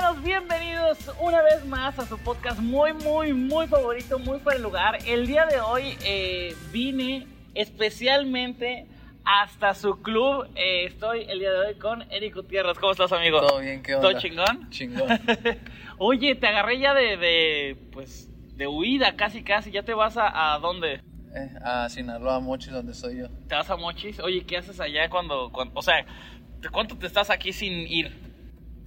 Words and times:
Hermanos, 0.00 0.24
bienvenidos 0.24 0.98
una 1.20 1.42
vez 1.42 1.66
más 1.66 1.98
a 1.98 2.06
su 2.06 2.16
podcast 2.16 2.58
muy, 2.58 2.94
muy, 2.94 3.34
muy 3.34 3.66
favorito, 3.66 4.18
muy 4.18 4.38
fuera 4.38 4.56
de 4.56 4.62
lugar. 4.62 4.98
El 5.06 5.26
día 5.26 5.44
de 5.44 5.60
hoy 5.60 5.94
eh, 6.02 6.56
vine 6.72 7.26
especialmente 7.54 8.86
hasta 9.26 9.74
su 9.74 10.00
club. 10.00 10.48
Eh, 10.54 10.86
estoy 10.86 11.26
el 11.28 11.40
día 11.40 11.52
de 11.52 11.58
hoy 11.58 11.74
con 11.74 12.10
Eric 12.10 12.34
Gutiérrez. 12.34 12.78
¿Cómo 12.78 12.92
estás, 12.92 13.12
amigo? 13.12 13.46
Todo 13.46 13.60
bien, 13.60 13.82
¿qué 13.82 13.94
onda? 13.94 14.08
¿Todo 14.08 14.18
chingón? 14.18 14.70
Chingón. 14.70 15.20
Oye, 15.98 16.34
te 16.34 16.46
agarré 16.46 16.78
ya 16.78 16.94
de, 16.94 17.18
de, 17.18 17.76
pues, 17.92 18.30
de 18.56 18.66
huida 18.66 19.16
casi, 19.16 19.42
casi. 19.42 19.70
¿Ya 19.70 19.82
te 19.82 19.92
vas 19.92 20.16
a, 20.16 20.54
a 20.54 20.58
dónde? 20.60 21.02
Eh, 21.34 21.50
a 21.62 21.90
Sinaloa, 21.90 22.40
Mochis, 22.40 22.72
donde 22.72 22.94
soy 22.94 23.18
yo. 23.18 23.28
¿Te 23.48 23.54
vas 23.54 23.68
a 23.68 23.76
Mochis? 23.76 24.18
Oye, 24.20 24.46
¿qué 24.46 24.56
haces 24.56 24.80
allá 24.80 25.10
cuando, 25.10 25.52
cuando 25.52 25.78
o 25.78 25.82
sea, 25.82 26.06
cuánto 26.72 26.96
te 26.96 27.06
estás 27.06 27.28
aquí 27.28 27.52
sin 27.52 27.86
ir? 27.86 28.29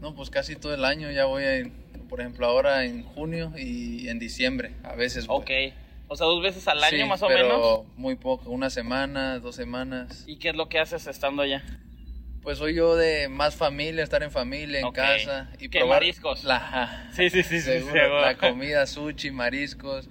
No, 0.03 0.13
pues 0.13 0.29
casi 0.29 0.57
todo 0.57 0.73
el 0.73 0.83
año. 0.83 1.09
Ya 1.11 1.23
voy, 1.23 1.45
en, 1.45 1.71
por 2.09 2.19
ejemplo, 2.19 2.45
ahora 2.45 2.83
en 2.83 3.03
junio 3.03 3.53
y 3.57 4.09
en 4.09 4.19
diciembre. 4.19 4.73
A 4.83 4.95
veces 4.95 5.27
voy. 5.27 5.37
Ok. 5.41 5.73
O 6.09 6.17
sea, 6.17 6.27
dos 6.27 6.43
veces 6.43 6.67
al 6.67 6.83
año 6.83 6.97
Sí, 6.97 7.03
más 7.05 7.23
o 7.23 7.27
pero 7.27 7.47
menos. 7.47 7.83
muy 7.95 8.15
poco. 8.15 8.49
Una 8.49 8.69
semana, 8.69 9.39
dos 9.39 9.55
semanas. 9.55 10.25
¿Y 10.27 10.39
qué 10.39 10.49
es 10.49 10.55
lo 10.57 10.67
que 10.67 10.77
haces 10.79 11.07
estando 11.07 11.41
allá? 11.41 11.63
Pues 12.41 12.57
soy 12.57 12.75
yo 12.75 12.97
de 12.97 13.29
más 13.29 13.55
familia, 13.55 14.03
estar 14.03 14.21
en 14.23 14.31
familia, 14.31 14.81
en 14.81 14.91
casa. 14.91 15.49
Y 15.57 15.69
¿Qué, 15.69 15.79
probar 15.79 16.01
mariscos? 16.01 16.43
La, 16.43 17.09
Sí, 17.15 17.29
sí, 17.29 17.41
sí, 17.41 17.61
sí, 17.61 17.61
seguro. 17.61 18.19
la 18.19 18.35
comida, 18.35 18.85
sushi, 18.85 19.31
mariscos. 19.31 20.09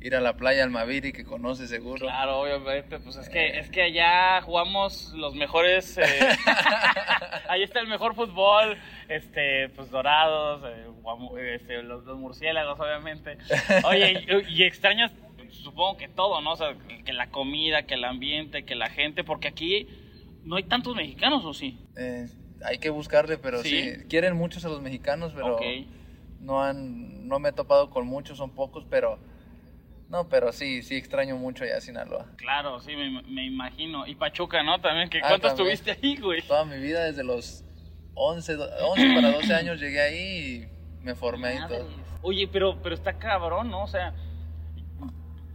Ir 0.00 0.14
a 0.14 0.20
la 0.20 0.36
playa 0.36 0.62
Almaviri, 0.62 1.12
que 1.12 1.24
conoces 1.24 1.70
seguro. 1.70 2.06
Claro, 2.06 2.40
obviamente, 2.40 3.00
pues 3.00 3.16
es 3.16 3.28
que, 3.28 3.58
es 3.58 3.68
que 3.68 3.82
allá 3.82 4.40
jugamos 4.42 5.12
los 5.14 5.34
mejores, 5.34 5.98
eh, 5.98 6.04
ahí 7.48 7.62
está 7.64 7.80
el 7.80 7.88
mejor 7.88 8.14
fútbol, 8.14 8.76
este, 9.08 9.68
pues 9.70 9.90
dorados, 9.90 10.62
eh, 10.66 11.54
este, 11.54 11.82
los, 11.82 12.04
los 12.04 12.16
murciélagos, 12.18 12.78
obviamente. 12.78 13.38
Oye, 13.84 14.24
y, 14.48 14.54
y 14.54 14.62
extrañas, 14.64 15.10
supongo 15.50 15.96
que 15.96 16.08
todo, 16.08 16.40
¿no? 16.40 16.52
O 16.52 16.56
sea, 16.56 16.76
que 17.04 17.12
la 17.12 17.30
comida, 17.30 17.82
que 17.82 17.94
el 17.94 18.04
ambiente, 18.04 18.64
que 18.64 18.76
la 18.76 18.90
gente, 18.90 19.24
porque 19.24 19.48
aquí 19.48 19.88
no 20.44 20.56
hay 20.56 20.62
tantos 20.62 20.94
mexicanos, 20.94 21.44
¿o 21.44 21.52
sí? 21.54 21.76
Eh, 21.96 22.26
hay 22.64 22.78
que 22.78 22.90
buscarle, 22.90 23.36
pero 23.38 23.62
Sí. 23.62 23.94
sí. 23.94 24.04
Quieren 24.08 24.36
muchos 24.36 24.64
a 24.64 24.68
los 24.68 24.80
mexicanos, 24.80 25.32
pero 25.34 25.56
Ok. 25.56 25.62
no 26.40 26.62
han, 26.62 27.26
no 27.26 27.38
me 27.40 27.48
he 27.48 27.52
topado 27.52 27.90
con 27.90 28.06
muchos, 28.06 28.38
son 28.38 28.50
pocos, 28.54 28.86
pero 28.88 29.18
no, 30.08 30.28
pero 30.28 30.52
sí, 30.52 30.82
sí 30.82 30.96
extraño 30.96 31.36
mucho 31.36 31.64
allá 31.64 31.76
a 31.76 31.80
Sinaloa. 31.80 32.26
Claro, 32.36 32.80
sí, 32.80 32.96
me, 32.96 33.22
me 33.22 33.44
imagino. 33.46 34.06
Y 34.06 34.14
Pachuca, 34.14 34.62
¿no? 34.62 34.80
También, 34.80 35.08
que 35.10 35.18
Ah, 35.18 35.28
¿cuánto 35.28 35.48
también. 35.48 35.72
estuviste 35.72 36.06
ahí, 36.06 36.16
güey? 36.16 36.42
Toda 36.42 36.64
mi 36.64 36.78
vida, 36.78 37.04
desde 37.04 37.24
los 37.24 37.64
11, 38.14 38.54
do- 38.54 38.68
11 38.90 39.14
para 39.14 39.30
12 39.32 39.54
años 39.54 39.80
llegué 39.80 40.00
ahí 40.00 40.68
y 41.00 41.04
me 41.04 41.14
formé 41.14 41.48
ahí 41.48 41.58
y 41.64 41.68
todo. 41.68 41.88
Oye, 42.22 42.48
pero, 42.48 42.80
pero 42.82 42.94
está 42.94 43.12
cabrón, 43.18 43.70
¿no? 43.70 43.82
O 43.84 43.86
sea, 43.86 44.12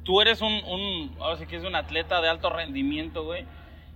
tú 0.03 0.21
eres 0.21 0.41
un, 0.41 0.53
un, 0.65 1.15
ahora 1.19 1.37
sí 1.37 1.45
que 1.45 1.55
es 1.57 1.63
un 1.63 1.75
atleta 1.75 2.21
de 2.21 2.29
alto 2.29 2.49
rendimiento, 2.49 3.23
güey. 3.23 3.45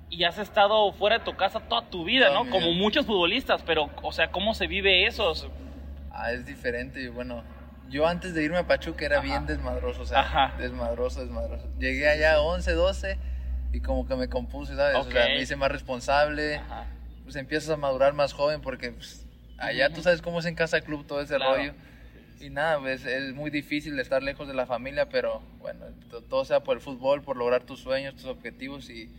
Y 0.09 0.23
has 0.23 0.37
estado 0.37 0.91
fuera 0.93 1.19
de 1.19 1.25
tu 1.25 1.35
casa 1.35 1.59
toda 1.59 1.89
tu 1.89 2.05
vida, 2.05 2.27
Toda 2.27 2.43
¿no? 2.45 2.49
Como 2.49 2.67
vida. 2.69 2.77
muchos 2.79 3.05
futbolistas, 3.05 3.61
pero, 3.63 3.89
o 4.01 4.11
sea, 4.11 4.31
¿cómo 4.31 4.53
se 4.53 4.65
vive 4.67 5.05
eso? 5.05 5.33
Ah, 6.11 6.31
es 6.31 6.45
diferente 6.45 7.01
y 7.01 7.07
bueno, 7.09 7.43
yo 7.89 8.07
antes 8.07 8.33
de 8.33 8.43
irme 8.43 8.57
a 8.57 8.67
Pachuca 8.67 9.05
era 9.05 9.17
Ajá. 9.17 9.25
bien 9.25 9.45
desmadroso, 9.45 10.01
o 10.01 10.05
sea, 10.05 10.19
Ajá. 10.21 10.55
desmadroso, 10.57 11.21
desmadroso. 11.21 11.67
Llegué 11.79 12.07
allá 12.09 12.41
11, 12.41 12.71
12 12.73 13.17
y 13.73 13.81
como 13.81 14.07
que 14.07 14.15
me 14.15 14.27
compuse, 14.29 14.75
¿sabes? 14.75 14.97
O 14.97 15.09
sea, 15.11 15.25
me 15.25 15.41
hice 15.41 15.55
más 15.55 15.71
responsable. 15.71 16.55
Ajá. 16.55 16.87
pues 17.23 17.35
empiezas 17.35 17.69
a 17.71 17.75
madurar 17.77 18.13
más 18.13 18.31
joven 18.31 18.61
porque 18.61 18.91
pues, 18.91 19.25
allá 19.57 19.89
tú 19.91 20.01
sabes 20.01 20.21
cómo 20.21 20.39
es 20.39 20.45
en 20.45 20.55
casa 20.55 20.79
club 20.81 21.05
todo 21.05 21.19
ese 21.21 21.35
Claro. 21.35 21.55
rollo. 21.57 21.73
Y 22.39 22.49
nada, 22.51 22.79
pues 22.79 23.03
es 23.05 23.33
muy 23.33 23.49
difícil 23.49 23.99
estar 23.99 24.21
lejos 24.23 24.47
de 24.47 24.53
la 24.53 24.65
familia, 24.65 25.09
pero 25.09 25.41
bueno, 25.59 25.85
to- 26.09 26.21
todo 26.21 26.45
sea 26.45 26.61
por 26.61 26.77
el 26.77 26.81
fútbol, 26.81 27.23
por 27.23 27.35
lograr 27.35 27.63
tus 27.63 27.79
sueños, 27.79 28.15
tus 28.15 28.25
objetivos 28.25 28.89
y, 28.91 29.09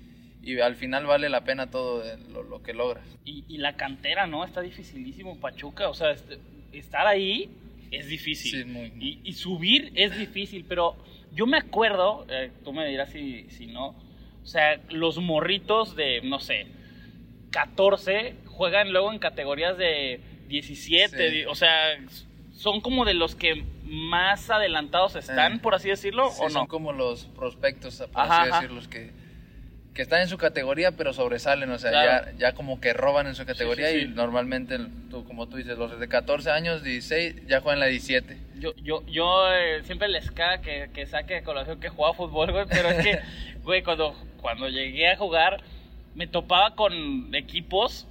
y 0.41 0.59
al 0.61 0.77
final 0.77 1.05
vale 1.05 1.29
la 1.29 1.43
pena 1.43 1.69
todo 1.71 2.03
lo, 2.31 2.43
lo 2.45 2.62
que 2.62 2.73
logras. 2.75 3.05
Y, 3.25 3.45
y 3.49 3.59
la 3.59 3.77
cantera, 3.77 4.27
¿no? 4.27 4.45
Está 4.45 4.61
dificilísimo, 4.61 5.39
Pachuca. 5.41 5.89
O 5.89 5.95
sea, 5.95 6.12
este, 6.12 6.39
estar 6.73 7.06
ahí 7.09 7.50
es 7.91 8.09
difícil. 8.09 8.50
Sí, 8.50 8.65
muy, 8.65 8.91
muy. 8.91 9.04
Y, 9.06 9.21
y 9.25 9.32
subir 9.34 9.93
es 9.94 10.16
difícil, 10.19 10.65
pero 10.69 10.97
yo 11.34 11.47
me 11.47 11.59
acuerdo, 11.59 12.26
eh, 12.28 12.50
tú 12.65 12.72
me 12.72 12.87
dirás 12.88 13.10
si, 13.10 13.47
si 13.50 13.66
no, 13.66 13.88
o 14.43 14.47
sea, 14.47 14.81
los 14.91 15.19
morritos 15.19 15.94
de, 15.97 16.21
no 16.22 16.41
sé, 16.41 16.66
14 17.50 18.34
juegan 18.47 18.93
luego 18.93 19.12
en 19.12 19.19
categorías 19.19 19.76
de 19.78 20.21
17, 20.49 21.28
Sí. 21.31 21.34
di- 21.37 21.44
o 21.44 21.54
sea, 21.54 21.99
son 22.53 22.81
como 22.81 23.04
de 23.04 23.15
los 23.15 23.34
que 23.34 23.65
más 23.84 24.50
adelantados 24.50 25.16
están, 25.16 25.55
Eh, 25.55 25.59
por 25.62 25.75
así 25.75 25.88
decirlo, 25.88 26.26
¿o 26.26 26.32
son 26.32 26.53
no? 26.53 26.66
como 26.66 26.93
los 26.93 27.25
prospectos, 27.26 27.99
por 28.12 28.20
Ajá, 28.22 28.43
así 28.43 28.53
decirlo, 28.53 28.75
los 28.76 28.88
que, 28.88 29.10
que 29.98 30.03
están 30.03 30.20
en 30.20 30.28
su 30.28 30.38
categoría 30.38 30.92
pero 30.92 31.12
sobresalen, 31.12 31.69
o 31.72 31.78
sea, 31.81 31.91
Claro. 31.91 32.26
ya, 32.31 32.38
ya 32.38 32.53
como 32.53 32.81
que 32.81 32.92
roban 32.92 33.26
en 33.26 33.34
su 33.34 33.44
categoría 33.44 33.88
sí, 33.91 33.98
sí. 33.98 34.04
y 34.04 34.09
normalmente, 34.14 34.78
tú, 35.10 35.25
como 35.25 35.48
tú 35.48 35.56
dices, 35.56 35.76
los 35.76 35.98
de 35.98 36.06
14 36.06 36.53
años, 36.53 36.84
16, 36.84 37.48
ya 37.48 37.60
juegan 37.60 37.81
la 37.81 37.86
17. 37.86 38.37
Yo, 38.60 38.72
yo, 38.76 39.04
yo 39.08 39.53
eh, 39.53 39.82
siempre 39.82 40.06
les 40.06 40.31
caga 40.31 40.60
que, 40.60 40.88
que 40.94 41.04
saque 41.06 41.34
de 41.34 41.42
colación 41.42 41.81
que 41.81 41.88
jugaba 41.88 42.14
fútbol, 42.14 42.53
güey, 42.53 42.66
pero 42.70 42.91
es 42.91 43.04
que, 43.04 43.19
güey, 43.64 43.82
cuando, 43.82 44.14
cuando 44.41 44.69
llegué 44.69 45.08
a 45.08 45.16
jugar, 45.16 45.60
me 46.14 46.28
topaba 46.28 46.76
con 46.76 47.34
equipos 47.34 48.06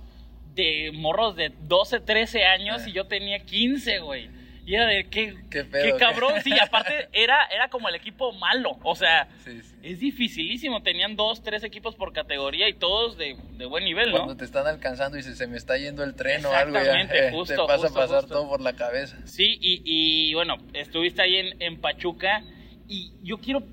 de 0.55 0.91
morros 0.93 1.37
de 1.37 1.53
12, 1.69 2.01
13 2.01 2.43
años 2.43 2.81
Eh. 2.85 2.89
y 2.89 2.91
yo 2.91 3.05
tenía 3.05 3.39
15, 3.39 3.99
güey. 3.99 4.29
Y 4.67 4.75
era 4.75 4.85
de 4.85 5.05
qué, 5.07 5.33
Qué 5.49 5.61
qué, 5.61 5.63
pedo, 5.63 5.97
cabrón, 5.97 6.33
qué- 6.35 6.41
sí, 6.41 6.59
aparte 6.59 7.07
era, 7.13 7.45
era 7.45 7.69
como 7.69 7.87
el 7.87 7.95
equipo 7.95 8.33
malo, 8.33 8.77
o 8.83 8.95
sea, 8.95 9.29
Sí, 9.45 9.61
sí. 9.61 9.75
es 9.81 9.99
dificilísimo, 10.01 10.83
tenían 10.83 11.15
dos, 11.15 11.41
tres 11.41 11.63
equipos 11.63 11.95
por 11.95 12.11
categoría 12.11 12.67
y 12.67 12.73
todos 12.73 13.17
de, 13.17 13.37
de 13.53 13.65
buen 13.65 13.85
nivel, 13.85 14.09
¿no? 14.11 14.17
Cuando 14.17 14.35
te 14.35 14.43
están 14.43 14.67
alcanzando 14.67 15.17
y 15.17 15.21
dices, 15.21 15.37
se 15.37 15.47
me 15.47 15.55
está 15.55 15.77
yendo 15.77 16.03
el 16.03 16.15
tren 16.15 16.45
o 16.45 16.51
algo, 16.51 16.77
Exactamente, 16.77 17.27
eh, 17.27 17.31
justo, 17.31 17.53
te 17.61 17.65
pasa 17.65 17.83
justo, 17.87 17.97
a 17.99 18.01
pasar 18.03 18.19
justo. 18.23 18.35
todo 18.35 18.49
por 18.49 18.59
la 18.61 18.73
cabeza. 18.73 19.17
Sí, 19.25 19.57
y, 19.61 19.81
y, 19.85 20.33
bueno, 20.33 20.57
estuviste 20.73 21.21
ahí 21.21 21.37
en, 21.37 21.61
en 21.61 21.79
Pachuca 21.79 22.43
y 22.89 23.13
yo 23.23 23.37
quiero 23.37 23.63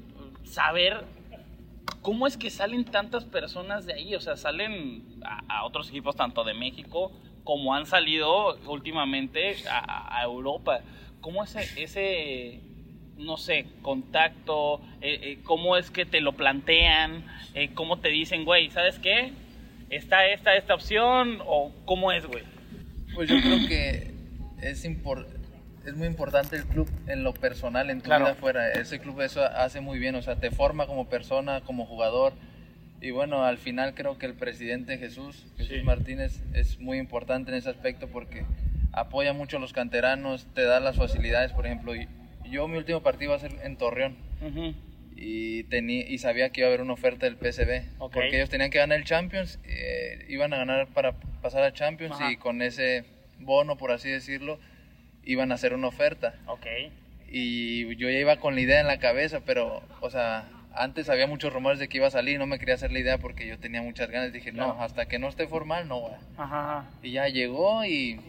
saber 0.45 1.05
cómo 2.03 2.29
es 2.29 2.37
que 2.37 2.51
salen 2.51 2.85
tantas 2.85 3.25
personas 3.25 3.85
de 3.87 3.95
ahí, 3.95 4.15
o 4.15 4.21
sea, 4.21 4.37
salen 4.37 5.05
a, 5.25 5.59
a 5.59 5.65
otros 5.65 5.89
equipos 5.89 6.15
tanto 6.15 6.45
de 6.45 6.55
México 6.55 7.11
como 7.45 7.75
han 7.75 7.87
salido 7.87 8.57
últimamente 8.67 9.57
a, 9.71 10.19
a 10.19 10.25
Europa. 10.25 10.81
¿Cómo 11.21 11.45
es 11.45 11.55
ese, 11.57 11.83
ese, 11.83 12.61
no 13.17 13.37
sé, 13.37 13.67
contacto? 13.83 14.81
Eh, 15.01 15.21
eh, 15.23 15.39
¿Cómo 15.45 15.77
es 15.77 15.91
que 15.91 16.05
te 16.07 16.21
lo 16.21 16.33
plantean? 16.33 17.25
Eh, 17.55 17.71
¿Cómo 17.75 17.99
te 17.99 18.09
dicen, 18.09 18.45
güey, 18.45 18.71
¿sabes 18.71 18.99
qué? 18.99 19.33
¿Está 19.91 20.27
esta, 20.27 20.57
esta 20.57 20.75
opción? 20.75 21.41
¿O 21.47 21.71
cómo 21.85 22.13
es, 22.13 22.27
güey? 22.27 22.43
Pues 23.15 23.29
yo 23.29 23.37
creo 23.41 23.59
que 23.69 24.13
es, 24.63 24.85
impor- 24.85 25.27
es 25.87 25.95
muy 25.95 26.07
importante 26.09 26.57
el 26.57 26.65
club 26.65 26.89
en 27.07 27.23
lo 27.23 27.33
personal, 27.35 27.91
en 27.91 27.99
tu 28.01 28.07
Claro. 28.07 28.25
vida 28.25 28.33
afuera. 28.33 28.73
Ese 28.73 28.99
club 28.99 29.21
eso 29.21 29.45
hace 29.45 29.81
muy 29.81 29.99
bien, 29.99 30.15
o 30.15 30.23
sea, 30.23 30.37
te 30.37 30.51
forma 30.51 30.87
como 30.87 31.09
persona, 31.09 31.61
como 31.61 31.87
jugador. 31.87 32.33
Y 33.05 33.11
bueno, 33.11 33.45
al 33.45 33.59
final 33.59 33.93
creo 33.95 34.17
que 34.17 34.25
el 34.25 34.33
presidente 34.33 34.97
Jesús, 34.97 35.45
Jesús 35.59 35.77
Sí. 35.77 35.83
Martínez, 35.83 36.41
es 36.55 36.81
muy 36.81 36.97
importante 36.97 37.51
en 37.51 37.59
ese 37.59 37.69
aspecto 37.69 38.09
porque 38.09 38.45
apoya 38.93 39.35
mucho 39.35 39.59
a 39.59 39.61
los 39.61 39.75
canteranos, 39.75 40.47
te 40.55 40.63
da 40.63 40.81
las 40.81 40.97
facilidades. 40.97 41.53
Por 41.53 41.67
ejemplo, 41.67 41.95
y- 41.95 42.09
yo 42.47 42.67
mi 42.67 42.79
último 42.79 43.03
partido 43.03 43.33
iba 43.33 43.37
a 43.37 43.41
ser 43.41 43.53
en 43.63 43.77
Torreón 43.77 44.17
y, 45.15 45.65
tenía, 45.65 46.09
y 46.09 46.17
sabía 46.17 46.49
que 46.49 46.63
iba 46.63 46.69
a 46.69 46.71
haber 46.71 46.81
una 46.81 46.95
oferta 46.95 47.27
del 47.27 47.37
PSV. 47.37 47.83
Ok. 47.99 48.15
Porque 48.15 48.37
ellos 48.37 48.49
tenían 48.49 48.71
que 48.71 48.79
ganar 48.79 48.97
el 48.99 49.05
Champions, 49.05 49.59
eh, 49.65 50.25
iban 50.31 50.55
a 50.55 50.57
ganar 50.57 50.87
para 50.89 51.13
pasar 51.43 51.63
a 51.63 51.75
Champions 51.75 52.15
Ajá. 52.15 52.33
y 52.33 52.37
con 52.39 52.63
ese 52.63 53.05
bono, 53.39 53.77
por 53.77 53.93
así 53.93 54.09
decirlo, 54.09 54.59
iban 55.25 55.53
a 55.53 55.57
hacer 55.57 55.75
una 55.75 55.89
oferta. 55.89 56.37
Y 57.31 57.97
yo 57.97 58.09
ya 58.09 58.19
iba 58.19 58.37
con 58.37 58.55
la 58.55 58.63
idea 58.63 58.81
en 58.81 58.87
la 58.87 58.99
cabeza, 58.99 59.41
pero, 59.45 59.83
o 60.01 60.09
sea, 60.09 60.49
antes 60.77 61.09
había 61.09 61.27
muchos 61.27 61.53
rumores 61.53 61.79
de 61.79 61.89
que 61.89 61.99
iba 61.99 62.07
a 62.07 62.11
salir, 62.11 62.39
no 62.39 62.47
me 62.47 62.59
quería 62.59 62.75
hacer 62.75 62.93
la 62.93 62.99
idea 62.99 63.19
porque 63.19 63.47
yo 63.47 63.59
tenía 63.59 63.83
muchas 63.83 64.11
ganas. 64.11 64.33
Dije, 64.33 64.53
Claro. 64.53 64.75
no, 64.75 64.83
hasta 64.83 65.07
que 65.07 65.19
no 65.19 65.29
esté 65.29 65.47
formal, 65.47 65.89
no, 65.89 65.99
güey. 66.01 66.15
Ajá, 66.37 66.79
ajá. 66.79 66.91
Y 67.03 67.13
ya 67.13 67.29
llegó 67.29 67.85
y 67.85 68.21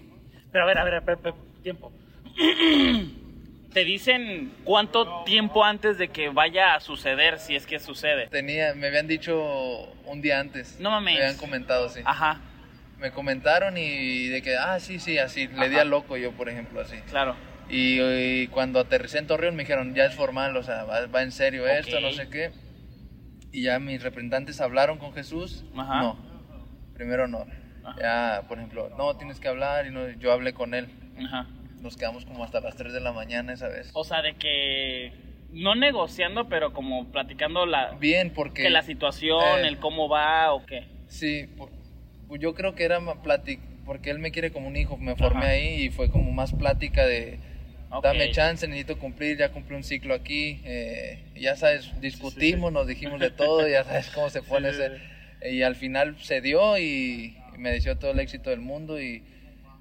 Pero 0.52 0.64
a 0.64 0.68
ver, 0.68 0.78
a 0.78 0.84
ver, 0.84 0.94
a 0.96 1.00
ver, 1.02 1.18
a 1.18 1.22
ver, 1.22 1.34
tiempo. 1.64 1.92
¿Te 3.74 3.84
dicen 3.84 4.54
cuánto 4.64 5.24
tiempo 5.26 5.64
antes 5.66 5.98
de 5.98 6.08
que 6.08 6.30
vaya 6.30 6.76
a 6.76 6.80
suceder, 6.80 7.40
si 7.40 7.56
es 7.58 7.66
que 7.68 7.80
sucede? 7.80 8.28
tenía, 8.28 8.74
me 8.74 8.88
habían 8.88 9.06
dicho 9.08 9.92
un 10.06 10.22
día 10.22 10.40
antes. 10.40 10.80
No 10.80 10.92
mames. 10.92 11.16
Me 11.16 11.24
habían 11.26 11.38
comentado, 11.38 11.90
sí. 11.90 12.00
Ajá, 12.06 12.40
Me 13.00 13.12
comentaron 13.12 13.78
y 13.78 14.28
de 14.30 14.42
que, 14.42 14.56
ah, 14.56 14.80
sí, 14.80 15.00
sí, 15.00 15.18
así. 15.18 15.48
Le 15.50 15.68
di 15.68 15.78
al 15.78 15.90
loco 15.90 16.16
yo, 16.16 16.32
por 16.32 16.48
ejemplo, 16.48 16.80
así. 16.80 16.96
claro. 17.10 17.36
Y, 17.70 18.00
y 18.02 18.48
cuando 18.48 18.80
aterricé 18.80 19.18
en 19.18 19.28
Torreón 19.28 19.56
me 19.56 19.64
dijeron, 19.64 19.96
ya 19.96 20.06
es 20.06 20.14
formal, 20.16 20.56
o 20.58 20.64
sea, 20.64 20.84
va, 20.84 21.06
va 21.08 21.24
en 21.24 21.32
serio 21.32 21.68
esto, 21.68 22.00
no 22.00 22.12
sé 22.12 22.30
qué. 22.30 22.52
Y 23.52 23.64
ya 23.64 23.80
mis 23.80 24.04
representantes 24.04 24.60
hablaron 24.62 24.98
con 24.98 25.14
Jesús. 25.14 25.64
Ajá. 25.76 26.02
No, 26.02 26.20
primero 26.94 27.28
no. 27.28 27.46
Ajá. 27.84 27.96
Ya, 28.02 28.48
por 28.48 28.58
ejemplo, 28.58 28.90
no, 28.98 29.16
tienes 29.18 29.40
que 29.40 29.48
hablar 29.48 29.88
y 29.88 29.92
no, 29.92 30.10
yo 30.12 30.32
hablé 30.32 30.54
con 30.54 30.74
él. 30.74 30.88
Ajá. 31.24 31.48
Nos 31.82 31.98
quedamos 31.98 32.26
como 32.26 32.44
hasta 32.44 32.60
las 32.62 32.76
3 32.76 32.94
de 32.94 33.00
la 33.00 33.14
mañana 33.14 33.54
esa 33.54 33.68
vez. 33.68 33.92
O 33.94 34.04
sea, 34.04 34.22
de 34.22 34.34
que 34.36 35.14
no 35.52 35.76
negociando, 35.76 36.50
pero 36.50 36.74
como 36.74 37.12
platicando 37.12 37.66
la 37.66 37.92
Bien, 37.94 38.32
porque... 38.34 38.64
que 38.64 38.70
la 38.70 38.82
situación, 38.82 39.60
eh, 39.64 39.68
el 39.68 39.80
cómo 39.80 40.10
va 40.10 40.52
o 40.54 40.66
qué. 40.66 40.88
Sí, 41.08 41.48
por- 41.58 41.70
pues 42.28 42.42
yo 42.42 42.56
creo 42.56 42.74
que 42.76 42.84
era 42.84 43.00
más 43.00 43.18
plática, 43.18 43.64
porque 43.86 44.10
él 44.10 44.18
me 44.20 44.32
quiere 44.32 44.52
como 44.52 44.68
un 44.68 44.76
hijo, 44.76 44.98
me 44.98 45.16
formé 45.16 45.42
Ajá. 45.46 45.50
ahí 45.50 45.84
y 45.84 45.90
fue 45.92 46.10
como 46.10 46.32
más 46.32 46.54
plática 46.54 47.06
de, 47.06 47.40
Ok. 47.90 48.04
dame 48.04 48.32
chance, 48.32 48.68
necesito 48.68 48.98
cumplir, 48.98 49.38
ya 49.38 49.50
cumplí 49.50 49.76
un 49.76 49.84
ciclo 49.84 50.14
aquí, 50.14 50.62
eh, 50.66 51.20
ya 51.36 51.56
sabes, 51.56 51.92
discutimos, 52.02 52.72
nos 52.72 52.88
dijimos 52.88 53.20
de 53.22 53.30
todo, 53.32 53.68
ya 53.68 53.84
sabes 53.84 54.10
cómo 54.12 54.30
se 54.30 54.42
pone 54.42 54.74
sí, 54.74 54.82
ese, 54.82 55.02
y 55.52 55.62
al 55.62 55.76
final 55.76 56.18
se 56.22 56.42
dio 56.42 56.78
y, 56.78 57.38
y 57.54 57.58
me 57.58 57.72
deseó 57.72 57.98
todo 57.98 58.12
el 58.12 58.20
éxito 58.20 58.50
del 58.50 58.60
mundo 58.62 59.02
y, 59.02 59.24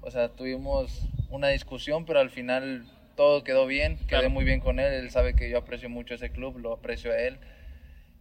o 0.01 0.11
sea, 0.11 0.29
tuvimos 0.29 1.07
una 1.29 1.49
discusión, 1.49 2.05
pero 2.05 2.19
al 2.19 2.29
final 2.29 2.85
todo 3.15 3.43
quedó 3.43 3.65
bien, 3.65 3.95
quedé 3.97 4.07
Claro. 4.07 4.29
muy 4.29 4.45
bien 4.45 4.59
con 4.59 4.79
él, 4.79 4.93
él 4.93 5.09
sabe 5.09 5.35
que 5.35 5.49
yo 5.49 5.57
aprecio 5.57 5.89
mucho 5.89 6.13
ese 6.13 6.29
club, 6.29 6.57
lo 6.59 6.73
aprecio 6.73 7.11
a 7.11 7.17
él. 7.17 7.39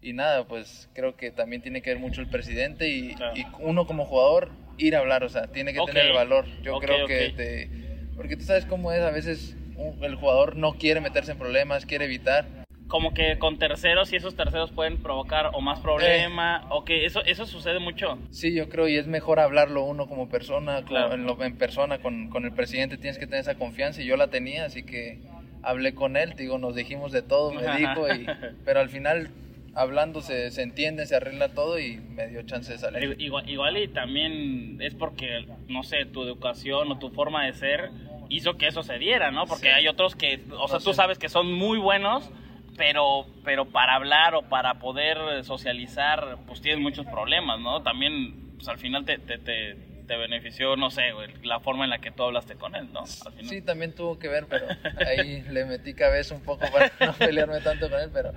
Y 0.00 0.12
nada, 0.12 0.46
pues 0.46 0.88
creo 0.92 1.16
que 1.16 1.30
también 1.30 1.62
tiene 1.62 1.80
que 1.80 1.90
ver 1.90 1.98
mucho 1.98 2.20
el 2.20 2.28
presidente 2.28 2.88
y, 2.88 3.14
Claro. 3.14 3.36
y 3.36 3.46
uno 3.60 3.86
como 3.86 4.04
jugador 4.04 4.50
ir 4.76 4.96
a 4.96 4.98
hablar, 4.98 5.24
o 5.24 5.28
sea, 5.28 5.46
tiene 5.46 5.72
que 5.72 5.80
Ok. 5.80 5.86
tener 5.86 6.06
el 6.06 6.12
valor. 6.12 6.46
Yo 6.62 6.74
Ok, 6.76 6.84
creo 6.84 7.06
que 7.06 7.28
ok. 7.28 7.36
te... 7.36 7.70
Porque 8.16 8.36
tú 8.36 8.44
sabes 8.44 8.64
cómo 8.66 8.92
es, 8.92 9.00
a 9.00 9.10
veces 9.10 9.56
el 10.02 10.14
jugador 10.16 10.56
no 10.56 10.74
quiere 10.74 11.00
meterse 11.00 11.32
en 11.32 11.38
problemas, 11.38 11.86
quiere 11.86 12.04
evitar. 12.04 12.64
Como 12.86 13.14
que 13.14 13.38
con 13.38 13.58
terceros 13.58 14.12
y 14.12 14.16
esos 14.16 14.36
terceros 14.36 14.70
pueden 14.70 14.98
provocar 14.98 15.50
o 15.54 15.60
más 15.60 15.80
problema 15.80 16.66
o 16.70 16.84
que 16.84 17.06
eso 17.06 17.24
eso 17.24 17.46
sucede 17.46 17.78
mucho. 17.78 18.18
Sí, 18.30 18.54
yo 18.54 18.68
creo, 18.68 18.86
y 18.88 18.96
es 18.96 19.06
mejor 19.06 19.40
hablarlo 19.40 19.84
uno 19.84 20.06
como 20.06 20.28
persona, 20.28 20.84
Claro. 20.84 21.14
en, 21.14 21.24
lo- 21.24 21.42
en 21.42 21.56
persona 21.56 21.98
con, 21.98 22.28
con 22.28 22.44
el 22.44 22.52
presidente, 22.52 22.98
tienes 22.98 23.18
que 23.18 23.26
tener 23.26 23.40
esa 23.40 23.54
confianza 23.56 24.02
y 24.02 24.06
yo 24.06 24.16
la 24.16 24.28
tenía, 24.28 24.66
así 24.66 24.84
que 24.84 25.20
hablé 25.62 25.94
con 25.94 26.16
él, 26.16 26.34
digo, 26.36 26.58
nos 26.58 26.74
dijimos 26.74 27.10
de 27.10 27.22
todo, 27.22 27.52
me 27.52 27.76
dijo, 27.78 28.08
y, 28.12 28.26
pero 28.64 28.80
al 28.80 28.90
final 28.90 29.30
hablando 29.74 30.20
se, 30.20 30.50
se 30.52 30.62
entiende, 30.62 31.06
se 31.06 31.16
arregla 31.16 31.48
todo 31.54 31.78
y 31.80 31.96
me 31.96 32.28
dio 32.28 32.42
chance 32.42 32.70
de 32.70 32.78
salir. 32.78 33.16
Igual, 33.18 33.48
igual 33.50 33.76
y 33.78 33.88
también 33.88 34.78
es 34.80 34.94
porque, 34.94 35.46
no 35.68 35.82
sé, 35.82 36.04
tu 36.04 36.22
educación 36.22 36.92
o 36.92 36.98
tu 36.98 37.10
forma 37.10 37.46
de 37.46 37.54
ser 37.54 37.90
hizo 38.28 38.56
que 38.56 38.66
eso 38.68 38.82
se 38.82 38.98
diera, 38.98 39.30
¿no? 39.30 39.46
Porque 39.46 39.68
Sí. 39.68 39.74
hay 39.74 39.88
otros 39.88 40.14
que, 40.16 40.44
o 40.58 40.68
sea, 40.68 40.78
No 40.78 40.84
tú 40.84 40.94
sabes 40.94 41.18
que 41.18 41.28
son 41.28 41.52
muy 41.52 41.78
buenos, 41.78 42.30
pero, 42.76 43.26
pero 43.44 43.66
para 43.66 43.94
hablar 43.94 44.34
o 44.34 44.42
para 44.42 44.78
poder 44.80 45.44
socializar, 45.44 46.38
pues 46.46 46.60
tienes 46.60 46.80
muchos 46.82 47.06
problemas, 47.06 47.60
¿no? 47.60 47.82
También, 47.82 48.56
pues 48.56 48.68
al 48.68 48.78
final 48.78 49.04
te, 49.04 49.18
te, 49.18 49.38
te, 49.38 49.76
te 50.06 50.16
benefició, 50.16 50.76
no 50.76 50.90
sé, 50.90 51.02
la 51.44 51.60
forma 51.60 51.84
en 51.84 51.90
la 51.90 51.98
que 52.00 52.10
tú 52.10 52.24
hablaste 52.24 52.56
con 52.56 52.74
él, 52.74 52.92
¿no? 52.92 53.00
Al 53.00 53.32
final. 53.32 53.46
Sí, 53.46 53.62
también 53.62 53.94
tuvo 53.94 54.18
que 54.18 54.28
ver, 54.28 54.46
pero 54.48 54.66
ahí 55.06 55.42
le 55.50 55.64
metí 55.64 55.94
cabeza 55.94 56.34
un 56.34 56.42
poco 56.42 56.66
para 56.70 56.90
no 57.00 57.12
pelearme 57.14 57.60
tanto 57.60 57.88
con 57.88 58.00
él, 58.00 58.10
pero 58.12 58.32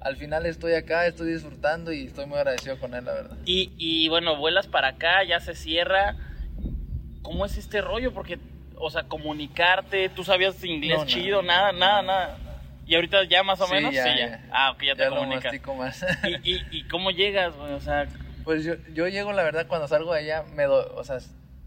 al 0.00 0.16
final 0.16 0.44
estoy 0.46 0.74
acá, 0.74 1.06
estoy 1.06 1.32
disfrutando 1.32 1.92
y 1.92 2.06
estoy 2.06 2.26
muy 2.26 2.38
agradecido 2.38 2.78
con 2.78 2.94
él, 2.94 3.04
la 3.04 3.14
verdad. 3.14 3.36
Y, 3.46 3.72
y 3.78 4.08
bueno, 4.08 4.36
vuelas 4.36 4.66
para 4.66 4.88
acá, 4.88 5.24
ya 5.24 5.40
se 5.40 5.54
cierra. 5.54 6.16
¿Cómo 7.22 7.44
es 7.44 7.56
este 7.58 7.80
rollo? 7.80 8.12
Porque, 8.12 8.38
o 8.80 8.90
sea, 8.90 9.02
comunicarte, 9.04 10.08
tú 10.08 10.24
sabías 10.24 10.62
inglés 10.64 11.00
No, 11.00 11.06
chido, 11.06 11.42
nada, 11.42 11.72
nada, 11.72 12.02
nada. 12.02 12.38
Y 12.86 12.94
ahorita 12.94 13.24
ya 13.24 13.42
más 13.42 13.60
o 13.60 13.66
Sí, 13.66 13.74
menos, 13.74 13.94
ya, 13.94 14.04
sí, 14.04 14.10
ya. 14.18 14.26
ya. 14.28 14.48
Ah, 14.50 14.70
ok, 14.70 14.82
ya 14.82 14.94
te 14.94 15.02
Ya 15.02 15.10
lo 15.10 15.16
comunicas. 15.16 15.44
mastico 15.44 15.74
más. 15.74 16.04
¿Y, 16.24 16.54
y, 16.54 16.66
y 16.70 16.82
cómo 16.88 17.10
llegas, 17.10 17.54
güey? 17.54 17.72
O 17.74 17.80
sea, 17.80 18.06
Pues 18.44 18.64
yo, 18.64 18.74
yo 18.94 19.06
llego, 19.08 19.32
la 19.32 19.42
verdad, 19.42 19.66
cuando 19.66 19.88
salgo 19.88 20.12
de 20.14 20.20
allá, 20.20 20.44
me 20.54 20.64
do, 20.64 20.94
o 20.96 21.04
sea, 21.04 21.18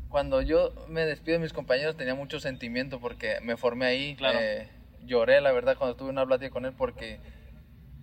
cuando 0.09 0.41
yo 0.41 0.73
me 0.87 1.05
despido 1.05 1.37
de 1.37 1.43
mis 1.43 1.53
compañeros 1.53 1.95
tenía 1.95 2.15
mucho 2.15 2.39
sentimiento 2.39 2.99
porque 2.99 3.37
me 3.41 3.55
formé 3.55 3.85
ahí. 3.85 4.15
Claro. 4.15 4.39
eh, 4.41 4.67
lloré, 5.05 5.41
la 5.41 5.51
verdad, 5.51 5.77
cuando 5.77 5.95
tuve 5.95 6.09
una 6.09 6.25
plática 6.25 6.49
con 6.51 6.65
él 6.65 6.73
porque 6.77 7.19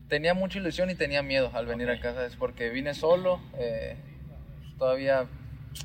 tenía 0.08 0.32
mucha 0.34 0.58
ilusión 0.58 0.88
y 0.90 0.94
tenía 0.94 1.22
miedo 1.22 1.50
al 1.55 1.66
venir 1.66 1.90
a 1.90 2.00
casa. 2.00 2.25
Es 2.25 2.37
porque 2.37 2.70
vine 2.70 2.94
solo, 2.94 3.40
eh, 3.58 3.96
todavía 4.78 5.26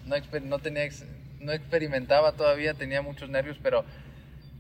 no, 0.06 0.60
tenía, 0.60 0.84
ex- 0.86 1.06
no 1.44 1.52
experimentaba 1.52 2.32
todavía, 2.34 2.74
tenía 2.74 3.02
muchos 3.02 3.30
nervios, 3.30 3.58
pero 3.62 3.86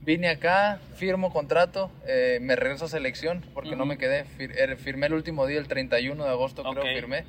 vine 0.01 0.29
acá, 0.29 0.79
firmo 0.95 1.31
contrato, 1.31 1.89
eh, 2.05 2.39
me 2.41 2.55
regreso 2.55 2.85
a 2.85 2.89
selección 2.89 3.43
porque 3.53 3.75
no 3.75 3.85
me 3.85 3.97
quedé. 3.97 4.25
Fir- 4.37 4.53
er- 4.55 4.77
firmé 4.77 5.07
el 5.07 5.13
último 5.13 5.47
día, 5.47 5.59
el 5.59 5.67
31 5.67 6.23
de 6.25 6.29
agosto 6.29 6.61
Ok. 6.63 6.77
creo, 6.79 6.93
firmé. 6.95 7.23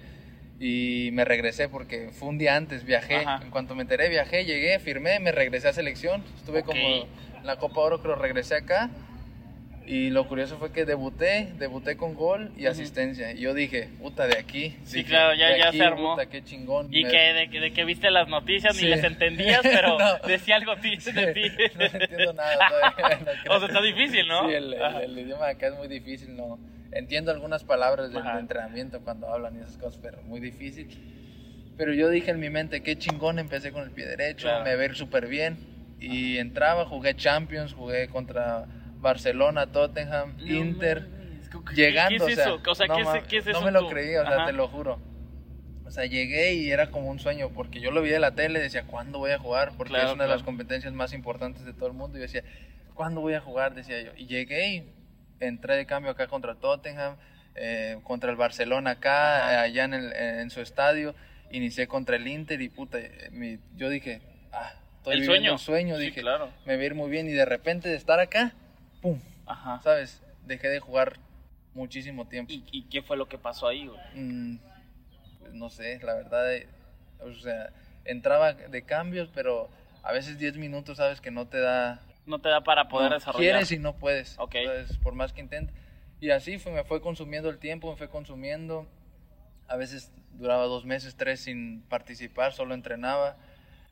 Y 0.61 1.11
me 1.13 1.25
regresé 1.25 1.69
porque 1.69 2.11
fue 2.13 2.29
un 2.29 2.39
día 2.39 2.57
antes, 2.57 2.85
viajé. 2.85 3.17
Ajá. 3.17 3.41
En 3.45 3.51
cuanto 3.51 3.75
me 3.75 3.83
enteré, 3.83 4.09
viajé, 4.09 4.45
llegué, 4.45 4.79
firmé, 4.79 5.19
me 5.21 5.33
regresé 5.33 5.69
a 5.69 5.73
selección. 5.73 6.25
Estuve 6.37 6.63
como 6.63 6.81
en 6.81 7.47
la 7.47 7.57
Copa 7.57 7.81
Oro, 7.81 8.01
creo, 8.01 8.15
regresé 8.15 8.57
acá. 8.57 8.91
Y 9.87 10.09
lo 10.09 10.27
curioso 10.27 10.57
fue 10.59 10.73
que 10.73 10.87
debuté, 10.87 11.53
debuté 11.59 11.97
con 11.99 12.15
gol 12.15 12.53
y 12.57 12.65
asistencia. 12.67 13.33
Y 13.33 13.41
yo 13.41 13.53
dije, 13.53 13.91
puta, 14.01 14.27
de 14.27 14.39
aquí. 14.39 14.75
Sí, 14.85 14.99
Dije, 14.99 15.11
claro, 15.11 15.35
ya- 15.35 15.49
de 15.51 15.59
ya 15.59 15.69
aquí, 15.69 15.77
se 15.77 15.85
armó. 15.85 16.15
Puta, 16.15 16.27
qué 16.31 16.43
chingón. 16.43 16.89
y 16.91 17.03
Me- 17.05 17.11
que 17.11 17.19
de, 17.19 17.61
de 17.61 17.73
que 17.73 17.85
viste 17.85 18.11
las 18.11 18.27
noticias 18.29 18.75
Sí. 18.77 18.85
ni 18.85 18.91
les 18.93 19.05
entendías, 19.05 19.61
pero 19.63 19.99
No. 19.99 20.19
decía 20.27 20.57
algo 20.57 20.73
Sí, 20.81 20.97
de 21.13 21.35
ti. 21.35 21.43
no 21.77 21.85
entiendo 21.85 22.33
nada 22.33 22.57
todavía. 22.97 23.21
no 23.47 23.55
o 23.55 23.59
sea, 23.59 23.69
está 23.69 23.83
difícil, 23.83 24.27
¿no? 24.27 24.49
Sí, 24.49 24.55
el, 24.55 24.73
el- 24.75 25.19
idioma 25.19 25.47
de 25.47 25.53
acá 25.53 25.67
es 25.69 25.75
muy 25.75 25.89
difícil, 25.89 26.35
no. 26.35 26.59
Entiendo 26.93 27.31
algunas 27.31 27.63
palabras 27.65 28.11
del 28.11 28.23
Ajá. 28.23 28.39
entrenamiento 28.41 29.01
cuando 29.01 29.29
hablan 29.29 29.57
y 29.57 29.61
esas 29.63 29.77
cosas, 29.77 29.99
pero 30.03 30.23
muy 30.23 30.41
difícil. 30.41 30.89
Pero 31.77 31.93
yo 31.93 32.09
dije 32.09 32.31
en 32.31 32.39
mi 32.41 32.49
mente, 32.49 32.83
qué 32.83 32.97
chingón, 32.97 33.39
empecé 33.39 33.71
con 33.73 33.83
el 33.83 33.91
pie 33.91 34.07
derecho, 34.07 34.47
Claro. 34.47 34.65
me 34.65 34.77
ver 34.77 34.95
súper 34.95 35.27
bien. 35.27 35.59
Y 36.01 36.39
entraba, 36.39 36.87
jugué 36.87 37.15
Champions, 37.17 37.75
jugué 37.75 38.09
contra 38.09 38.67
Barcelona, 39.05 39.69
Tottenham, 39.71 40.37
No 40.39 40.45
Inter. 40.47 41.03
mames, 41.09 41.49
¿qué- 41.49 41.59
qué- 41.69 41.75
llegando, 41.77 42.27
¿Qué 42.27 42.33
es 42.33 42.39
o 42.39 42.43
sea, 42.43 42.55
eso? 42.55 42.63
O 42.71 42.75
sea, 42.75 42.87
no 42.89 42.95
¿qué, 42.97 43.01
es, 43.03 43.07
ma- 43.07 43.21
qué 43.23 43.37
es 43.39 43.45
no 43.47 43.51
eso 43.53 43.63
me 43.63 43.71
lo 43.71 43.81
tú? 43.81 43.89
creía, 43.91 44.23
o 44.23 44.27
sea, 44.27 44.37
Ajá. 44.37 44.47
te 44.47 44.53
lo 44.53 44.67
juro. 44.69 45.01
O 45.87 45.91
sea, 45.91 46.07
llegué 46.07 46.55
y 46.55 46.71
era 46.73 46.91
como 46.91 47.09
un 47.11 47.21
sueño, 47.21 47.51
porque 47.55 47.79
yo 47.81 47.91
lo 47.93 48.03
vi 48.03 48.09
de 48.11 48.19
la 48.19 48.35
tele, 48.35 48.59
decía, 48.59 48.85
¿cuándo 48.87 49.19
voy 49.19 49.31
a 49.31 49.39
jugar? 49.39 49.73
Porque 49.77 49.91
Claro, 49.93 50.09
es 50.09 50.15
una 50.15 50.25
de 50.25 50.31
las 50.31 50.43
competencias 50.43 50.93
más 50.95 51.13
importantes 51.13 51.65
de 51.65 51.73
todo 51.75 51.87
el 51.87 51.93
mundo. 51.93 52.17
Y 52.17 52.21
yo 52.21 52.27
decía, 52.27 52.43
¿cuándo 52.95 53.21
voy 53.21 53.35
a 53.35 53.41
jugar? 53.41 53.75
Decía 53.75 54.01
yo. 54.03 54.11
Y 54.17 54.27
llegué 54.27 54.69
y 54.75 54.93
entré 55.41 55.77
de 55.77 55.85
cambio 55.87 56.11
acá 56.11 56.27
contra 56.27 56.55
Tottenham, 56.57 57.17
eh, 57.55 57.99
contra 58.03 58.31
el 58.31 58.37
Barcelona 58.37 58.93
acá, 58.93 59.37
Ajá. 59.47 59.61
allá 59.63 59.85
en, 59.85 59.95
el- 59.95 60.13
en 60.15 60.51
su 60.51 60.61
estadio. 60.63 61.15
Inicié 61.53 61.87
contra 61.87 62.17
el 62.17 62.27
Inter 62.27 62.61
y 62.63 62.69
puta, 62.71 62.99
mi- 63.31 63.59
yo 63.77 63.89
dije, 63.91 64.23
ah, 64.53 64.73
estoy 64.97 65.15
El 65.17 65.21
viviendo 65.21 65.51
sueño. 65.51 65.53
el 65.53 65.59
sueño. 65.59 65.97
Sí, 65.99 66.05
dije, 66.07 66.23
claro. 66.23 66.49
me 66.65 66.77
va 66.77 66.83
a 66.83 66.87
ir 66.87 66.95
muy 66.95 67.11
bien. 67.11 67.29
Y 67.29 67.33
de 67.33 67.45
repente 67.45 67.91
de 67.91 67.95
estar 67.97 68.19
acá, 68.19 68.55
¡pum! 69.05 69.21
Ajá. 69.47 69.81
¿Sabes? 69.83 70.23
Dejé 70.47 70.69
de 70.69 70.81
jugar 70.81 71.19
muchísimo 71.75 72.27
tiempo. 72.27 72.51
¿Y, 72.53 72.65
y 72.73 72.83
qué 72.85 73.03
fue 73.03 73.17
lo 73.19 73.29
que 73.29 73.37
pasó 73.37 73.69
ahí, 73.69 73.87
güey? 73.87 74.01
Mm, 74.15 74.59
pues 75.41 75.53
no 75.55 75.69
sé, 75.69 76.01
la 76.03 76.15
verdad, 76.15 76.55
eh, 76.55 76.67
o 77.21 77.33
sea, 77.35 77.71
entraba 78.07 78.55
de 78.55 78.83
cambios, 78.83 79.29
pero 79.35 79.69
a 80.03 80.13
veces 80.13 80.39
10 80.39 80.57
minutos 80.57 80.97
sabes 80.97 81.21
que 81.21 81.31
no 81.31 81.47
te 81.47 81.61
da... 81.61 82.01
No 82.27 82.39
te 82.39 82.49
da 82.49 82.63
para 82.63 82.89
poder 82.89 83.11
no, 83.11 83.17
desarrollar. 83.17 83.53
Quieres 83.53 83.71
y 83.73 83.79
no 83.79 83.95
puedes. 83.97 84.39
Ok. 84.39 84.55
Entonces, 84.55 84.97
por 84.99 85.15
más 85.15 85.35
que 85.35 85.43
intentes. 85.43 85.77
Y 86.21 86.31
así 86.31 86.59
fue, 86.59 86.73
me 86.73 86.85
fue 86.85 87.03
consumiendo 87.03 87.51
el 87.51 87.59
tiempo, 87.59 87.91
me 87.91 87.97
fue 87.99 88.09
consumiendo. 88.09 88.87
A 89.69 89.77
veces 89.77 90.11
duraba 90.33 90.65
dos 90.65 90.87
meses, 90.87 91.17
tres 91.17 91.41
sin 91.41 91.83
participar, 91.83 92.55
solo 92.55 92.73
entrenaba. 92.73 93.37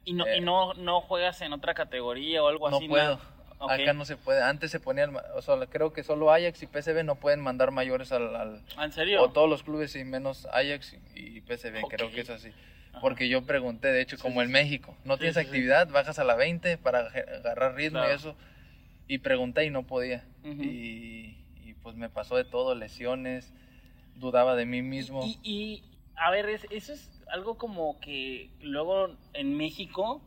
¿Y 0.05 0.15
no, 0.15 0.27
Eh, 0.27 0.39
y 0.39 0.41
no, 0.41 0.73
no 0.75 1.03
juegas 1.03 1.43
en 1.43 1.53
otra 1.53 1.75
categoría 1.75 2.43
o 2.43 2.49
algo 2.49 2.71
No 2.71 2.79
así? 2.79 2.89
puedo. 2.89 3.21
Nada? 3.63 3.75
Ok. 3.75 3.81
Acá 3.83 3.93
no 3.95 4.05
se 4.05 4.17
puede. 4.17 4.43
Antes 4.43 4.71
se 4.71 4.81
ponía, 4.81 5.05
el 5.05 5.13
ma- 5.13 5.25
o 5.35 5.43
sea, 5.43 5.55
creo 5.67 5.93
que 5.93 6.03
solo 6.03 6.31
Ajax 6.33 6.63
y 6.63 6.67
PSV 6.67 7.05
no 7.05 7.15
pueden 7.17 7.41
mandar 7.41 7.71
mayores 7.71 8.13
al, 8.13 8.35
al- 8.37 8.63
¿En 8.81 8.93
serio? 8.93 9.23
o 9.23 9.31
todos 9.31 9.49
los 9.49 9.63
clubes 9.63 9.95
y 9.97 10.05
menos 10.05 10.47
Ajax 10.53 10.97
y, 11.15 11.39
y 11.39 11.41
PSV, 11.41 11.83
creo 11.89 12.11
que 12.11 12.21
es 12.23 12.31
así. 12.31 12.51
Porque 13.01 13.29
yo 13.29 13.43
pregunté, 13.47 13.89
de 13.89 14.03
hecho, 14.03 14.17
Sí, 14.17 14.23
como 14.23 14.41
sí, 14.41 14.47
en. 14.47 14.53
México, 14.53 14.95
no 15.05 15.15
Sí, 15.15 15.21
tienes 15.21 15.37
actividad, 15.39 15.89
bajas 15.89 16.19
a 16.19 16.25
la 16.25 16.35
20 16.37 16.77
para 16.79 17.01
agarrar 17.07 17.75
ritmo 17.75 17.99
Claro. 18.01 18.13
y 18.13 18.17
eso. 18.17 18.37
Y 19.09 19.19
pregunté 19.19 19.65
y 19.65 19.71
no 19.71 19.87
podía. 19.87 20.25
Y, 20.45 21.37
y, 21.65 21.75
pues 21.83 21.97
me 21.97 22.09
pasó 22.11 22.37
de 22.37 22.45
todo, 22.45 22.75
lesiones, 22.75 23.53
dudaba 24.17 24.57
de 24.57 24.67
mí 24.67 24.83
mismo. 24.83 25.25
Y, 25.25 25.39
y, 25.43 25.85
a 26.17 26.31
ver, 26.31 26.49
es- 26.51 26.67
eso 26.71 26.93
es 26.93 27.23
algo 27.31 27.57
como 27.57 27.99
que 28.01 28.51
luego 28.61 29.17
en 29.33 29.57
México 29.57 30.21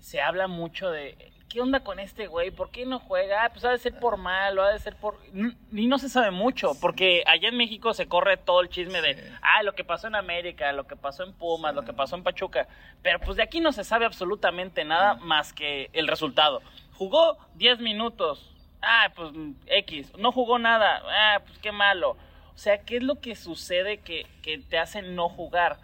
se 0.00 0.20
habla 0.20 0.48
mucho 0.48 0.90
de 0.90 1.32
¿qué 1.52 1.60
onda 1.60 1.80
con 1.80 1.98
este 1.98 2.26
güey? 2.28 2.50
¿Por 2.50 2.70
qué 2.70 2.86
no 2.86 2.98
juega? 2.98 3.44
Ah, 3.44 3.50
pues 3.52 3.64
ha 3.64 3.70
de 3.70 3.78
ser 3.78 3.98
por 3.98 4.16
malo, 4.16 4.62
ha 4.62 4.72
de 4.72 4.78
ser 4.78 4.96
por... 4.96 5.18
N- 5.34 5.54
Y 5.72 5.86
no 5.86 5.98
se 5.98 6.08
sabe 6.08 6.30
mucho, 6.30 6.72
porque 6.80 7.22
allá 7.26 7.48
en 7.50 7.56
México 7.56 7.92
se 7.92 8.08
corre 8.08 8.38
todo 8.38 8.62
el 8.62 8.68
chisme 8.70 9.02
de, 9.02 9.30
ah, 9.42 9.62
lo 9.62 9.74
que 9.74 9.84
pasó 9.84 10.06
en 10.06 10.14
América, 10.14 10.72
lo 10.72 10.86
que 10.86 10.96
pasó 10.96 11.24
en 11.24 11.32
Pumas, 11.34 11.74
lo 11.74 11.84
que 11.84 11.92
pasó 11.92 12.16
en 12.16 12.22
Pachuca, 12.22 12.66
pero 13.02 13.18
pues 13.20 13.36
de 13.36 13.42
aquí 13.42 13.60
no 13.60 13.72
se 13.72 13.84
sabe 13.84 14.06
absolutamente 14.06 14.84
nada 14.84 15.14
más 15.16 15.52
que 15.52 15.90
el 15.92 16.08
resultado. 16.08 16.62
Jugó 16.94 17.36
10 17.56 17.80
minutos, 17.80 18.50
ah, 18.80 19.12
pues 19.14 19.30
X, 19.66 20.10
no 20.16 20.32
jugó 20.32 20.58
nada, 20.58 21.02
ah, 21.06 21.40
pues 21.46 21.58
qué 21.58 21.70
malo. 21.72 22.16
O 22.54 22.58
sea, 22.58 22.78
¿qué 22.78 22.96
es 22.96 23.02
lo 23.02 23.20
que 23.20 23.34
sucede 23.34 23.98
que, 23.98 24.26
que 24.42 24.58
te 24.58 24.78
hace 24.78 25.02
no 25.02 25.28
jugar? 25.28 25.78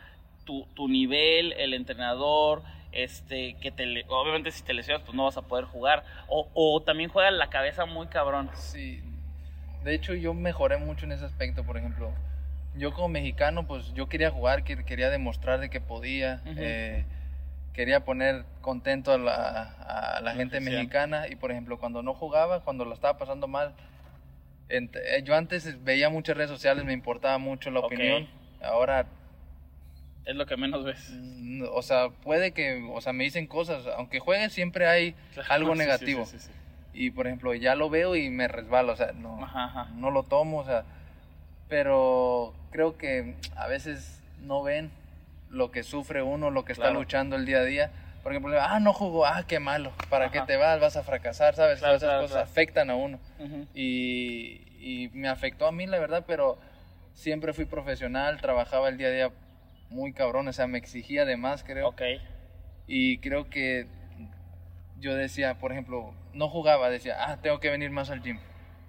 Tu, 0.45 0.67
tu 0.75 0.89
nivel, 0.89 1.53
el 1.53 1.75
entrenador, 1.75 2.63
este, 3.05 3.55
que 3.61 3.71
te, 3.71 4.05
obviamente 4.09 4.51
si 4.51 4.63
te 4.63 4.75
lesionas 4.75 5.03
pues 5.05 5.15
no 5.17 5.25
vas 5.25 5.37
a 5.37 5.43
poder 5.43 5.65
jugar. 5.67 6.05
O, 6.29 6.49
o 6.55 6.83
también 6.83 7.11
juega 7.11 7.31
la 7.31 7.51
cabeza 7.51 7.85
muy 7.87 8.07
cabrón. 8.09 8.51
Sí, 8.55 9.03
de 9.85 9.95
hecho 9.95 10.15
yo 10.15 10.35
mejoré 10.35 10.77
mucho 10.79 11.05
en 11.07 11.13
ese 11.13 11.25
aspecto, 11.25 11.65
por 11.65 11.77
ejemplo, 11.77 12.11
yo 12.75 12.93
como 12.93 13.09
mexicano 13.09 13.67
pues 13.67 13.93
yo 13.95 14.09
quería 14.09 14.31
jugar, 14.31 14.65
que- 14.65 14.85
quería 14.85 15.11
demostrar 15.11 15.61
de 15.61 15.71
que 15.71 15.81
podía, 15.81 16.43
eh, 16.57 17.05
quería 17.73 18.05
poner 18.05 18.45
contento 18.61 19.13
a 19.13 19.19
la, 19.19 19.63
a 20.17 20.21
la 20.21 20.35
gente 20.35 20.59
mexicana. 20.61 21.29
Y 21.29 21.37
por 21.37 21.51
ejemplo 21.51 21.79
cuando 21.79 22.03
no 22.03 22.15
jugaba, 22.15 22.61
cuando 22.65 22.85
lo 22.85 22.95
estaba 22.95 23.17
pasando 23.19 23.47
mal, 23.49 23.75
eh, 24.69 25.23
yo 25.25 25.35
antes 25.35 25.83
veía 25.85 26.11
muchas 26.11 26.37
redes 26.37 26.51
sociales, 26.51 26.85
me 26.85 26.93
importaba 26.93 27.39
mucho 27.39 27.71
la 27.71 27.81
opinión, 27.81 28.29
ahora 28.63 29.07
Es 30.25 30.37
lo 30.37 30.47
que 30.47 30.57
menos 30.57 30.85
ves. 30.85 31.09
mm, 31.11 31.65
o 31.73 31.83
sea, 31.83 32.11
puede 32.11 32.53
que, 32.53 32.87
o 32.93 33.01
sea, 33.01 33.13
me 33.13 33.25
dicen 33.25 33.47
cosas, 33.47 33.87
aunque 33.97 34.19
juegue 34.21 34.51
siempre 34.51 34.87
hay 34.87 35.15
algo 35.49 35.73
Sí, 35.75 35.79
negativo. 35.79 36.27
sí, 36.27 36.39
sí, 36.39 36.47
sí. 36.49 36.53
Y 36.93 37.11
por 37.11 37.27
ejemplo, 37.27 37.55
ya 37.55 37.75
lo 37.75 37.91
veo 37.91 38.17
y 38.17 38.29
me 38.31 38.49
resbalo, 38.49 38.93
o 38.93 38.97
sea, 38.97 39.13
no, 39.13 39.43
Ajá, 39.43 39.65
ajá. 39.67 39.85
no 39.93 40.11
lo 40.11 40.23
tomo, 40.25 40.59
o 40.59 40.65
sea, 40.65 40.85
pero 41.69 42.55
creo 42.71 42.97
que 42.97 43.37
a 43.57 43.67
veces 43.67 44.23
no 44.41 44.63
ven 44.63 44.91
lo 45.49 45.71
que 45.71 45.83
sufre 45.83 46.23
uno, 46.23 46.51
lo 46.51 46.65
que 46.65 46.73
está 46.73 46.85
Claro. 46.87 46.99
luchando 47.01 47.37
el 47.37 47.47
día 47.47 47.59
a 47.59 47.65
día. 47.65 47.91
Por 48.23 48.33
ejemplo, 48.33 48.61
ah, 48.61 48.81
no 48.81 48.93
jugó, 48.93 49.27
ah, 49.27 49.45
qué 49.47 49.61
malo, 49.61 49.93
¿para 50.11 50.31
qué 50.31 50.39
Ajá. 50.39 50.47
te 50.47 50.57
vas? 50.57 50.81
Vas 50.81 50.97
a 50.97 51.03
fracasar, 51.03 51.55
¿sabes? 51.55 51.79
Claro, 51.79 51.93
Todas 51.99 52.03
esas 52.03 52.09
claro, 52.11 52.23
cosas 52.23 52.35
claro. 52.37 52.51
afectan 52.51 52.91
a 52.91 52.97
uno. 52.97 53.21
Ujú. 53.39 53.67
Y, 53.75 54.63
y 54.81 55.11
me 55.13 55.29
afectó 55.29 55.67
a 55.67 55.73
mí, 55.73 55.87
la 55.87 55.99
verdad, 55.99 56.25
pero 56.27 56.59
siempre 57.15 57.53
fui 57.53 57.65
profesional, 57.65 58.41
trabajaba 58.41 58.89
el 58.89 58.99
día 58.99 59.09
a 59.09 59.11
día 59.13 59.31
muy 59.91 60.13
cabrón, 60.13 60.49
o 60.49 60.53
sea, 60.53 60.67
me 60.67 60.79
exigía 60.79 61.25
de 61.25 61.37
más, 61.37 61.65
creo. 61.65 61.89
Ok. 61.89 62.03
Y 62.87 63.19
creo 63.19 63.49
que 63.51 63.87
yo 64.99 65.15
decía, 65.15 65.59
por 65.59 65.73
ejemplo, 65.73 66.15
no 66.33 66.49
jugaba, 66.49 66.91
decía, 66.91 67.17
ah, 67.19 67.39
tengo 67.41 67.61
que 67.61 67.71
venir 67.71 67.91
más 67.91 68.11
al 68.11 68.23
gym. 68.23 68.39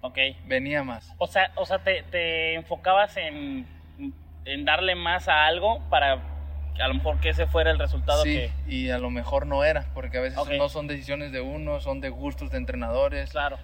Ok. 0.01 0.17
Venía 0.45 0.83
más. 0.83 1.13
O 1.17 1.27
sea, 1.27 1.51
o 1.55 1.65
sea 1.65 1.83
te, 1.83 2.03
te 2.03 2.53
enfocabas 2.55 3.17
en, 3.17 3.67
en 4.45 4.65
darle 4.65 4.95
más 4.95 5.27
a 5.27 5.45
algo 5.45 5.81
para 5.89 6.21
a 6.81 6.87
lo 6.87 6.93
mejor 6.93 7.19
que 7.19 7.29
ese 7.29 7.45
fuera 7.45 7.71
el 7.71 7.79
resultado 7.79 8.23
sí, 8.23 8.35
que... 8.35 8.51
y 8.67 8.89
a 8.89 8.99
lo 8.99 9.09
mejor 9.09 9.45
no 9.45 9.65
era, 9.65 9.87
porque 9.93 10.17
a 10.17 10.21
veces 10.21 10.39
no 10.57 10.69
son 10.69 10.87
decisiones 10.87 11.33
de 11.33 11.41
uno, 11.41 11.81
son 11.81 11.99
de 11.99 12.09
gustos 12.09 12.51
de 12.51 12.57
entrenadores. 12.57 13.31
Claro. 13.31 13.57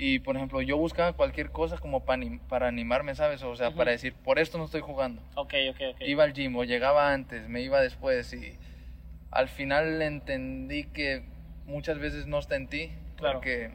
Y 0.00 0.20
por 0.20 0.36
ejemplo, 0.36 0.62
yo 0.62 0.76
buscaba 0.76 1.12
cualquier 1.12 1.50
cosa 1.50 1.76
como 1.76 2.04
para, 2.04 2.22
anim- 2.22 2.38
para 2.48 2.68
animarme, 2.68 3.16
¿sabes? 3.16 3.42
O 3.42 3.56
sea, 3.56 3.72
para 3.72 3.90
decir, 3.90 4.14
por 4.14 4.38
esto 4.38 4.56
no 4.56 4.64
estoy 4.66 4.80
jugando. 4.80 5.20
Ok, 5.34 5.54
ok, 5.70 5.80
ok. 5.94 6.00
Iba 6.02 6.22
al 6.22 6.32
gym 6.32 6.54
o 6.56 6.62
llegaba 6.62 7.12
antes, 7.12 7.48
me 7.48 7.62
iba 7.62 7.80
después 7.80 8.32
y 8.32 8.56
al 9.32 9.48
final 9.48 10.00
entendí 10.00 10.84
que 10.84 11.24
muchas 11.66 11.98
veces 11.98 12.26
no 12.28 12.38
está 12.38 12.54
en 12.54 12.68
ti. 12.68 12.92
Claro. 13.16 13.38
Porque, 13.40 13.72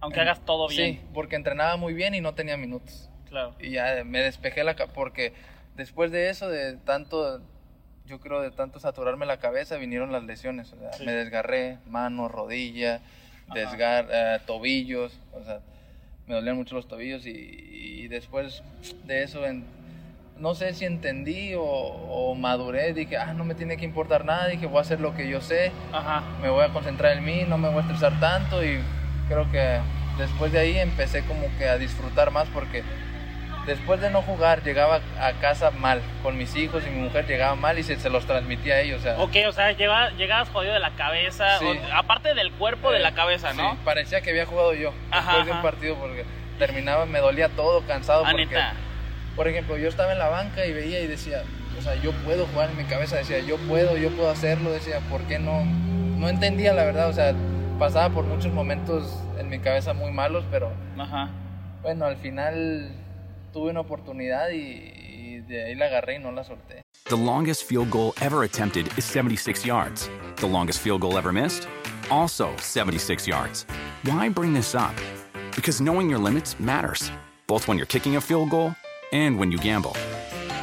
Aunque 0.00 0.20
hagas 0.20 0.44
todo 0.44 0.66
bien. 0.66 0.94
Sí, 0.94 1.00
porque 1.14 1.36
entrenaba 1.36 1.76
muy 1.76 1.94
bien 1.94 2.16
y 2.16 2.20
no 2.20 2.34
tenía 2.34 2.56
minutos. 2.56 3.08
Claro. 3.28 3.54
Y 3.60 3.70
ya 3.70 4.02
me 4.04 4.18
despejé 4.20 4.64
la 4.64 4.74
porque 4.74 5.32
después 5.76 6.10
de 6.10 6.28
eso, 6.28 6.48
de 6.48 6.76
tanto, 6.78 7.40
yo 8.06 8.18
creo 8.18 8.40
de 8.42 8.50
tanto 8.50 8.80
saturarme 8.80 9.26
la 9.26 9.38
cabeza, 9.38 9.76
vinieron 9.76 10.10
las 10.10 10.24
lesiones. 10.24 10.72
O 10.72 10.78
sea, 10.80 10.92
Sí. 10.94 11.06
me 11.06 11.12
desgarré, 11.12 11.78
mano, 11.86 12.26
rodilla. 12.26 13.00
Desgar, 13.54 14.08
eh, 14.10 14.38
tobillos, 14.46 15.12
o 15.32 15.42
sea, 15.44 15.60
me 16.26 16.34
dolían 16.34 16.56
mucho 16.56 16.74
los 16.74 16.86
tobillos 16.88 17.26
y, 17.26 17.30
y 17.30 18.08
después 18.08 18.62
de 19.04 19.22
eso, 19.22 19.46
en- 19.46 19.64
no 20.38 20.54
sé 20.54 20.72
si 20.74 20.84
entendí 20.86 21.54
o, 21.54 21.62
o 21.62 22.34
maduré, 22.34 22.92
dije, 22.94 23.16
ah, 23.16 23.34
no 23.34 23.44
me 23.44 23.54
tiene 23.54 23.76
que 23.76 23.84
importar 23.84 24.24
nada, 24.24 24.48
dije, 24.48 24.66
voy 24.66 24.78
a 24.78 24.80
hacer 24.80 24.98
lo 25.00 25.14
que 25.14 25.28
yo 25.28 25.40
sé, 25.40 25.70
Ajá. 25.92 26.22
me 26.40 26.48
voy 26.48 26.64
a 26.64 26.72
concentrar 26.72 27.16
en 27.16 27.24
mí, 27.24 27.44
no 27.46 27.58
me 27.58 27.68
voy 27.68 27.78
a 27.78 27.80
estresar 27.82 28.18
tanto 28.18 28.64
y 28.64 28.78
creo 29.28 29.50
que 29.52 29.78
después 30.18 30.50
de 30.52 30.58
ahí 30.58 30.78
empecé 30.78 31.22
como 31.22 31.46
que 31.58 31.68
a 31.68 31.78
disfrutar 31.78 32.30
más 32.30 32.48
porque 32.48 32.82
después 33.66 34.00
de 34.00 34.10
no 34.10 34.22
jugar 34.22 34.62
llegaba 34.62 35.00
a 35.20 35.32
casa 35.40 35.70
mal, 35.70 36.00
con 36.22 36.36
mis 36.36 36.54
hijos 36.56 36.82
y 36.86 36.90
mi 36.90 37.00
mujer 37.02 37.26
llegaba 37.26 37.54
mal 37.54 37.78
y 37.78 37.82
se, 37.82 37.96
se 37.96 38.10
los 38.10 38.26
transmitía 38.26 38.74
a 38.74 38.80
ellos, 38.80 39.00
o 39.00 39.02
sea, 39.02 39.18
Ok, 39.20 39.36
o 39.48 39.52
sea, 39.52 39.72
llegabas 39.72 40.48
jodido 40.50 40.72
de 40.72 40.80
la 40.80 40.90
cabeza, 40.96 41.58
Sí. 41.58 41.64
o- 41.66 41.94
aparte 41.94 42.34
del 42.34 42.50
cuerpo, 42.52 42.90
de 42.90 42.98
eh, 42.98 43.02
la 43.02 43.12
cabeza, 43.14 43.52
¿no? 43.52 43.72
Sí, 43.72 43.78
parecía 43.84 44.20
que 44.20 44.30
había 44.30 44.46
jugado 44.46 44.74
yo 44.74 44.92
Ajá, 45.10 45.26
después 45.38 45.46
de 45.46 45.50
un 45.52 45.58
ajá. 45.58 45.62
partido 45.70 45.94
porque 45.96 46.24
terminaba, 46.58 47.06
me 47.06 47.20
dolía 47.20 47.48
todo, 47.50 47.82
cansado 47.86 48.24
porque, 48.24 48.46
neta. 48.46 48.72
por 49.36 49.48
ejemplo, 49.48 49.76
yo 49.76 49.88
estaba 49.88 50.12
en 50.12 50.18
la 50.18 50.28
banca 50.28 50.66
y 50.66 50.72
veía 50.72 51.00
y 51.00 51.06
decía, 51.06 51.42
o 51.78 51.82
sea, 51.82 51.94
yo 51.96 52.12
puedo 52.24 52.46
jugar 52.46 52.70
en 52.70 52.76
mi 52.76 52.84
cabeza, 52.84 53.16
decía, 53.16 53.38
yo 53.40 53.56
puedo, 53.68 53.96
yo 53.96 54.10
puedo 54.10 54.30
hacerlo, 54.30 54.70
decía, 54.70 54.98
¿por 55.08 55.22
qué 55.22 55.38
no? 55.38 55.64
No 55.64 56.28
entendía 56.28 56.72
la 56.72 56.84
verdad, 56.84 57.08
o 57.08 57.12
sea, 57.12 57.32
pasaba 57.78 58.10
por 58.10 58.24
muchos 58.24 58.52
momentos 58.52 59.22
en 59.38 59.48
mi 59.48 59.58
cabeza 59.58 59.92
muy 59.92 60.10
malos, 60.12 60.44
pero 60.50 60.70
Ajá. 60.98 61.30
bueno, 61.82 62.04
al 62.04 62.16
final 62.16 62.92
tuve 63.52 63.70
una 63.70 63.80
oportunidad 63.80 64.50
y, 64.50 64.56
y 64.56 65.40
de 65.40 65.64
ahí 65.64 65.74
la 65.74 65.86
agarré 65.86 66.16
y 66.16 66.18
no 66.18 66.32
la 66.32 66.44
solté. 66.44 66.82
The 67.04 67.16
longest 67.16 67.64
field 67.64 67.90
goal 67.90 68.14
ever 68.20 68.44
attempted 68.44 68.86
is 68.96 69.04
76 69.04 69.66
yards. 69.66 70.08
The 70.36 70.46
longest 70.46 70.80
field 70.80 71.02
goal 71.02 71.18
ever 71.18 71.32
missed? 71.32 71.68
Also 72.10 72.54
76 72.56 73.26
yards. 73.26 73.66
Why 74.04 74.28
bring 74.28 74.54
this 74.54 74.74
up? 74.74 74.94
Because 75.54 75.80
knowing 75.80 76.08
your 76.08 76.18
limits 76.18 76.58
matters, 76.58 77.10
both 77.46 77.68
when 77.68 77.76
you're 77.76 77.86
kicking 77.86 78.16
a 78.16 78.20
field 78.20 78.50
goal 78.50 78.74
and 79.12 79.38
when 79.38 79.52
you 79.52 79.58
gamble. 79.58 79.96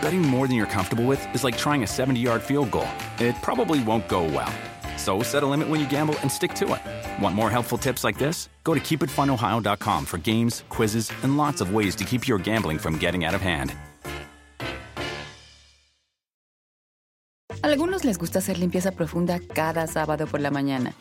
Betting 0.01 0.21
more 0.21 0.47
than 0.47 0.55
you're 0.55 0.65
comfortable 0.65 1.05
with 1.05 1.21
is 1.35 1.43
like 1.43 1.57
trying 1.57 1.83
a 1.83 1.87
70 1.87 2.19
yard 2.19 2.41
field 2.41 2.71
goal. 2.71 2.87
It 3.19 3.35
probably 3.41 3.83
won't 3.83 4.07
go 4.07 4.23
well. 4.23 4.51
So 4.99 5.23
set 5.23 5.43
a 5.43 5.47
limit 5.47 5.69
when 5.69 5.79
you 5.79 5.87
gamble 5.87 6.15
and 6.21 6.29
stick 6.29 6.53
to 6.55 6.65
it. 6.75 6.81
Want 7.23 7.33
more 7.33 7.49
helpful 7.49 7.77
tips 7.77 8.03
like 8.03 8.17
this? 8.19 8.49
Go 8.63 8.73
to 8.73 8.79
keepitfunohio.com 8.81 10.05
for 10.05 10.17
games, 10.19 10.63
quizzes, 10.69 11.11
and 11.23 11.37
lots 11.37 11.61
of 11.61 11.73
ways 11.73 11.95
to 11.95 12.03
keep 12.03 12.27
your 12.27 12.37
gambling 12.37 12.77
from 12.77 12.97
getting 12.97 13.23
out 13.25 13.33
of 13.33 13.41
hand. 13.41 13.73
Algunos 17.61 18.03
les 18.05 18.17
gusta 18.17 18.39
hacer 18.39 18.57
limpieza 18.57 18.91
profunda 18.91 19.39
cada 19.53 19.85
sábado 19.87 20.27
por 20.27 20.39
la 20.39 20.49
mañana. 20.49 20.93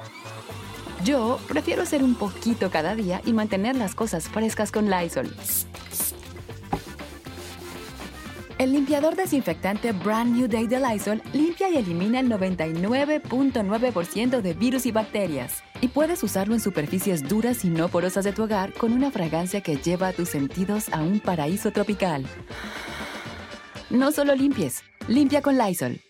Yo 1.05 1.39
prefiero 1.47 1.83
hacer 1.83 2.03
un 2.03 2.15
poquito 2.15 2.71
cada 2.71 2.95
día 2.95 3.21
y 3.25 3.33
mantener 3.33 3.77
las 3.77 3.95
cosas 3.95 4.29
frescas 4.29 4.73
con 4.73 4.91
Lysol. 4.91 5.33
El 8.59 8.73
limpiador 8.73 9.15
desinfectante 9.15 9.93
Brand 9.93 10.37
New 10.37 10.49
Day 10.49 10.67
de 10.67 10.81
Lysol 10.81 11.23
limpia 11.33 11.71
y 11.71 11.77
elimina 11.77 12.19
el 12.19 12.29
99.9% 12.29 14.41
de 14.41 14.53
virus 14.53 14.85
y 14.85 14.91
bacterias. 14.91 15.63
Y 15.81 15.87
puedes 15.87 16.21
usarlo 16.25 16.55
en 16.55 16.61
superficies 16.61 17.29
duras 17.29 17.65
y 17.65 17.69
no 17.69 17.89
porosas 17.89 18.25
de 18.25 18.33
tu 18.33 18.43
hogar 18.43 18.73
con 18.73 18.93
una 18.93 19.13
fragancia 19.13 19.61
que 19.61 19.77
lleva 19.77 20.09
a 20.09 20.13
tus 20.13 20.31
sentidos 20.31 20.93
a 20.93 21.03
un 21.03 21.21
paraíso 21.21 21.71
tropical. 21.71 22.27
No 23.91 24.11
solo 24.11 24.35
limpies, 24.35 24.83
limpia 25.07 25.41
con 25.41 25.57
Lysol. 25.57 26.01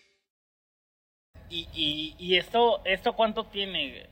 ¿Y, 1.51 2.15
y, 2.17 2.37
esto, 2.37 2.81
esto 2.83 3.13
cuánto 3.13 3.43
tiene? 3.43 4.07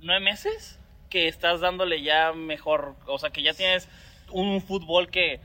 ¿Nueve 0.00 0.24
meses? 0.24 0.78
Que 1.10 1.28
estás 1.28 1.60
dándole 1.60 2.02
ya 2.02 2.32
mejor, 2.32 2.96
o 3.06 3.18
sea, 3.18 3.28
que 3.28 3.42
ya 3.42 3.52
tienes 3.52 3.86
un 4.30 4.62
fútbol 4.62 5.10
que 5.10 5.40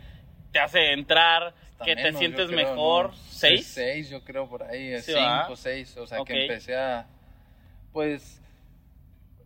te 0.58 0.64
hace 0.64 0.92
entrar, 0.94 1.54
Hasta 1.72 1.86
que 1.86 1.96
te 1.96 2.04
menos, 2.04 2.14
yo 2.14 2.20
sientes 2.20 2.48
creo, 2.48 2.58
¿mejor? 2.58 3.10
¿no? 3.12 3.16
¿Seis? 3.30 3.68
Seis, 3.68 4.10
yo 4.10 4.24
creo, 4.24 4.50
por 4.50 4.64
ahí. 4.64 5.00
Sí, 5.02 5.14
cinco, 5.14 5.56
seis. 5.56 5.96
O 5.98 6.08
sea, 6.08 6.20
Ok. 6.22 6.28
que 6.28 6.42
empecé 6.42 6.76
a. 6.76 7.06
Pues. 7.94 8.42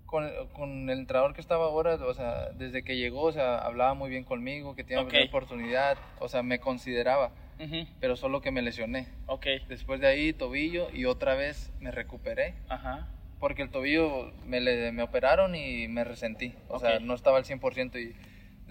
Con, 0.06 0.30
con 0.53 0.89
el 0.89 1.00
entrenador 1.00 1.34
que 1.34 1.39
estaba 1.39 1.65
ahora, 1.65 1.96
o 1.96 2.13
sea, 2.13 2.50
desde 2.51 2.84
que 2.84 2.98
llegó, 2.98 3.22
o 3.24 3.32
sea, 3.32 3.58
hablaba 3.60 3.94
muy 3.94 4.10
bien 4.10 4.25
conmigo, 4.25 4.75
que 4.75 4.84
tenía 4.84 5.01
Ok. 5.03 5.13
una 5.13 5.24
oportunidad, 5.24 5.98
o 6.20 6.27
sea, 6.27 6.44
me 6.44 6.60
consideraba, 6.60 7.32
Ujú, 7.62 7.88
pero 8.01 8.18
solo 8.18 8.41
que 8.41 8.51
me 8.51 8.62
lesioné. 8.62 9.08
Ok, 9.27 9.46
Después 9.70 10.01
de 10.01 10.08
ahí, 10.08 10.34
tobillo, 10.34 10.89
y 10.94 11.06
otra 11.06 11.36
vez 11.36 11.72
me 11.80 11.91
recuperé, 11.91 12.56
ajá. 12.68 13.08
porque 13.39 13.62
el 13.62 13.70
tobillo 13.72 14.34
me, 14.46 14.60
le- 14.60 14.91
me 14.91 15.01
operaron 15.01 15.56
y 15.56 15.88
me 15.88 16.03
resentí, 16.03 16.53
o 16.68 16.77
sea, 16.80 16.96
Ok. 16.98 17.01
no 17.03 17.13
estaba 17.13 17.38
al 17.38 17.46
100% 17.46 17.98
y 17.98 18.13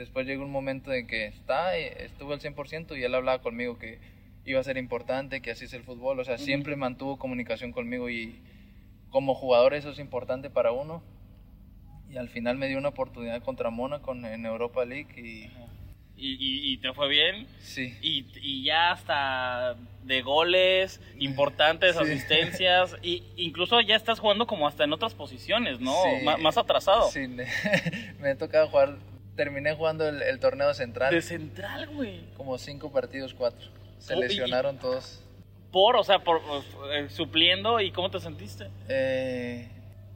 después 0.01 0.27
llegó 0.27 0.43
un 0.45 0.51
momento 0.51 0.93
en 0.95 1.07
que 1.07 1.27
está, 1.27 1.77
eh, 1.77 2.05
estuve 2.07 2.33
al 2.33 2.41
100% 2.41 2.97
y 2.99 3.05
él 3.05 3.15
hablaba 3.15 3.43
conmigo 3.43 3.79
que 3.79 3.99
iba 4.47 4.59
a 4.59 4.65
ser 4.65 4.79
importante, 4.79 5.43
que 5.43 5.51
así 5.51 5.67
es 5.67 5.75
el 5.75 5.83
fútbol, 5.83 6.19
o 6.19 6.25
sea, 6.25 6.37
Ujú. 6.37 6.45
siempre 6.45 6.75
mantuvo 6.75 7.19
comunicación 7.19 7.73
conmigo 7.73 8.09
y 8.09 8.41
como 9.11 9.35
jugador 9.35 9.75
eso 9.75 9.91
es 9.91 9.99
importante 9.99 10.49
para 10.49 10.73
uno. 10.73 11.03
Y 12.11 12.17
al 12.17 12.31
final 12.31 12.57
me 12.57 12.67
dio 12.69 12.79
una 12.79 12.89
oportunidad 12.89 13.43
contra 13.43 13.69
Mónaco 13.71 14.13
en- 14.15 14.47
Europa 14.47 14.85
League 14.87 15.15
y 15.21 15.51
Y, 16.23 16.33
y- 16.35 16.73
y 16.73 16.77
te 16.79 16.93
fue 16.93 17.09
bien. 17.09 17.47
sí. 17.61 17.95
Y, 18.03 18.27
y 18.43 18.65
ya 18.65 18.91
hasta 18.93 19.75
de 20.05 20.21
goles, 20.23 21.01
importantes 21.19 21.97
Sí. 21.97 22.03
asistencias, 22.03 22.97
y 23.03 23.23
incluso 23.37 23.81
ya 23.83 23.97
estás 23.97 24.19
jugando 24.19 24.47
como 24.47 24.67
hasta 24.67 24.85
en 24.85 24.93
otras 24.93 25.15
posiciones, 25.15 25.81
¿no? 25.81 25.93
Sí. 26.03 26.25
Más 26.43 26.57
atrasado. 26.59 27.11
Sí, 27.11 27.27
me, 27.29 27.47
me 28.19 28.31
ha 28.31 28.37
tocado 28.39 28.69
jugar, 28.69 28.97
terminé 29.37 29.75
jugando 29.75 30.09
el, 30.09 30.23
el 30.23 30.39
torneo 30.39 30.73
central, 30.75 31.15
De 31.15 31.23
central, 31.23 31.89
güey. 31.95 32.21
como 32.37 32.59
cinco 32.59 32.91
partidos, 32.93 33.35
cuatro. 33.35 33.69
Se 33.99 34.15
Oh, 34.15 34.19
y- 34.19 34.21
lesionaron 34.23 34.79
todos. 34.79 35.23
Por, 35.73 35.95
o 35.97 36.03
sea, 36.03 36.19
por 36.21 36.41
eh, 36.93 37.09
supliendo, 37.11 37.81
¿y 37.81 37.93
cómo 37.93 38.11
te 38.11 38.19
sentiste? 38.19 38.67
Eh, 38.89 39.69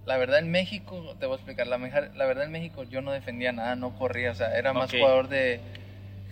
la 0.04 0.16
verdad 0.16 0.40
en 0.40 0.50
México, 0.50 1.14
te 1.20 1.26
voy 1.26 1.34
a 1.34 1.36
explicar, 1.36 1.66
la, 1.68 1.78
la 1.78 2.26
verdad 2.26 2.44
en 2.44 2.50
México 2.50 2.82
yo 2.82 3.00
no 3.02 3.12
defendía 3.12 3.52
nada, 3.52 3.76
no 3.76 3.96
corría, 3.96 4.32
o 4.32 4.34
sea, 4.34 4.56
era 4.58 4.72
más 4.72 4.90
jugador 4.90 5.28
de 5.28 5.60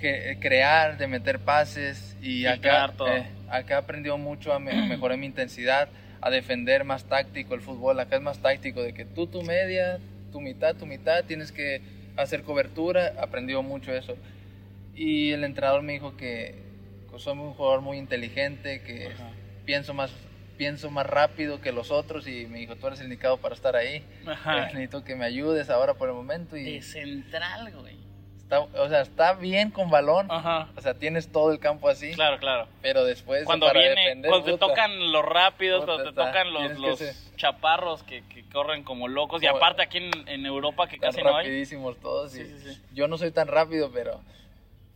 que- 0.00 0.38
crear, 0.40 0.98
de 0.98 1.06
meter 1.06 1.38
pases 1.38 2.16
y 2.20 2.46
acá, 2.46 2.54
Filtrar 2.88 2.92
todo. 2.96 3.08
eh, 3.16 3.26
acá 3.48 3.78
aprendió 3.78 4.18
mucho 4.18 4.52
a 4.52 4.58
me- 4.58 4.88
mejorar 4.88 5.16
mi 5.18 5.26
intensidad, 5.26 5.88
a 6.20 6.28
defender 6.30 6.82
más 6.84 7.04
táctico 7.04 7.54
el 7.54 7.60
fútbol, 7.60 8.00
acá 8.00 8.16
es 8.16 8.22
más 8.22 8.38
táctico 8.38 8.82
de 8.82 8.92
que 8.92 9.04
tú 9.04 9.28
tu 9.28 9.42
media, 9.42 10.00
tu 10.32 10.40
mitad, 10.40 10.74
tu 10.74 10.84
mitad, 10.86 11.22
tienes 11.24 11.52
que 11.52 11.80
hacer 12.16 12.42
cobertura, 12.42 13.14
aprendió 13.20 13.62
mucho 13.62 13.92
eso. 13.92 14.16
Y 14.94 15.30
el 15.30 15.44
entrenador 15.44 15.82
me 15.82 15.94
dijo 15.94 16.16
que, 16.16 16.54
que 17.10 17.18
soy 17.18 17.38
un 17.38 17.54
jugador 17.54 17.80
muy 17.80 17.98
inteligente, 17.98 18.82
que 18.82 19.08
Ajá. 19.08 19.30
pienso 19.64 19.94
más 19.94 20.12
pienso 20.56 20.90
más 20.90 21.06
rápido 21.06 21.60
que 21.60 21.72
los 21.72 21.90
otros 21.90 22.28
y 22.28 22.46
me 22.46 22.58
dijo, 22.58 22.76
tú 22.76 22.86
eres 22.86 23.00
el 23.00 23.06
indicado 23.06 23.38
para 23.38 23.54
estar 23.54 23.74
ahí. 23.74 24.04
Ajá. 24.26 24.66
Necesito 24.66 25.02
que 25.02 25.16
me 25.16 25.24
ayudes 25.24 25.70
ahora 25.70 25.94
por 25.94 26.08
el 26.08 26.14
momento 26.14 26.56
y 26.56 26.74
De 26.74 26.82
central, 26.82 27.72
güey. 27.74 27.96
Está, 28.60 28.80
o 28.82 28.88
sea, 28.88 29.00
está 29.00 29.32
bien 29.34 29.70
con 29.70 29.90
balón. 29.90 30.26
Ajá. 30.30 30.68
O 30.76 30.80
sea, 30.80 30.94
tienes 30.94 31.30
todo 31.32 31.52
el 31.52 31.58
campo 31.58 31.88
así, 31.88 32.12
Claro, 32.14 32.38
claro. 32.38 32.68
pero 32.82 33.04
después 33.04 33.44
Cuando 33.44 33.66
para 33.66 33.80
viene, 33.80 34.00
defender, 34.02 34.28
cuando 34.30 34.44
te 34.46 34.52
puta, 34.52 34.66
tocan 34.66 35.12
los 35.12 35.24
rápidos, 35.24 35.80
Puta, 35.80 35.92
cuando 35.94 36.04
te 36.04 36.10
está. 36.10 36.26
tocan 36.26 36.52
los, 36.52 36.72
que 36.72 36.78
los 36.78 37.36
chaparros 37.36 38.02
que, 38.02 38.22
que 38.28 38.44
corren 38.50 38.84
como 38.84 39.08
locos, 39.08 39.42
y 39.42 39.46
aparte 39.46 39.82
aquí 39.82 39.98
en, 39.98 40.10
en 40.28 40.46
Europa 40.46 40.86
que 40.88 40.98
casi 40.98 41.22
no 41.22 41.36
hay. 41.36 41.46
rapidísimos 41.46 41.98
todos. 41.98 42.34
y 42.36 42.44
Sí, 42.44 42.58
sí, 42.58 42.74
sí. 42.74 42.82
Yo 42.92 43.08
no 43.08 43.16
soy 43.18 43.30
tan 43.32 43.48
rápido, 43.48 43.90
pero 43.92 44.20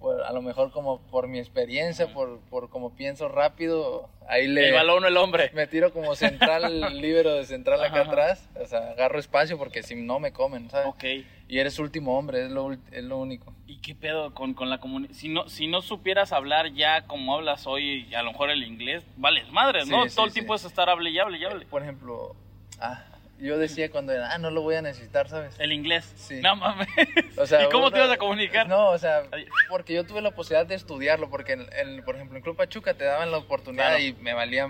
por- 0.07 0.23
a 0.23 0.33
lo 0.33 0.41
mejor 0.41 0.71
como 0.71 1.01
por 1.11 1.27
mi 1.27 1.41
experiencia, 1.41 2.13
por, 2.13 2.39
por 2.49 2.69
como 2.71 2.95
pienso 2.95 3.29
rápido, 3.29 4.09
ahí 4.29 4.47
le... 4.47 4.69
El 4.69 4.75
balón 4.75 5.05
el 5.05 5.17
hombre. 5.17 5.51
Me 5.53 5.67
tiro 5.67 5.93
como 5.93 6.15
central, 6.15 6.95
libero 7.01 7.35
de 7.35 7.45
central 7.45 7.83
acá 7.83 8.03
Ajá. 8.03 8.11
atrás. 8.11 8.49
O 8.63 8.67
sea, 8.67 8.91
agarro 8.91 9.19
espacio 9.19 9.59
porque 9.59 9.83
si 9.83 9.97
no 9.97 10.21
me 10.21 10.33
comen, 10.33 10.71
¿sabes? 10.71 10.87
Ok. 10.87 11.05
Y 11.49 11.59
eres 11.59 11.79
último 11.81 12.16
hombre, 12.19 12.45
es 12.45 12.51
lo, 12.53 12.73
es 12.73 13.03
lo 13.05 13.19
único. 13.19 13.53
¿Y 13.66 13.79
qué 13.81 13.95
pedo 13.97 14.33
con, 14.33 14.55
con 14.55 14.71
la 14.71 14.79
comunidad? 14.79 15.12
Si 15.12 15.29
no, 15.29 15.49
si 15.49 15.66
no 15.66 15.83
supieras 15.83 16.33
hablar 16.33 16.73
ya 16.73 17.07
como 17.09 17.35
hablas 17.35 17.66
hoy, 17.66 18.12
a 18.14 18.23
lo 18.23 18.31
mejor 18.31 18.51
el 18.51 18.62
inglés, 18.62 19.03
vales 19.16 19.51
madres, 19.51 19.88
¿no? 19.88 20.09
Sí, 20.09 20.14
Todo 20.14 20.27
sí, 20.27 20.29
el 20.29 20.35
tiempo 20.35 20.55
es 20.55 20.64
estar 20.64 20.88
hable 20.88 21.11
y 21.11 21.19
hable 21.19 21.38
y 21.38 21.45
hable. 21.45 21.66
Por 21.66 21.83
ejemplo, 21.83 22.37
ah, 22.81 23.05
yo 23.38 23.59
decía 23.59 23.90
cuando 23.90 24.12
era, 24.12 24.33
ah, 24.33 24.38
no 24.38 24.51
lo 24.51 24.62
voy 24.62 24.77
a 24.77 24.83
necesitar, 24.83 25.29
¿sabes? 25.29 25.55
El 25.59 25.72
inglés. 25.72 26.12
Sí. 26.16 26.40
No 26.42 26.57
mames. 26.57 26.88
O 27.37 27.46
sea, 27.46 27.62
¿Y 27.66 27.68
cómo 27.68 27.90
te 27.90 27.99
ibas 27.99 28.11
a 28.11 28.16
comunicar? 28.16 28.68
No, 28.68 28.90
o 28.90 28.99
sea, 28.99 29.22
porque 29.68 29.94
yo 29.94 30.05
tuve 30.05 30.22
la 30.22 30.31
posibilidad 30.31 30.66
de 30.66 30.75
estudiarlo, 30.75 31.29
porque, 31.31 31.53
en, 31.53 31.66
en- 31.79 32.03
por 32.05 32.14
ejemplo, 32.16 32.37
en 32.37 32.42
Club 32.42 32.57
Pachuca 32.57 32.94
te 32.94 33.05
daban 33.05 33.31
la 33.31 33.38
oportunidad 33.38 33.88
Claro. 33.96 34.03
y 34.05 34.12
me 34.14 34.33
valía, 34.35 34.68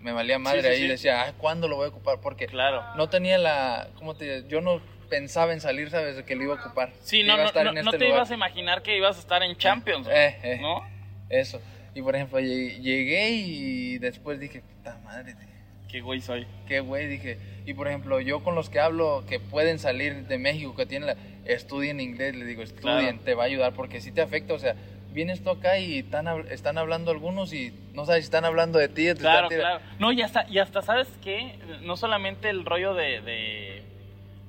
me 0.00 0.12
valía 0.12 0.38
madre 0.38 0.62
sí, 0.62 0.68
ahí. 0.68 0.76
sí. 0.82 0.86
Decía, 0.88 1.22
ah, 1.28 1.32
¿cuándo 1.36 1.68
lo 1.68 1.76
voy 1.76 1.86
a 1.86 1.88
ocupar? 1.88 2.20
Porque 2.20 2.46
Claro. 2.46 2.82
no 2.96 3.08
tenía 3.08 3.38
la, 3.38 3.88
¿cómo 3.96 4.14
te? 4.16 4.46
Yo 4.48 4.60
no 4.60 4.80
pensaba 5.10 5.52
en 5.52 5.60
salir, 5.60 5.90
¿sabes? 5.90 6.16
De 6.16 6.24
que 6.24 6.34
lo 6.34 6.42
iba 6.44 6.54
a 6.54 6.58
ocupar. 6.64 6.92
Sí, 7.00 7.22
no, 7.22 7.36
no, 7.36 7.44
no, 7.44 7.72
no 7.72 7.80
este 7.80 7.98
te 7.98 8.04
lugar. 8.06 8.08
ibas 8.18 8.30
a 8.30 8.34
imaginar 8.34 8.82
que 8.82 8.96
ibas 8.96 9.16
a 9.16 9.20
estar 9.20 9.42
en 9.42 9.56
Champions, 9.56 10.08
Eh, 10.10 10.36
eh. 10.42 10.58
¿no? 10.60 10.80
Eso. 11.28 11.60
Y 11.94 12.02
por 12.02 12.14
ejemplo, 12.16 12.40
llegué, 12.40 12.80
llegué 12.80 13.30
y 13.30 13.98
después 13.98 14.38
dije, 14.40 14.60
puta 14.62 14.98
madre, 15.04 15.34
tío, 15.34 15.48
Qué 15.96 16.02
güey 16.02 16.20
soy. 16.20 16.46
qué 16.68 16.80
güey, 16.80 17.06
dije. 17.06 17.38
Y 17.64 17.72
por 17.72 17.88
ejemplo, 17.88 18.20
yo 18.20 18.44
con 18.44 18.54
los 18.54 18.68
que 18.68 18.80
hablo 18.80 19.24
que 19.26 19.40
pueden 19.40 19.78
salir 19.78 20.26
de 20.26 20.36
México, 20.36 20.76
que 20.76 20.84
tienen 20.84 21.06
la, 21.06 21.16
estudien 21.46 22.00
inglés, 22.00 22.34
les 22.36 22.46
digo, 22.46 22.62
estudien, 22.62 22.98
Claro. 23.16 23.18
te 23.24 23.34
va 23.34 23.44
a 23.44 23.46
ayudar 23.46 23.72
porque 23.72 24.02
si 24.02 24.12
te 24.12 24.20
afecta, 24.20 24.52
o 24.52 24.58
sea, 24.58 24.74
vienes 25.12 25.42
tú 25.42 25.48
acá 25.48 25.78
y 25.78 26.00
están, 26.00 26.26
están 26.50 26.76
hablando 26.76 27.12
algunos 27.12 27.54
y 27.54 27.72
no 27.94 28.04
sabes 28.04 28.24
si 28.24 28.26
están 28.26 28.44
hablando 28.44 28.78
de 28.78 28.88
ti. 28.88 29.06
te 29.06 29.14
Claro, 29.14 29.44
están 29.48 29.58
claro. 29.58 29.80
No, 29.98 30.12
y 30.12 30.20
hasta, 30.20 30.46
y 30.50 30.58
hasta 30.58 30.82
¿sabes 30.82 31.08
qué? 31.24 31.58
No 31.80 31.96
solamente 31.96 32.50
el 32.50 32.66
rollo 32.66 32.92
de, 32.92 33.22
de, 33.22 33.82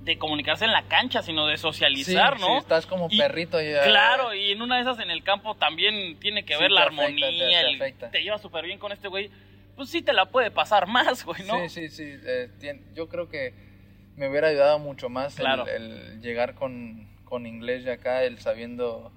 de 0.01 0.17
comunicarse 0.17 0.65
en 0.65 0.73
la 0.73 0.83
cancha, 0.83 1.21
sino 1.21 1.47
de 1.47 1.55
Sí, 1.55 1.61
socializar, 1.61 2.35
sí, 2.35 2.41
¿no? 2.41 2.57
estás 2.57 2.85
como 2.85 3.07
Y- 3.09 3.17
perrito 3.17 3.61
ya. 3.61 3.83
Claro, 3.83 4.33
y 4.35 4.51
en 4.51 4.61
una 4.61 4.75
de 4.75 4.81
esas 4.81 4.99
en 4.99 5.11
el 5.11 5.23
campo 5.23 5.55
también 5.55 6.19
tiene 6.19 6.43
que 6.43 6.55
Sí, 6.55 6.61
ver 6.61 6.71
la 6.71 6.81
afecta, 6.83 7.03
armonía, 7.05 7.29
te- 7.29 7.77
te 7.77 8.05
el- 8.05 8.11
te 8.11 8.21
llevas 8.23 8.41
súper 8.41 8.65
bien 8.65 8.79
con 8.79 8.91
este 8.91 9.07
güey, 9.07 9.29
pues 9.77 9.89
sí 9.89 10.01
te 10.01 10.11
la 10.11 10.25
puede 10.25 10.51
pasar 10.51 10.87
más, 10.87 11.23
güey, 11.23 11.43
¿no? 11.43 11.69
Sí, 11.69 11.69
sí, 11.69 11.89
sí. 11.89 12.19
eh, 12.25 12.49
yo 12.93 13.07
creo 13.07 13.29
que 13.29 13.53
me 14.15 14.27
hubiera 14.27 14.47
ayudado 14.47 14.79
mucho 14.79 15.07
más 15.07 15.37
el- 15.37 15.45
Claro. 15.45 15.67
el, 15.67 16.19
llegar 16.21 16.55
con, 16.55 17.07
con 17.23 17.45
inglés 17.45 17.85
de 17.85 17.91
acá, 17.93 18.23
el 18.23 18.39
sabiendo, 18.39 19.11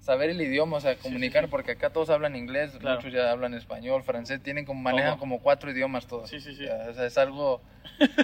saber 0.00 0.30
el 0.30 0.40
idioma, 0.40 0.78
o 0.78 0.80
sea, 0.80 0.96
comunicar, 0.96 1.44
sí. 1.44 1.50
porque 1.50 1.72
acá 1.72 1.90
todos 1.90 2.08
hablan 2.08 2.34
inglés, 2.34 2.72
Claro. 2.80 2.96
muchos 2.96 3.12
ya 3.12 3.30
hablan 3.30 3.52
español, 3.52 4.02
francés, 4.02 4.42
tienen 4.42 4.64
como, 4.64 4.80
manejan 4.80 5.18
como 5.18 5.40
cuatro 5.42 5.70
idiomas 5.70 6.06
todos. 6.06 6.30
Sí, 6.30 6.40
sí, 6.40 6.54
sí. 6.56 6.64
Ya, 6.64 6.86
O 6.88 6.94
sea, 6.94 7.04
es 7.04 7.18
algo 7.18 7.60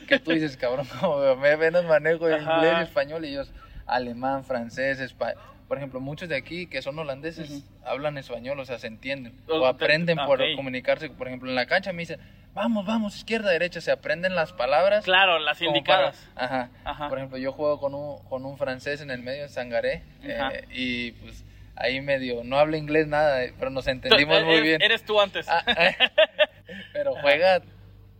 que 0.08 0.18
tú 0.18 0.30
dices, 0.32 0.56
cabrón, 0.56 0.86
como 1.00 1.36
me 1.36 1.56
menos 1.58 1.84
manejo 1.84 2.26
Ajá. 2.26 2.38
inglés 2.40 2.78
y 2.78 2.82
español 2.82 3.24
y 3.26 3.28
ellos 3.28 3.52
alemán, 3.86 4.42
francés, 4.44 4.98
español. 5.00 5.38
Por 5.74 5.78
ejemplo, 5.80 5.98
muchos 5.98 6.28
de 6.28 6.36
aquí 6.36 6.68
que 6.68 6.82
son 6.82 6.96
holandeses 7.00 7.64
hablan 7.84 8.16
español, 8.16 8.60
o 8.60 8.64
sea, 8.64 8.78
se 8.78 8.86
entienden. 8.86 9.34
O 9.48 9.54
O 9.56 9.60
te- 9.62 9.66
aprenden 9.66 10.16
por 10.24 10.40
ok. 10.40 10.54
comunicarse. 10.54 11.10
Por 11.10 11.26
ejemplo, 11.26 11.48
en 11.50 11.56
la 11.56 11.66
cancha 11.66 11.92
me 11.92 12.02
dicen, 12.02 12.20
vamos, 12.54 12.86
vamos, 12.86 13.16
izquierda, 13.16 13.50
derecha. 13.50 13.80
Se 13.80 13.90
aprenden 13.90 14.36
las 14.36 14.52
palabras. 14.52 15.04
Claro, 15.04 15.40
las 15.40 15.60
indicadas. 15.60 16.28
para- 16.36 16.46
ajá. 16.46 16.70
Ajá. 16.84 17.08
Por 17.08 17.18
ejemplo, 17.18 17.38
yo 17.38 17.50
juego 17.50 17.80
con 17.80 17.92
un, 17.92 18.22
con 18.28 18.44
un 18.46 18.56
francés 18.56 19.00
en 19.00 19.10
el 19.10 19.20
medio, 19.24 19.48
Sangaré. 19.48 20.04
Ajá. 20.22 20.52
eh, 20.54 20.64
y 20.70 21.10
pues 21.10 21.44
ahí 21.74 22.00
medio, 22.00 22.44
no 22.44 22.56
habla 22.56 22.76
inglés 22.76 23.08
nada, 23.08 23.42
eh, 23.42 23.52
pero 23.58 23.72
nos 23.72 23.88
entendimos 23.88 24.40
muy 24.44 24.52
eres, 24.54 24.62
bien. 24.62 24.80
eres 24.80 25.04
tú 25.04 25.20
antes. 25.20 25.48
Ah, 25.48 25.64
eh, 25.76 25.96
pero 26.92 27.16
juega 27.20 27.62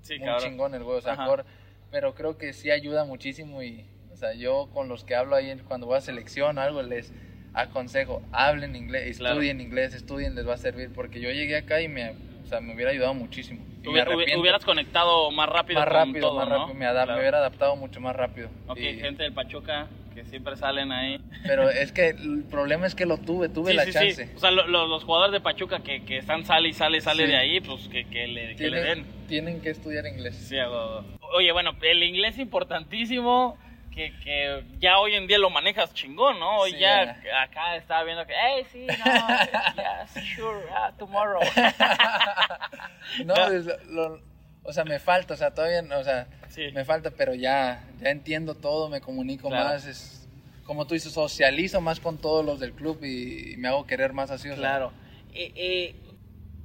sí, 0.03 0.19
muy 0.19 0.27
cabrón. 0.27 0.43
chingón 0.51 0.75
el 0.75 0.83
güey, 0.83 0.99
o 0.99 1.03
sea, 1.03 1.15
cor- 1.15 1.45
pero 1.93 2.17
creo 2.17 2.37
que 2.37 2.53
sí 2.53 2.73
ayuda 2.73 3.05
muchísimo 3.05 3.63
y, 3.63 3.87
o 4.13 4.17
sea, 4.17 4.35
yo 4.35 4.69
con 4.75 4.89
los 4.89 5.05
que 5.05 5.15
hablo 5.15 5.37
ahí 5.37 5.51
en- 5.51 5.61
cuando 5.61 5.87
voy 5.87 5.99
a 5.99 6.01
selección 6.01 6.59
algo 6.59 6.83
les 6.83 7.13
aconsejo, 7.55 8.23
hablen 8.33 8.77
inglés, 8.77 9.19
Claro. 9.19 9.35
estudien 9.37 9.61
inglés, 9.61 9.95
estudien, 9.95 10.35
les 10.35 10.47
va 10.47 10.55
a 10.55 10.59
servir, 10.59 10.91
porque 10.95 11.21
yo 11.21 11.31
llegué 11.31 11.57
acá 11.57 11.81
y 11.81 11.89
me, 11.89 12.11
o 12.11 12.47
sea, 12.49 12.61
me 12.61 12.75
hubiera 12.75 12.91
ayudado 12.91 13.15
muchísimo. 13.15 13.65
Y 13.83 13.87
me 13.89 13.91
Hubiera- 14.03 14.39
hubieras 14.41 14.65
conectado 14.65 15.31
más 15.31 15.49
rápido 15.49 15.79
más 15.81 15.89
con 15.89 15.95
rápido, 15.95 16.29
todo, 16.29 16.39
más 16.41 16.49
¿no? 16.49 16.59
rápido, 16.59 16.75
me, 16.75 16.91
Claro. 16.91 17.13
me 17.13 17.21
hubiera 17.21 17.39
adaptado 17.39 17.77
mucho 17.77 18.01
más 18.01 18.17
rápido. 18.17 18.49
Ok, 18.67 18.79
Y- 18.79 18.99
gente 18.99 19.23
del 19.23 19.33
Pachuca 19.33 19.89
que 20.15 20.25
siempre 20.25 20.57
salen 20.57 20.91
ahí. 20.93 21.21
Pero 21.45 21.69
es 21.69 21.91
que 21.93 22.11
el 22.11 22.45
problema 22.49 22.87
es 22.87 22.95
que 22.95 23.05
lo 23.05 23.19
tuve, 23.19 23.49
tuve 23.49 23.73
Sí, 23.73 23.77
la 23.77 23.85
sí, 23.85 23.93
chance. 23.93 24.27
sí. 24.27 24.33
O 24.37 24.39
sea, 24.39 24.53
lo- 24.53 24.67
lo- 24.69 24.87
los 24.87 25.03
jugadores 25.05 25.33
de 25.33 25.41
Pachuca 25.41 25.81
que, 25.83 26.05
que 26.05 26.19
están 26.19 26.45
sale 26.47 26.69
y 26.69 26.73
sale, 26.73 27.01
sale 27.01 27.27
de 27.27 27.37
ahí, 27.37 27.61
pues 27.61 27.89
que, 27.89 28.05
que 28.05 28.27
le, 28.29 28.55
que 28.57 28.69
le 28.71 28.81
Tienen, 28.81 28.85
den. 29.05 29.27
tienen 29.29 29.61
que 29.61 29.71
estudiar 29.71 30.07
inglés. 30.07 30.37
Sí, 30.37 30.55
huevo. 30.55 31.05
Oye, 31.37 31.51
bueno, 31.53 31.73
el 31.83 32.03
inglés 32.05 32.39
importantísimo, 32.39 33.59
que, 33.95 34.13
que 34.23 34.65
ya 34.79 34.99
hoy 34.99 35.15
en 35.15 35.27
día 35.27 35.39
lo 35.39 35.51
manejas 35.51 35.95
chingón, 35.95 36.39
¿no? 36.41 36.59
Hoy 36.59 36.73
Sí, 36.73 36.79
ya 36.79 37.17
acá 37.43 37.77
estaba 37.77 38.03
viendo 38.05 38.27
que, 38.27 38.35
hey, 38.37 38.67
sí, 38.73 38.87
no, 38.87 39.05
yes, 39.77 40.25
sure, 40.35 40.67
ah, 40.75 40.93
tomorrow. 40.99 41.41
No, 43.25 43.35
lo- 43.35 43.79
lo- 43.91 44.21
o 44.65 44.73
sea, 44.73 44.85
me 44.85 44.99
falta, 44.99 45.35
o 45.35 45.37
sea, 45.37 45.53
todavía, 45.53 45.83
no, 45.83 45.99
o 45.99 46.05
sea, 46.05 46.27
Sí. 46.49 46.71
me 46.73 46.85
falta, 46.85 47.11
pero 47.11 47.35
ya, 47.35 47.85
ya 48.01 48.09
entiendo 48.11 48.55
todo, 48.55 48.89
me 48.89 49.01
comunico 49.01 49.49
Claro. 49.49 49.65
más, 49.71 49.87
es, 49.87 50.29
como 50.65 50.87
tú 50.87 50.95
dices, 50.95 51.13
socializo 51.13 51.81
más 51.81 52.01
con 52.01 52.19
todos 52.19 52.45
los 52.45 52.61
del 52.61 52.73
club 52.73 52.99
y, 53.05 53.53
y 53.53 53.57
me 53.59 53.69
hago 53.69 53.87
querer 53.87 54.13
más 54.15 54.31
así, 54.31 54.49
o 54.49 54.55
sea, 54.55 54.61
Claro. 54.63 54.93
eh, 55.35 55.53
eh, 55.55 55.95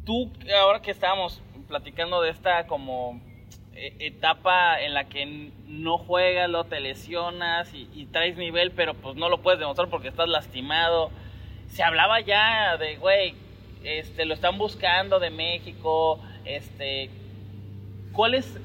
tú, 0.06 0.32
ahora 0.62 0.82
que 0.82 0.92
estábamos 0.92 1.42
platicando 1.68 2.22
de 2.22 2.32
esta 2.32 2.66
como 2.68 3.22
etapa 4.00 4.82
en 4.82 4.94
la 4.94 5.06
que 5.06 5.52
no 5.68 5.98
juegas, 5.98 6.50
lo 6.50 6.66
te 6.66 6.80
lesionas 6.80 7.74
y, 7.74 7.90
y 7.94 8.06
traes 8.08 8.38
nivel, 8.38 8.72
pero 8.72 8.94
pues 8.94 9.16
no 9.16 9.30
lo 9.30 9.42
puedes 9.42 9.60
demostrar 9.60 9.90
porque 9.90 10.08
estás 10.08 10.28
lastimado. 10.28 11.12
Se 11.70 11.84
hablaba 11.84 12.20
ya 12.20 12.78
de, 12.78 12.98
güey, 12.98 13.36
este, 13.84 14.26
lo 14.26 14.34
están 14.34 14.58
buscando 14.58 15.20
de 15.20 15.30
México, 15.30 16.20
este, 16.46 17.10
¿cuál 18.12 18.34
es, 18.34 18.60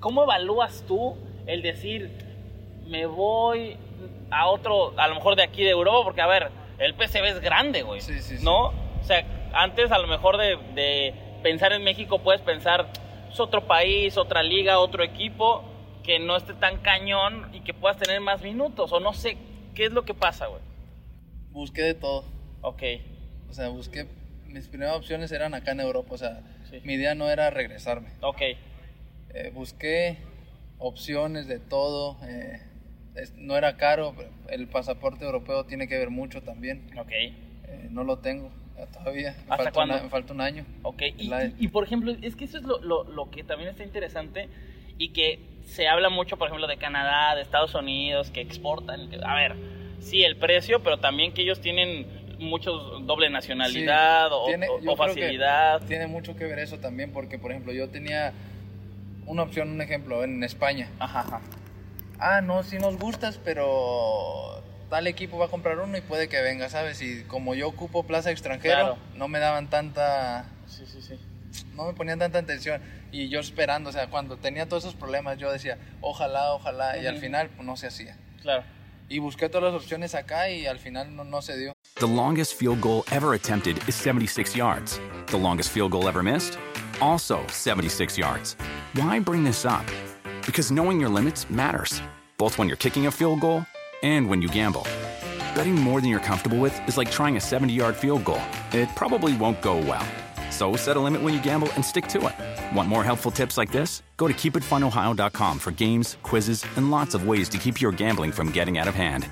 cómo 0.00 0.24
evalúas 0.24 0.84
tú 0.86 1.16
el 1.46 1.62
decir, 1.62 2.10
me 2.86 3.06
voy 3.06 3.76
a 4.30 4.46
otro, 4.46 4.94
a 4.96 5.06
lo 5.08 5.14
mejor 5.14 5.36
de 5.36 5.44
aquí 5.44 5.62
de 5.62 5.70
Europa, 5.70 5.98
porque 6.02 6.20
a 6.20 6.26
ver, 6.26 6.50
el 6.78 6.94
PCB 6.94 7.24
es 7.24 7.40
grande, 7.40 7.82
güey, 7.82 8.00
Sí, 8.00 8.14
sí, 8.20 8.38
sí. 8.38 8.44
¿no? 8.44 8.66
O 8.66 9.04
sea, 9.04 9.24
antes 9.52 9.92
a 9.92 9.98
lo 9.98 10.08
mejor 10.08 10.36
de, 10.38 10.56
de 10.74 11.14
pensar 11.42 11.72
en 11.72 11.84
México 11.84 12.18
puedes 12.18 12.40
pensar, 12.40 12.88
es 13.34 13.40
otro 13.40 13.66
país, 13.66 14.16
otra 14.16 14.42
liga, 14.44 14.78
otro 14.78 15.02
equipo, 15.02 15.64
que 16.04 16.20
no 16.20 16.36
esté 16.36 16.54
tan 16.54 16.78
cañón 16.78 17.50
y 17.52 17.60
que 17.62 17.74
puedas 17.74 17.96
tener 17.98 18.20
más 18.20 18.40
minutos, 18.42 18.92
o 18.92 19.00
no 19.00 19.12
sé, 19.12 19.36
¿qué 19.74 19.86
es 19.86 19.92
lo 19.92 20.04
que 20.04 20.14
pasa, 20.14 20.46
güey? 20.46 20.62
Busqué 21.50 21.82
de 21.82 21.94
todo. 21.94 22.24
Ok, 22.62 22.82
O 23.50 23.52
sea, 23.52 23.68
busqué. 23.68 24.06
Mis 24.46 24.68
primeras 24.68 24.96
opciones 24.96 25.30
eran 25.32 25.52
acá 25.54 25.72
en 25.72 25.80
Europa. 25.80 26.14
O 26.14 26.18
sea, 26.18 26.40
Sí. 26.70 26.80
mi 26.84 26.94
idea 26.94 27.14
no 27.14 27.28
era 27.30 27.50
regresarme. 27.50 28.08
ok, 28.20 28.40
Eh, 29.36 29.50
busqué 29.52 30.18
opciones 30.78 31.46
de 31.48 31.58
todo. 31.58 32.16
eh, 32.24 32.60
es- 33.16 33.34
no 33.36 33.56
era 33.56 33.76
caro. 33.76 34.14
El 34.48 34.68
pasaporte 34.68 35.24
europeo 35.24 35.64
tiene 35.64 35.88
que 35.88 35.98
ver 35.98 36.10
mucho 36.10 36.42
también. 36.42 36.88
ok. 36.98 37.10
Eh, 37.10 37.88
no 37.90 38.02
lo 38.04 38.18
tengo 38.18 38.50
todavía. 38.92 39.32
Me 39.32 39.38
¿Hasta 39.42 39.56
falta, 39.56 39.72
cuándo? 39.72 40.02
me 40.02 40.08
falta 40.08 40.32
un 40.32 40.40
año. 40.40 40.64
Ok, 40.82 41.02
y, 41.18 41.28
La- 41.28 41.44
y- 41.46 41.54
y, 41.58 41.68
por 41.68 41.84
ejemplo, 41.84 42.12
es 42.22 42.36
que 42.36 42.44
eso 42.44 42.58
es 42.58 42.64
lo, 42.64 42.80
lo- 42.82 43.04
lo 43.04 43.30
que 43.30 43.44
también 43.44 43.70
está 43.70 43.84
interesante 43.84 44.48
y 44.98 45.10
que 45.10 45.40
se 45.66 45.88
habla 45.88 46.08
mucho, 46.10 46.36
por 46.36 46.48
ejemplo, 46.48 46.66
de 46.66 46.76
Canadá, 46.76 47.34
de 47.34 47.42
Estados 47.42 47.74
Unidos, 47.74 48.30
que 48.30 48.40
exportan. 48.40 49.08
a 49.24 49.34
ver, 49.36 49.54
sí, 50.00 50.22
el 50.24 50.36
precio, 50.36 50.82
pero 50.82 50.98
también 50.98 51.32
que 51.32 51.42
ellos 51.42 51.60
tienen 51.60 52.06
muchos 52.38 53.06
doble 53.06 53.30
nacionalidad 53.30 54.26
Sí, 54.28 54.34
o, 54.34 54.44
tiene- 54.46 54.68
o- 54.68 54.92
o 54.92 54.96
facilidad. 54.96 55.80
Tiene 55.86 56.06
mucho 56.06 56.36
que 56.36 56.44
ver 56.44 56.58
eso 56.58 56.78
también, 56.78 57.12
porque, 57.12 57.38
por 57.38 57.52
ejemplo, 57.52 57.72
yo 57.72 57.88
tenía 57.90 58.32
una 59.26 59.42
opción, 59.42 59.70
un 59.70 59.80
ejemplo, 59.80 60.24
en 60.24 60.42
España. 60.44 60.88
Ajá, 60.98 61.20
ajá. 61.20 61.40
ah, 62.18 62.40
no, 62.40 62.62
sí 62.62 62.76
nos 62.78 62.98
gustas, 62.98 63.38
pero 63.42 64.62
tal 64.90 65.06
equipo 65.06 65.38
va 65.38 65.46
a 65.46 65.48
comprar 65.48 65.78
uno 65.78 65.96
y 65.96 66.00
puede 66.00 66.28
que 66.28 66.40
venga, 66.40 66.68
¿sabes? 66.68 67.00
Y 67.02 67.22
como 67.24 67.54
yo 67.54 67.68
ocupo 67.68 68.04
plaza 68.04 68.30
extranjero, 68.30 68.74
Claro. 68.74 68.98
no 69.16 69.28
me 69.28 69.38
daban 69.38 69.68
tanta, 69.68 70.46
Sí, 70.66 70.84
sí, 70.86 71.00
sí. 71.02 71.18
no 71.74 71.84
me 71.84 71.92
ponían 71.94 72.18
tanta 72.18 72.38
atención. 72.38 72.80
Y 73.12 73.28
yo 73.28 73.40
esperando, 73.40 73.90
o 73.90 73.92
sea, 73.92 74.08
cuando 74.08 74.36
tenía 74.36 74.68
todos 74.68 74.84
esos 74.84 74.94
problemas, 74.94 75.38
yo 75.38 75.50
decía, 75.52 75.78
ojalá, 76.00 76.52
ojalá, 76.54 76.98
y 76.98 77.06
al 77.06 77.18
final 77.18 77.48
pues, 77.50 77.66
no 77.66 77.76
se 77.76 77.86
hacía. 77.86 78.16
Claro. 78.42 78.64
Y 79.08 79.18
busqué 79.18 79.48
todas 79.48 79.72
las 79.72 79.82
opciones 79.82 80.14
acá 80.14 80.48
y 80.48 80.66
al 80.66 80.78
final 80.78 81.14
no, 81.14 81.24
no 81.24 81.42
se 81.42 81.56
dio. 81.58 81.72
The 82.00 82.06
longest 82.08 82.54
field 82.58 82.80
goal 82.80 83.04
ever 83.12 83.34
attempted 83.34 83.76
is 83.86 83.94
76 83.94 84.56
yards. 84.56 85.00
The 85.26 85.36
longest 85.38 85.70
field 85.70 85.92
goal 85.92 86.08
ever 86.08 86.22
missed? 86.22 86.58
Also 87.00 87.40
76 87.48 88.16
yards. 88.18 88.56
Why 88.94 89.20
bring 89.20 89.44
this 89.44 89.64
up? 89.64 89.84
Because 90.46 90.72
knowing 90.72 91.00
your 91.00 91.10
limits 91.10 91.48
matters, 91.50 92.00
both 92.38 92.58
when 92.58 92.66
you're 92.68 92.76
kicking 92.78 93.06
a 93.06 93.10
field 93.10 93.40
goal 93.40 93.64
and 94.04 94.28
when 94.28 94.40
you 94.40 94.48
gamble. 94.48 94.86
Betting 95.56 95.74
more 95.74 96.00
than 96.00 96.10
you're 96.10 96.20
comfortable 96.20 96.58
with 96.58 96.76
is 96.86 96.96
like 96.96 97.10
trying 97.10 97.36
a 97.36 97.40
70 97.40 97.72
yard 97.72 97.96
field 97.96 98.24
goal. 98.24 98.42
It 98.72 98.88
probably 98.94 99.36
won't 99.36 99.60
go 99.62 99.78
well. 99.78 100.06
So 100.50 100.76
set 100.76 100.96
a 100.96 101.00
limit 101.00 101.22
when 101.22 101.34
you 101.34 101.42
gamble 101.42 101.68
and 101.74 101.84
stick 101.84 102.06
to 102.08 102.18
it. 102.28 102.76
Want 102.76 102.88
more 102.88 103.02
helpful 103.02 103.32
tips 103.32 103.56
like 103.56 103.72
this? 103.72 104.02
Go 104.16 104.28
to 104.28 104.34
keepitfunohio.com 104.34 105.58
for 105.58 105.72
games, 105.72 106.16
quizzes, 106.22 106.64
and 106.76 106.90
lots 106.90 107.14
of 107.14 107.26
ways 107.26 107.48
to 107.48 107.58
keep 107.58 107.80
your 107.80 107.90
gambling 107.92 108.30
from 108.30 108.52
getting 108.52 108.78
out 108.78 108.88
of 108.88 108.94
hand. 108.94 109.26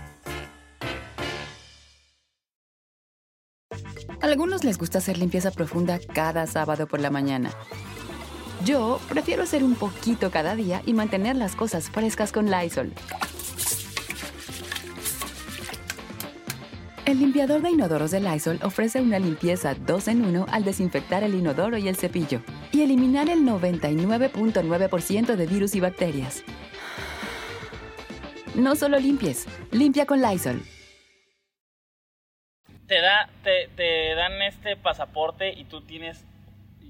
Algunos 4.22 4.62
les 4.62 4.78
gusta 4.78 4.98
hacer 4.98 5.18
limpieza 5.18 5.50
profunda 5.50 5.98
cada 5.98 6.46
sábado 6.46 6.87
por 6.87 7.00
la 7.00 7.11
mañana. 7.11 7.50
Yo 8.64 9.00
prefiero 9.08 9.42
hacer 9.42 9.64
un 9.64 9.74
poquito 9.74 10.30
cada 10.30 10.54
día 10.54 10.82
y 10.87 10.92
mantener 10.92 11.35
las 11.37 11.56
cosas 11.56 11.90
frescas 11.90 12.30
con 12.30 12.48
Lysol. 12.48 12.92
El 17.05 17.19
limpiador 17.19 17.62
de 17.62 17.71
inodoros 17.71 18.12
de 18.12 18.21
Lysol 18.21 18.61
ofrece 18.62 19.01
una 19.01 19.19
limpieza 19.19 19.75
2 19.75 20.09
en 20.09 20.25
1 20.25 20.47
al 20.49 20.65
desinfectar 20.65 21.25
el 21.25 21.35
inodoro 21.35 21.77
y 21.77 21.88
el 21.88 21.97
cepillo 21.97 22.43
y 22.71 22.83
eliminar 22.83 23.29
el 23.29 23.41
99.9% 23.41 25.35
de 25.35 25.47
virus 25.47 25.75
y 25.75 25.81
bacterias. 25.81 26.45
No 28.55 28.77
solo 28.77 28.99
limpies, 29.01 29.47
limpia 29.73 30.07
con 30.07 30.23
Lysol. 30.23 30.62
Te, 32.87 33.01
da, 33.01 33.29
te, 33.43 33.69
te 33.75 34.15
dan 34.15 34.41
este 34.43 34.77
pasaporte 34.77 35.53
y 35.55 35.65
tú 35.65 35.81
tienes 35.83 36.25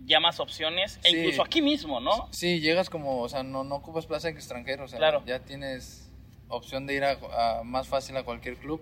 ya 0.04 0.18
más 0.20 0.40
opciones, 0.40 0.98
e 1.04 1.10
incluso 1.16 1.42
aquí 1.42 1.62
mismo, 1.62 2.00
¿no? 2.00 2.28
Sí, 2.32 2.60
llegas 2.60 2.90
como, 2.90 3.20
o 3.20 3.28
sea, 3.28 3.44
no, 3.44 3.62
no 3.62 3.76
ocupas 3.76 4.04
plaza 4.06 4.28
en 4.28 4.36
extranjero, 4.36 4.84
o 4.84 4.88
sea, 4.88 4.98
Claro. 4.98 5.22
ya 5.24 5.38
tienes 5.38 6.10
opción 6.48 6.86
de 6.86 6.94
ir 6.96 7.04
a, 7.04 7.12
a 7.60 7.62
más 7.62 7.86
fácil 7.86 8.16
a 8.16 8.24
cualquier 8.24 8.56
club. 8.56 8.80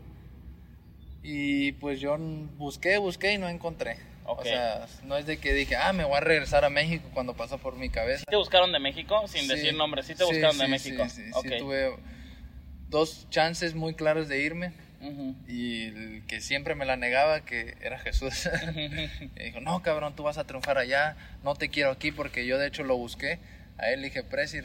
Y 1.22 1.72
pues 1.72 2.00
yo 2.00 2.16
busqué, 2.18 2.98
busqué 2.98 3.34
y 3.34 3.38
no 3.38 3.48
encontré. 3.48 3.96
O 4.24 4.44
sea, 4.44 4.86
no 5.02 5.16
es 5.16 5.26
de 5.26 5.38
que 5.38 5.52
dije, 5.52 5.76
ah, 5.76 5.92
me 5.92 6.04
voy 6.04 6.16
a 6.16 6.20
regresar 6.20 6.64
a 6.64 6.70
México 6.70 7.08
cuando 7.12 7.34
pasó 7.34 7.58
por 7.58 7.76
mi 7.76 7.90
cabeza. 7.90 8.24
¿Te 8.28 8.36
buscaron 8.36 8.72
de 8.72 8.78
México? 8.78 9.26
Sin 9.26 9.42
Sí. 9.42 9.48
decir 9.48 9.74
nombres, 9.74 10.06
sí 10.06 10.14
te 10.14 10.24
Sí, 10.24 10.30
buscaron 10.30 10.56
de 10.58 10.64
sí, 10.64 10.70
México. 10.70 11.08
Sí, 11.08 11.24
sí, 11.24 11.30
Ok. 11.34 11.46
sí, 11.48 11.58
tuve 11.58 11.96
dos 12.88 13.26
chances 13.30 13.74
muy 13.74 13.94
claras 13.94 14.28
de 14.28 14.40
irme 14.42 14.72
y 15.48 15.84
el 15.86 16.22
que 16.26 16.40
siempre 16.40 16.74
me 16.74 16.84
la 16.84 16.96
negaba, 16.96 17.40
que 17.44 17.74
era 17.80 17.98
Jesús. 17.98 18.48
y 19.36 19.42
dijo, 19.42 19.60
no, 19.60 19.82
cabrón, 19.82 20.14
tú 20.14 20.22
vas 20.22 20.38
a 20.38 20.44
triunfar 20.44 20.78
allá, 20.78 21.16
no 21.42 21.54
te 21.54 21.68
quiero 21.68 21.90
aquí 21.90 22.12
porque 22.12 22.46
yo 22.46 22.56
de 22.58 22.68
hecho 22.68 22.84
lo 22.84 22.96
busqué. 22.96 23.38
A 23.78 23.90
él 23.90 24.00
le 24.02 24.08
dije, 24.08 24.22
Presi, 24.22 24.58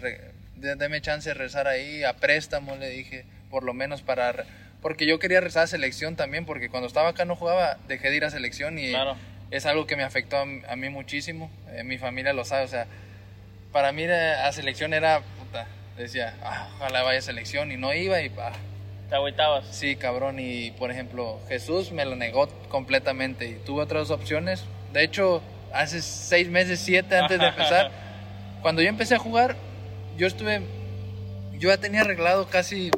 deme 0.55 1.01
chance 1.01 1.29
de 1.29 1.33
rezar 1.33 1.67
ahí, 1.67 2.03
a 2.03 2.17
préstamo, 2.17 2.75
le 2.75 2.89
dije, 2.89 3.25
por 3.49 3.63
lo 3.63 3.73
menos 3.73 4.01
para... 4.01 4.45
Porque 4.85 5.07
yo 5.07 5.17
quería 5.17 5.41
rezar 5.41 5.63
a 5.63 5.67
selección 5.67 6.15
también, 6.15 6.45
porque 6.45 6.69
cuando 6.69 6.85
estaba 6.85 7.09
acá 7.09 7.25
no 7.25 7.35
jugaba, 7.35 7.77
dejé 7.87 8.11
de 8.11 8.17
ir 8.17 8.23
a 8.23 8.29
selección 8.29 8.77
y 8.77 8.91
Claro. 8.91 9.15
es 9.49 9.65
algo 9.65 9.87
que 9.87 9.95
me 9.95 10.03
afectó 10.03 10.37
a, 10.37 10.43
a 10.43 10.75
mí 10.75 10.89
muchísimo. 10.89 11.49
Eh, 11.71 11.83
mi 11.83 11.97
familia 11.97 12.33
lo 12.33 12.45
sabe, 12.45 12.65
o 12.65 12.67
sea, 12.67 12.85
para 13.71 13.91
mí 13.91 14.03
de- 14.05 14.33
a 14.35 14.51
selección 14.51 14.93
era, 14.93 15.21
puta, 15.39 15.65
decía, 15.97 16.35
ah, 16.43 16.67
ojalá 16.75 17.01
vaya 17.01 17.17
a 17.17 17.21
selección 17.23 17.71
y 17.71 17.77
no 17.77 17.95
iba 17.95 18.21
y 18.21 18.31
ah, 18.39 18.51
Te 19.09 19.15
agüitabas. 19.15 19.65
Sí, 19.75 19.95
cabrón. 19.95 20.37
Y 20.37 20.69
por 20.77 20.91
ejemplo, 20.91 21.39
Jesús 21.47 21.91
me 21.91 22.05
lo 22.05 22.15
negó 22.15 22.47
completamente. 22.69 23.47
Y 23.47 23.53
tuve 23.65 23.81
otras 23.81 24.11
opciones. 24.11 24.65
De 24.93 25.03
hecho, 25.03 25.41
hace 25.73 25.99
seis 26.03 26.47
meses, 26.47 26.79
siete 26.79 27.17
antes 27.17 27.39
de 27.39 27.47
empezar, 27.47 27.89
cuando 28.61 28.83
yo 28.83 28.89
empecé 28.89 29.15
a 29.15 29.17
jugar, 29.17 29.55
yo 30.15 30.27
estuve. 30.27 30.61
Yo 31.57 31.69
ya 31.69 31.77
tenía 31.77 32.01
arreglado 32.01 32.47
casi. 32.49 32.91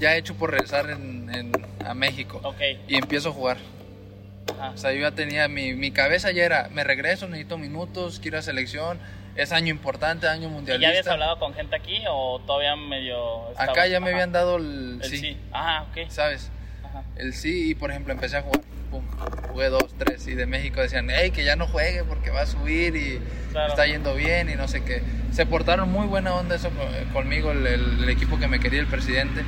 Ya 0.00 0.16
hecho 0.16 0.34
por 0.34 0.50
regresar 0.50 0.90
en, 0.90 1.30
en- 1.34 1.52
a 1.86 1.94
México. 1.94 2.40
Ok. 2.42 2.60
Y 2.88 2.96
empiezo 2.96 3.28
a 3.30 3.32
jugar. 3.32 3.58
Ajá. 4.58 4.70
O 4.70 4.76
sea, 4.76 4.92
yo 4.92 5.00
ya 5.00 5.12
tenía. 5.12 5.46
Mi, 5.48 5.74
mi 5.74 5.90
cabeza 5.90 6.30
ya 6.32 6.44
era: 6.44 6.68
me 6.72 6.82
regreso, 6.84 7.28
necesito 7.28 7.58
minutos, 7.58 8.18
quiero 8.20 8.38
a 8.38 8.42
selección. 8.42 8.98
Es 9.36 9.52
año 9.52 9.68
importante, 9.68 10.26
año 10.28 10.48
¿Y 10.48 10.50
mundialista. 10.50 10.82
ya 10.82 10.88
habías 10.98 11.06
hablado 11.06 11.38
con 11.38 11.54
gente 11.54 11.76
aquí 11.76 12.02
o 12.10 12.40
todavía 12.46 12.74
medio... 12.74 13.48
Acá 13.50 13.64
estabas- 13.86 13.90
ya 13.90 14.00
me 14.00 14.06
Ajá. 14.06 14.14
habían 14.16 14.32
dado 14.32 14.56
el, 14.56 14.98
El 15.02 15.08
sí, 15.08 15.18
sí. 15.18 15.36
Ah, 15.52 15.86
ok. 15.88 16.10
¿sabes? 16.10 16.50
Ajá. 16.84 17.04
El 17.16 17.32
sí, 17.32 17.70
y 17.70 17.74
por 17.76 17.90
ejemplo 17.90 18.12
empecé 18.12 18.38
a 18.38 18.42
jugar, 18.42 18.60
pum, 18.90 19.04
jugué 19.48 19.68
dos, 19.68 19.94
tres, 19.96 20.26
y 20.26 20.34
de 20.34 20.46
México 20.46 20.80
decían, 20.80 21.08
hey, 21.10 21.30
que 21.30 21.44
ya 21.44 21.54
no 21.54 21.68
juegue 21.68 22.02
porque 22.02 22.30
va 22.30 22.42
a 22.42 22.46
subir 22.46 22.96
y 22.96 23.20
Claro. 23.52 23.68
está 23.68 23.86
yendo 23.86 24.14
bien 24.16 24.50
y 24.50 24.56
no 24.56 24.66
sé 24.66 24.82
qué. 24.84 25.00
Se 25.32 25.46
portaron 25.46 25.90
muy 25.90 26.06
buena 26.08 26.34
onda 26.34 26.56
eso 26.56 26.68
co- 26.70 27.12
conmigo, 27.12 27.52
el, 27.52 27.64
el- 27.66 28.02
el 28.02 28.08
equipo 28.10 28.38
que 28.38 28.48
me 28.48 28.58
quería, 28.58 28.80
el 28.80 28.88
presidente, 28.88 29.42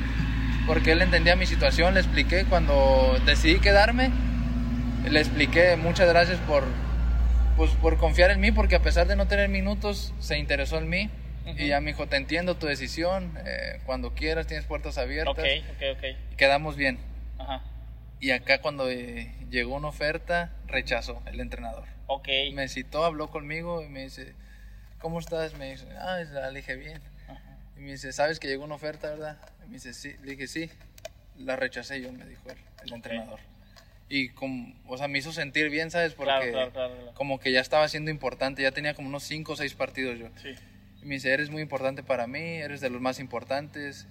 porque 0.65 0.91
él 0.91 1.01
entendía 1.01 1.35
mi 1.35 1.45
situación, 1.45 1.93
le 1.93 1.99
expliqué 1.99 2.45
cuando 2.45 3.17
decidí 3.25 3.59
quedarme, 3.59 4.11
le 5.09 5.19
expliqué, 5.19 5.75
muchas 5.75 6.07
gracias 6.07 6.39
por, 6.39 6.63
pues, 7.57 7.71
por 7.71 7.97
confiar 7.97 8.31
en 8.31 8.39
mí, 8.39 8.51
porque 8.51 8.75
a 8.75 8.81
pesar 8.81 9.07
de 9.07 9.15
no 9.15 9.27
tener 9.27 9.49
minutos, 9.49 10.13
se 10.19 10.37
interesó 10.37 10.77
en 10.77 10.89
mí. 10.89 11.09
Ujú. 11.45 11.59
Y 11.59 11.67
ya 11.67 11.81
me 11.81 11.91
dijo, 11.91 12.07
te 12.07 12.15
entiendo 12.15 12.55
tu 12.55 12.67
decisión, 12.67 13.37
eh, 13.45 13.81
cuando 13.85 14.13
quieras 14.13 14.47
tienes 14.47 14.65
puertas 14.65 14.97
abiertas. 14.97 15.37
Ok, 15.37 15.45
ok, 15.75 15.97
ok. 15.97 16.03
Y 16.31 16.35
quedamos 16.35 16.77
bien. 16.77 16.99
Ajá. 17.37 17.61
Y 18.21 18.31
acá 18.31 18.61
cuando 18.61 18.89
eh, 18.89 19.35
llegó 19.49 19.75
una 19.75 19.89
oferta, 19.89 20.51
rechazó 20.67 21.21
el 21.25 21.41
entrenador. 21.41 21.83
Ok. 22.07 22.29
Me 22.53 22.69
citó, 22.69 23.03
habló 23.03 23.29
conmigo 23.29 23.83
y 23.83 23.89
me 23.89 24.03
dice, 24.03 24.33
¿cómo 24.99 25.19
estás? 25.19 25.55
Me 25.55 25.71
dice, 25.71 25.85
ah, 25.99 26.19
le 26.19 26.59
dije 26.59 26.77
bien. 26.77 27.01
Y 27.83 27.85
me 27.85 27.91
dice, 27.91 28.13
¿sabes 28.13 28.39
que 28.39 28.47
llegó 28.47 28.63
una 28.63 28.75
oferta, 28.75 29.09
verdad? 29.09 29.37
Y 29.65 29.67
me 29.67 29.73
dice, 29.73 29.93
sí. 29.93 30.15
Le 30.23 30.31
dije, 30.31 30.47
sí. 30.47 30.69
La 31.37 31.57
rechacé 31.57 32.01
yo, 32.01 32.13
me 32.13 32.25
dijo 32.25 32.49
él, 32.49 32.55
el 32.85 32.93
entrenador. 32.93 33.41
Y 34.07 34.29
como, 34.29 34.73
o 34.87 34.97
sea, 34.97 35.09
me 35.09 35.19
hizo 35.19 35.33
sentir 35.33 35.69
bien, 35.69 35.91
¿sabes? 35.91 36.13
Porque 36.13 36.29
Claro, 36.29 36.49
claro, 36.49 36.71
claro, 36.71 36.95
claro. 36.95 37.13
como 37.13 37.41
que 37.41 37.51
ya 37.51 37.59
estaba 37.59 37.85
siendo 37.89 38.09
importante, 38.09 38.61
ya 38.61 38.71
tenía 38.71 38.93
como 38.93 39.09
unos 39.09 39.23
5 39.23 39.51
o 39.51 39.55
6 39.57 39.73
partidos 39.73 40.17
yo. 40.17 40.29
Sí. 40.41 40.55
Y 41.01 41.05
me 41.05 41.15
dice, 41.15 41.33
eres 41.33 41.49
muy 41.49 41.61
importante 41.61 42.03
para 42.03 42.25
mí, 42.25 42.39
eres 42.39 42.79
de 42.79 42.89
los 42.89 43.01
más 43.01 43.19
importantes, 43.19 44.07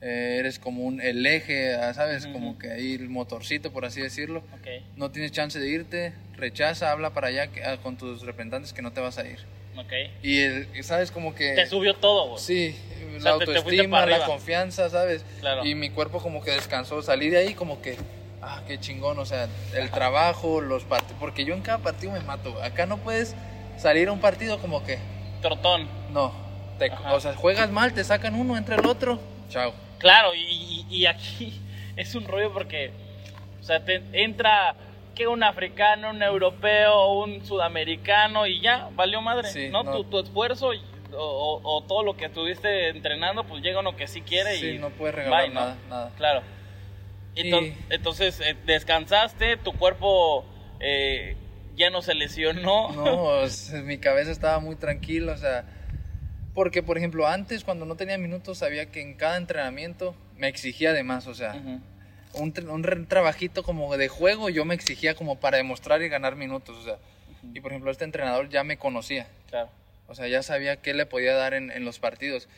eh, 0.00 0.36
eres 0.38 0.58
como 0.58 0.82
un, 0.84 1.02
el 1.02 1.26
eje, 1.26 1.74
ah, 1.74 1.92
¿sabes? 1.92 2.26
Como 2.26 2.58
que 2.58 2.70
ahí 2.70 2.94
el 2.94 3.10
motorcito, 3.10 3.74
por 3.74 3.84
así 3.84 4.00
decirlo. 4.00 4.38
Ok, 4.54 4.68
No 4.96 5.10
tienes 5.10 5.32
chance 5.32 5.58
de 5.58 5.68
irte, 5.68 6.14
rechaza, 6.34 6.92
habla 6.92 7.12
para 7.12 7.26
allá 7.26 7.50
ah, 7.66 7.76
con 7.82 7.98
tus 7.98 8.22
representantes 8.22 8.72
que 8.72 8.80
no 8.80 8.92
te 8.94 9.02
vas 9.02 9.18
a 9.18 9.26
ir. 9.28 9.40
Ok. 9.78 9.92
Y, 10.22 10.40
el, 10.40 10.84
¿sabes? 10.84 11.10
Como 11.10 11.34
que... 11.34 11.54
Te 11.54 11.66
subió 11.66 11.94
todo, 11.94 12.28
güey. 12.30 12.42
Sí, 12.42 12.76
O 13.08 13.12
la 13.16 13.20
sea, 13.20 13.38
te 13.38 13.56
autoestima, 13.56 14.06
la 14.06 14.24
confianza, 14.26 14.88
¿sabes? 14.90 15.24
Claro. 15.40 15.64
Y 15.64 15.74
mi 15.74 15.90
cuerpo 15.90 16.18
como 16.20 16.42
que 16.42 16.50
descansó. 16.52 17.02
Salí 17.02 17.28
de 17.30 17.38
ahí 17.38 17.54
como 17.54 17.80
que, 17.82 17.96
ah, 18.42 18.62
qué 18.66 18.78
chingón, 18.78 19.18
o 19.18 19.26
sea, 19.26 19.48
el 19.74 19.90
trabajo, 19.90 20.60
los 20.60 20.84
partidos. 20.84 21.16
Porque 21.20 21.44
yo 21.44 21.54
en 21.54 21.62
cada 21.62 21.78
partido 21.78 22.12
me 22.12 22.20
mato. 22.20 22.60
Acá 22.62 22.86
no 22.86 22.98
puedes 22.98 23.34
salir 23.76 24.08
a 24.08 24.12
un 24.12 24.20
partido 24.20 24.58
como 24.58 24.84
que, 24.84 24.98
Trotón. 25.42 25.88
no. 26.12 26.32
Te- 26.78 26.90
o 27.10 27.20
sea, 27.20 27.34
juegas 27.34 27.70
mal, 27.70 27.94
te 27.94 28.04
sacan 28.04 28.34
uno 28.34 28.56
entre 28.56 28.74
el 28.76 28.84
otro. 28.86 29.18
Chao. 29.48 29.72
Claro, 29.98 30.34
y, 30.34 30.40
y- 30.40 30.86
y 30.90 31.06
aquí 31.06 31.58
es 31.96 32.14
un 32.14 32.24
rollo 32.26 32.52
porque, 32.52 32.90
o 33.60 33.64
sea, 33.64 33.82
te 33.84 34.02
entra 34.12 34.74
que 35.16 35.26
un 35.26 35.42
africano, 35.42 36.10
un 36.10 36.22
europeo, 36.22 37.10
un 37.24 37.44
sudamericano 37.44 38.46
y 38.46 38.60
ya, 38.60 38.88
valió 38.94 39.20
madre, 39.20 39.48
Sí, 39.48 39.68
¿no? 39.70 39.82
no. 39.82 39.92
Tu, 39.92 40.04
tu 40.04 40.20
esfuerzo 40.20 40.72
y- 40.74 40.80
o, 41.12 41.18
o- 41.18 41.60
o 41.78 41.82
todo 41.84 42.02
lo 42.04 42.16
que 42.16 42.26
estuviste 42.26 42.88
entrenando, 42.90 43.42
pues 43.44 43.62
llega 43.62 43.80
uno 43.80 43.96
que 43.96 44.06
sí 44.06 44.20
quiere 44.20 44.56
Sí, 44.56 44.66
y... 44.72 44.78
no 44.78 44.90
puedes 44.90 45.14
regalar 45.14 45.44
bye, 45.46 45.54
¿no? 45.54 45.60
nada, 45.60 45.76
nada. 45.88 46.12
Claro. 46.16 46.42
Y- 47.34 47.72
Entonces, 47.90 48.40
eh, 48.40 48.56
descansaste, 48.66 49.56
tu 49.56 49.72
cuerpo 49.72 50.44
eh, 50.80 51.36
ya 51.76 51.90
no 51.90 52.02
se 52.02 52.14
lesionó. 52.14 52.90
No, 52.92 53.24
o 53.24 53.46
sea, 53.48 53.80
mi 53.82 53.98
cabeza 53.98 54.30
estaba 54.30 54.58
muy 54.60 54.76
tranquila, 54.76 55.32
o 55.32 55.36
sea, 55.38 55.64
porque 56.54 56.82
por 56.82 56.98
ejemplo 56.98 57.26
antes 57.26 57.64
cuando 57.64 57.84
no 57.86 57.96
tenía 57.96 58.18
minutos 58.18 58.58
sabía 58.58 58.90
que 58.90 59.00
en 59.02 59.14
cada 59.14 59.36
entrenamiento 59.38 60.14
me 60.36 60.48
exigía 60.48 60.92
de 60.92 61.02
más, 61.02 61.26
o 61.26 61.34
sea. 61.34 61.54
Un, 62.36 62.52
un 62.68 63.06
trabajito 63.06 63.62
como 63.62 63.96
de 63.96 64.08
juego 64.08 64.48
yo 64.50 64.64
me 64.64 64.74
exigía 64.74 65.14
como 65.14 65.38
para 65.40 65.56
demostrar 65.56 66.02
y 66.02 66.08
ganar 66.08 66.36
minutos, 66.36 66.76
o 66.76 66.84
sea, 66.84 66.96
y 67.54 67.60
por 67.60 67.72
ejemplo 67.72 67.90
este 67.90 68.04
entrenador 68.04 68.48
ya 68.48 68.64
me 68.64 68.76
conocía, 68.78 69.26
Claro. 69.48 69.70
o 70.08 70.14
sea, 70.14 70.28
ya 70.28 70.42
sabía 70.42 70.76
qué 70.76 70.94
le 70.94 71.06
podía 71.06 71.34
dar 71.34 71.54
en, 71.54 71.70
en 71.70 71.84
los 71.84 71.98
partidos. 71.98 72.48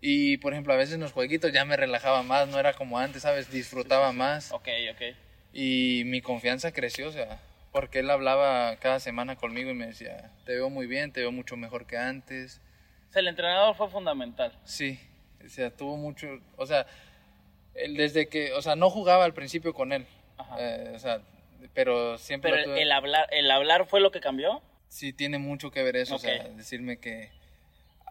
Y 0.00 0.38
por 0.38 0.52
ejemplo 0.52 0.72
a 0.72 0.76
veces 0.76 0.96
en 0.96 1.00
los 1.00 1.12
jueguitos 1.12 1.52
ya 1.52 1.64
me 1.64 1.76
relajaba 1.76 2.22
más, 2.24 2.48
no 2.48 2.58
era 2.58 2.72
como 2.74 2.98
antes, 2.98 3.22
¿sabes? 3.22 3.50
Disfrutaba 3.52 4.12
más. 4.12 4.50
Ok, 4.52 4.68
ok. 4.92 5.16
Y 5.52 6.02
mi 6.06 6.20
confianza 6.20 6.72
creció, 6.72 7.08
o 7.08 7.12
sea, 7.12 7.38
porque 7.70 8.00
él 8.00 8.10
hablaba 8.10 8.74
cada 8.76 8.98
semana 9.00 9.36
conmigo 9.36 9.70
y 9.70 9.74
me 9.74 9.86
decía, 9.86 10.30
te 10.44 10.52
veo 10.54 10.70
muy 10.70 10.86
bien, 10.88 11.12
te 11.12 11.20
veo 11.20 11.30
mucho 11.30 11.56
mejor 11.56 11.86
que 11.86 11.96
antes. 11.98 12.60
O 13.10 13.12
sea, 13.12 13.20
el 13.20 13.28
entrenador 13.28 13.76
fue 13.76 13.88
fundamental. 13.90 14.52
Sí, 14.64 14.98
o 15.44 15.48
sea, 15.48 15.70
tuvo 15.70 15.96
mucho, 15.96 16.40
o 16.56 16.66
sea, 16.66 16.86
desde 17.74 18.28
que, 18.28 18.52
o 18.52 18.62
sea, 18.62 18.76
no 18.76 18.90
jugaba 18.90 19.24
al 19.24 19.34
principio 19.34 19.74
con 19.74 19.92
él, 19.92 20.06
Ajá. 20.38 20.56
eh, 20.58 20.92
o 20.94 20.98
sea, 20.98 21.20
pero 21.74 22.18
siempre 22.18 22.50
Pero 22.50 22.64
tuve- 22.64 22.82
el 22.82 22.92
hablar, 22.92 23.26
el 23.30 23.50
hablar 23.50 23.86
fue 23.86 24.00
lo 24.00 24.10
que 24.10 24.20
cambió. 24.20 24.60
sí 24.88 25.12
tiene 25.12 25.38
mucho 25.38 25.70
que 25.70 25.82
ver 25.82 25.96
eso, 25.96 26.16
o 26.16 26.18
sea, 26.18 26.44
decirme 26.48 26.98
que 26.98 27.30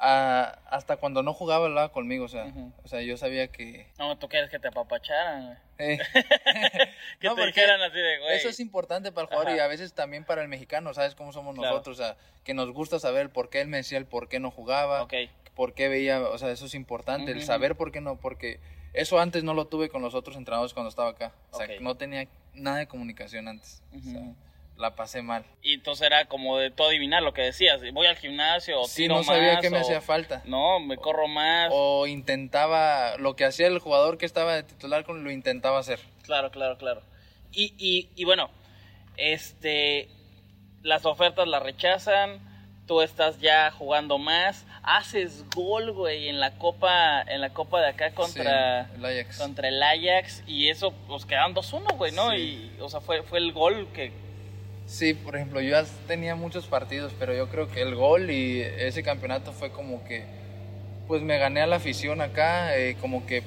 ah, 0.04 0.58
hasta 0.70 0.98
cuando 0.98 1.22
no 1.22 1.32
jugaba 1.34 1.66
hablaba 1.68 1.92
conmigo, 1.92 2.26
o 2.26 2.28
sea, 2.28 2.52
o 2.84 2.88
sea, 2.88 3.02
yo 3.02 3.18
sabía 3.18 3.50
que... 3.50 3.86
No, 4.00 4.18
tú 4.18 4.28
quieres 4.30 4.50
que 4.50 4.58
te 4.58 4.68
apapacharan, 4.70 5.46
güey. 5.46 5.58
eh, 5.78 6.00
Que 7.20 7.28
No, 7.28 7.36
te 7.36 7.42
porque 7.42 7.46
dijeran 7.62 7.82
así 7.84 7.98
de, 8.00 8.18
güey. 8.20 8.36
Eso 8.36 8.50
es 8.50 8.60
importante 8.60 9.12
para 9.12 9.24
el 9.24 9.28
jugador 9.28 9.50
Ajá. 9.50 9.58
y 9.58 9.60
a 9.60 9.68
veces 9.68 9.94
también 9.94 10.24
para 10.26 10.42
el 10.42 10.48
mexicano, 10.48 10.92
¿sabes 10.96 11.14
cómo 11.14 11.32
somos 11.34 11.56
Claro. 11.56 11.74
nosotros? 11.76 12.00
O 12.00 12.04
sea, 12.04 12.16
que 12.44 12.56
nos 12.56 12.72
gusta 12.72 13.00
saber 13.00 13.30
por 13.30 13.50
qué 13.52 13.62
él 13.62 13.68
me 13.68 13.78
decía 13.78 14.00
el 14.00 14.06
por 14.06 14.28
qué 14.28 14.40
no 14.40 14.50
jugaba, 14.50 15.04
Ok. 15.04 15.14
por 15.56 15.76
qué 15.76 15.88
veía, 15.88 16.20
o 16.20 16.38
sea, 16.40 16.50
eso 16.50 16.66
es 16.66 16.74
importante, 16.74 17.32
el 17.32 17.44
saber 17.44 17.76
por 17.76 17.92
qué 17.92 18.02
no, 18.02 18.16
porque 18.16 18.60
eso 18.94 19.20
antes 19.20 19.44
no 19.44 19.54
lo 19.54 19.66
tuve 19.68 19.90
con 19.90 20.02
los 20.02 20.14
otros 20.16 20.36
entrenadores 20.38 20.74
cuando 20.74 20.90
estaba 20.90 21.10
acá. 21.12 21.34
O 21.52 21.58
sea, 21.58 21.66
Ok. 21.68 21.82
no 21.82 21.96
tenía 21.96 22.28
nada 22.54 22.78
de 22.78 22.88
comunicación 22.88 23.48
antes. 23.48 23.82
O 23.96 24.00
sea, 24.00 24.20
Ujú. 24.22 24.36
la 24.78 24.96
pasé 24.96 25.22
mal. 25.22 25.46
Y 25.62 25.74
entonces 25.76 26.08
era 26.08 26.26
como 26.26 26.58
de 26.58 26.72
todo 26.72 26.88
adivinar 26.90 27.22
lo 27.24 27.34
que 27.34 27.44
decías. 27.44 27.82
Voy 27.94 28.08
al 28.08 28.18
gimnasio 28.18 28.82
o 28.82 28.86
Sí, 28.86 29.04
tiro 29.04 29.16
no 29.16 29.24
sabía 29.24 29.54
más, 29.54 29.62
qué 29.62 29.70
me 29.70 29.78
o- 29.78 29.82
hacía 29.82 30.02
falta. 30.02 30.42
No, 30.46 30.80
me 30.80 30.98
corro 30.98 31.28
más. 31.28 31.70
O 31.72 32.08
intentaba, 32.08 33.16
lo 33.18 33.36
que 33.36 33.46
hacía 33.46 33.68
el 33.68 33.80
jugador 33.80 34.18
que 34.18 34.26
estaba 34.26 34.56
de 34.56 34.64
titular, 34.64 35.04
con- 35.06 35.24
lo 35.24 35.32
intentaba 35.32 35.80
hacer. 35.80 36.00
Claro, 36.24 36.52
claro, 36.52 36.78
claro. 36.78 37.02
Y, 37.52 37.74
y, 37.78 38.10
y 38.16 38.26
bueno, 38.26 38.50
este, 39.18 40.10
las 40.82 41.06
ofertas 41.06 41.48
las 41.48 41.62
rechazan, 41.64 42.40
tú 42.92 43.00
estás 43.02 43.40
ya 43.40 43.72
jugando 43.72 44.18
más, 44.18 44.66
haces 44.84 45.46
gol, 45.56 45.94
güey, 45.94 46.28
en 46.28 46.42
la 46.42 46.52
copa, 46.58 47.22
en 47.22 47.40
la 47.40 47.52
copa 47.52 47.80
de 47.80 47.88
acá 47.88 48.12
contra, 48.14 48.84
Sí, 48.88 48.92
el 48.98 49.06
Ajax. 49.06 49.38
contra 49.38 49.70
el 49.70 49.82
Ajax 49.82 50.44
y 50.46 50.68
eso, 50.68 50.92
pues 51.08 51.26
quedan 51.26 51.54
2-1, 51.54 51.96
güey, 51.96 52.12
¿no? 52.12 52.32
Sí. 52.32 52.36
Y, 52.78 52.82
o 52.82 52.90
sea, 52.90 53.00
fue, 53.00 53.24
fue 53.24 53.40
el 53.40 53.54
gol 53.54 53.88
que, 53.94 54.12
Sí, 54.88 55.14
por 55.14 55.38
ejemplo, 55.38 55.62
yo 55.62 55.70
ya 55.70 55.86
tenía 56.06 56.36
muchos 56.36 56.68
partidos, 56.68 57.14
pero 57.18 57.34
yo 57.34 57.48
creo 57.48 57.72
que 57.72 57.82
el 57.82 57.96
gol 57.96 58.30
y 58.30 58.60
ese 58.60 59.04
campeonato 59.04 59.54
fue 59.54 59.72
como 59.72 60.04
que, 60.04 60.26
pues 61.08 61.22
me 61.22 61.38
gané 61.38 61.62
a 61.62 61.68
la 61.68 61.78
afición 61.78 62.20
acá, 62.20 62.76
eh, 62.76 62.98
como 63.00 63.26
que, 63.26 63.42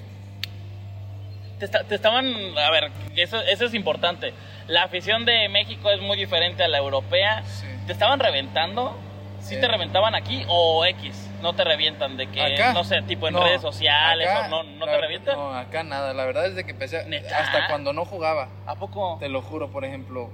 te, 1.59 1.67
esta- 1.67 1.85
te 1.85 1.97
estaban, 1.97 2.25
a 2.57 2.71
ver, 2.71 2.91
eso, 3.15 3.43
eso 3.43 3.67
es 3.67 3.75
importante. 3.75 4.33
La 4.69 4.85
afición 4.85 5.27
de 5.27 5.51
México 5.51 5.91
es 5.91 6.01
muy 6.01 6.17
diferente 6.17 6.63
a 6.65 6.69
la 6.69 6.79
europea. 6.79 7.43
Sí. 7.45 7.67
¿Te 7.87 7.93
estaban 7.93 8.19
reventando? 8.21 8.99
¿Sí 9.45 9.57
Eh. 9.57 9.59
te 9.59 9.69
reventaban 9.69 10.15
aquí 10.15 10.43
o 10.49 10.85
X? 10.87 11.31
¿No 11.43 11.55
te 11.55 11.65
revientan 11.65 12.17
de 12.17 12.29
que, 12.29 12.41
acá, 12.55 12.73
no 12.73 12.83
sé, 12.83 13.03
tipo 13.03 13.29
en 13.29 13.35
no, 13.35 13.43
redes 13.43 13.61
sociales 13.61 14.27
acá, 14.31 14.47
o 14.47 14.49
no, 14.49 14.63
no 14.65 14.87
te 14.87 14.97
revientan? 14.99 15.35
No, 15.37 15.55
acá 15.55 15.83
nada, 15.83 16.15
la 16.15 16.25
verdad 16.25 16.47
es 16.47 16.55
de 16.55 16.65
que 16.65 16.71
empecé, 16.71 17.05
¿Neta? 17.07 17.39
hasta 17.41 17.67
cuando 17.69 17.93
no 17.93 18.07
jugaba, 18.07 18.49
¿A 18.65 18.75
poco? 18.77 19.19
te 19.21 19.29
lo 19.29 19.43
juro, 19.43 19.71
por 19.71 19.85
ejemplo, 19.85 20.31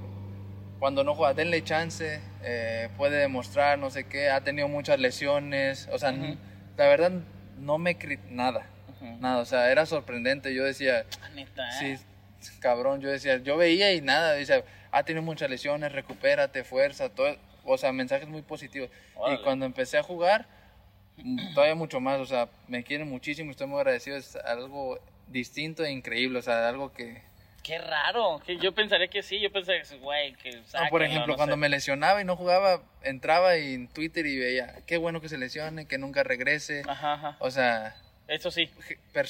cuando 0.79 1.03
no 1.03 1.16
juega, 1.16 1.35
denle 1.35 1.64
chance, 1.64 2.23
eh, 2.42 2.88
puede 2.96 3.18
demostrar, 3.18 3.79
no 3.81 3.90
sé 3.90 4.05
qué, 4.05 4.31
ha 4.31 4.42
tenido 4.42 4.68
muchas 4.68 5.01
lesiones, 5.01 5.88
o 5.92 5.99
sea, 5.99 6.12
Ujú. 6.12 6.37
la 6.77 6.87
verdad 6.87 7.11
no 7.57 7.79
me 7.79 7.99
nada, 8.29 8.64
Ujú. 8.88 9.16
nada, 9.18 9.38
o 9.38 9.44
sea, 9.44 9.73
era 9.73 9.87
sorprendente, 9.87 10.55
yo 10.55 10.62
decía, 10.62 11.05
Ah, 11.20 11.29
neta, 11.35 11.68
Sí, 11.73 11.87
¿eh? 11.87 11.99
cabrón, 12.61 13.01
yo 13.01 13.11
decía, 13.11 13.38
yo 13.38 13.57
veía 13.57 13.92
y 13.92 14.01
nada, 14.03 14.35
decía, 14.35 14.62
ha 14.92 15.03
tenido 15.03 15.23
muchas 15.25 15.51
lesiones, 15.51 15.90
recupérate, 15.90 16.62
fuerza, 16.62 17.09
todo, 17.09 17.37
o 17.64 17.77
sea, 17.79 17.92
mensajes 17.92 18.29
muy 18.29 18.42
positivos. 18.42 18.90
Órale. 19.14 19.40
Y 19.40 19.44
cuando 19.44 19.66
empecé 19.66 19.99
a 19.99 20.03
jugar, 20.03 20.46
todavía 21.55 21.75
mucho 21.75 22.01
más, 22.01 22.18
o 22.20 22.27
sea, 22.27 22.49
me 22.68 22.83
quieren 22.83 23.09
muchísimo, 23.09 23.51
estoy 23.51 23.66
muy 23.66 23.79
agradecido, 23.79 24.16
es 24.16 24.37
algo 24.37 24.99
distinto 25.29 25.85
e 25.85 25.90
increíble, 25.90 26.38
o 26.38 26.42
sea, 26.42 26.68
algo 26.68 26.92
que... 26.92 27.23
Qué 27.62 27.79
raro. 27.79 28.40
que 28.44 28.57
yo 28.57 28.73
pensaría 28.73 29.09
que 29.09 29.23
sí, 29.23 29.38
yo 29.38 29.53
pensaría 29.53 29.83
que, 29.83 29.96
güey, 29.99 30.35
que 30.35 30.51
No, 30.53 30.61
por 30.62 30.68
sáquenlo, 30.70 31.05
ejemplo, 31.05 31.33
no 31.35 31.37
cuando 31.37 31.55
sé. 31.57 31.61
me 31.61 31.68
lesionaba 31.68 32.20
y 32.20 32.25
no 32.25 32.35
jugaba, 32.37 32.83
entraba 33.03 33.57
y 33.59 33.75
en 33.75 33.88
Twitter 33.88 34.25
y 34.25 34.38
veía, 34.38 34.77
qué 34.87 34.96
bueno 34.96 35.20
que 35.20 35.29
se 35.29 35.37
lesione, 35.37 35.87
que 35.87 35.99
nunca 35.99 36.23
regrese. 36.23 36.83
Ajá, 36.88 37.12
ajá. 37.14 37.37
O 37.38 37.51
sea, 37.51 37.94
Eso 38.29 38.51
sí. 38.51 38.70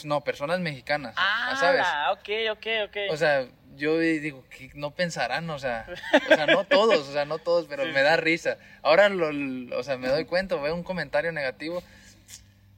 no, 0.05 0.21
personas 0.21 0.61
mexicanas, 0.61 1.15
Ah, 1.19 1.57
¿sabes? 1.59 1.85
ok, 2.13 2.57
ok, 2.57 2.67
ok. 2.89 2.97
O 3.13 3.17
sea, 3.17 3.47
yo 3.81 3.99
digo 3.99 4.45
que 4.51 4.71
no 4.75 4.93
pensarán, 4.93 5.49
o 5.51 5.59
sea, 5.59 5.87
o 6.29 6.35
sea, 6.35 6.47
no 6.47 6.65
todos, 6.65 7.09
o 7.09 7.13
sea, 7.13 7.25
no 7.25 7.39
todos, 7.39 7.67
pero 7.67 7.85
Sí, 7.85 7.91
me 7.93 8.03
da 8.03 8.17
risa. 8.17 8.59
Ahora, 8.83 9.09
lo, 9.09 9.33
lo- 9.33 9.79
o 9.79 9.83
sea, 9.83 9.97
me 9.97 10.09
doy 10.09 10.27
cuenta, 10.27 10.55
veo 10.57 10.75
un 10.75 10.85
comentario 10.85 11.33
negativo, 11.33 11.83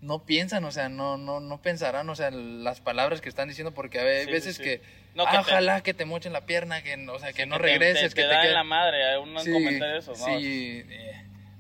no 0.01 0.25
piensan, 0.25 0.65
o 0.65 0.73
sea, 0.73 0.89
no, 0.89 1.17
no, 1.19 1.41
no 1.41 1.61
pensarán, 1.61 2.09
o 2.09 2.15
sea, 2.17 2.31
las 2.31 2.81
palabras 2.81 3.21
que 3.21 3.29
están 3.29 3.49
diciendo, 3.49 3.73
porque 3.73 3.99
Sí, 3.99 4.25
sí, 4.27 4.31
veces 4.33 4.57
sí. 4.57 4.63
que, 4.63 4.81
No, 5.15 5.25
ah, 5.27 5.31
te- 5.33 5.39
ojalá 5.39 5.83
que 5.83 5.93
te 5.95 6.05
mochen 6.05 6.33
la 6.33 6.47
pierna, 6.47 6.83
que, 6.83 6.97
no- 6.97 7.13
o 7.15 7.19
sea, 7.19 7.33
que 7.33 7.47
no 7.47 7.59
regreses, 7.59 8.15
te, 8.15 8.23
que 8.23 8.29
te, 8.29 8.35
da 8.35 8.41
quede- 8.43 8.53
la 8.55 8.65
madre, 8.65 9.19
un 9.19 9.37
Sí, 9.39 9.51
comentario 9.53 9.95
de 9.95 9.99
esos, 10.01 10.19
¿no? 10.19 10.25
sí, 10.25 10.85
eh, 10.89 11.13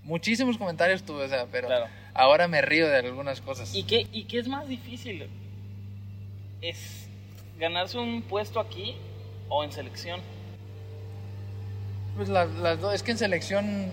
muchísimos 0.02 0.56
comentarios 0.56 1.02
tuve, 1.04 1.24
o 1.24 1.28
sea, 1.28 1.46
pero 1.52 1.68
Claro. 1.68 1.88
ahora 2.14 2.48
me 2.48 2.62
río 2.62 2.88
de 2.88 2.96
algunas 2.98 3.40
cosas. 3.40 3.74
¿Y 3.74 3.84
qué, 3.84 4.06
¿Y 4.12 4.24
qué 4.24 4.38
es 4.38 4.48
más 4.48 4.68
difícil? 4.68 5.28
¿Es 6.60 7.06
ganarse 7.58 7.98
un 7.98 8.22
puesto 8.22 8.58
aquí 8.60 8.96
o 9.52 9.62
en 9.64 9.72
selección? 9.72 10.20
Pues 12.16 12.28
la- 12.28 12.46
las 12.46 12.80
dos, 12.80 12.94
es 12.94 13.02
que 13.02 13.12
en 13.12 13.18
selección 13.18 13.90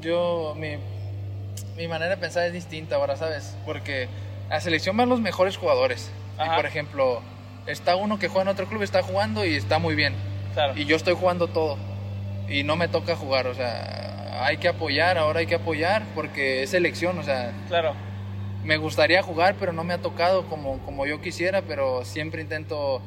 yo, 0.00 0.54
mi, 0.58 0.76
mi 1.76 1.88
manera 1.88 2.10
de 2.12 2.16
pensar 2.16 2.44
es 2.44 2.52
distinta 2.52 2.96
ahora, 2.96 3.16
¿sabes? 3.16 3.56
Porque 3.64 4.08
a 4.50 4.60
selección 4.60 4.96
van 4.96 5.08
los 5.08 5.20
mejores 5.20 5.56
jugadores. 5.56 6.10
Y 6.44 6.48
por 6.56 6.66
ejemplo, 6.66 7.20
está 7.66 7.94
uno 7.96 8.18
que 8.18 8.28
juega 8.28 8.42
en 8.42 8.48
otro 8.48 8.66
club, 8.66 8.82
está 8.82 9.02
jugando 9.02 9.44
y 9.44 9.54
está 9.54 9.78
muy 9.78 9.94
bien. 9.94 10.14
Claro. 10.54 10.74
Y 10.76 10.84
yo 10.86 10.96
estoy 10.96 11.14
jugando 11.14 11.46
todo. 11.48 11.76
Y 12.48 12.62
no 12.64 12.76
me 12.76 12.88
toca 12.88 13.14
jugar, 13.16 13.46
o 13.46 13.54
sea, 13.54 14.44
hay 14.44 14.56
que 14.56 14.68
apoyar, 14.68 15.16
ahora 15.18 15.40
hay 15.40 15.46
que 15.46 15.54
apoyar 15.54 16.02
porque 16.14 16.62
es 16.62 16.70
selección, 16.70 17.18
o 17.18 17.22
sea, 17.22 17.52
Claro. 17.68 17.94
me 18.64 18.76
gustaría 18.76 19.22
jugar, 19.22 19.54
pero 19.58 19.72
no 19.72 19.84
me 19.84 19.94
ha 19.94 19.98
tocado 19.98 20.46
como, 20.46 20.78
como 20.80 21.06
yo 21.06 21.20
quisiera, 21.22 21.62
pero 21.62 22.04
siempre 22.04 22.42
intento 22.42 23.00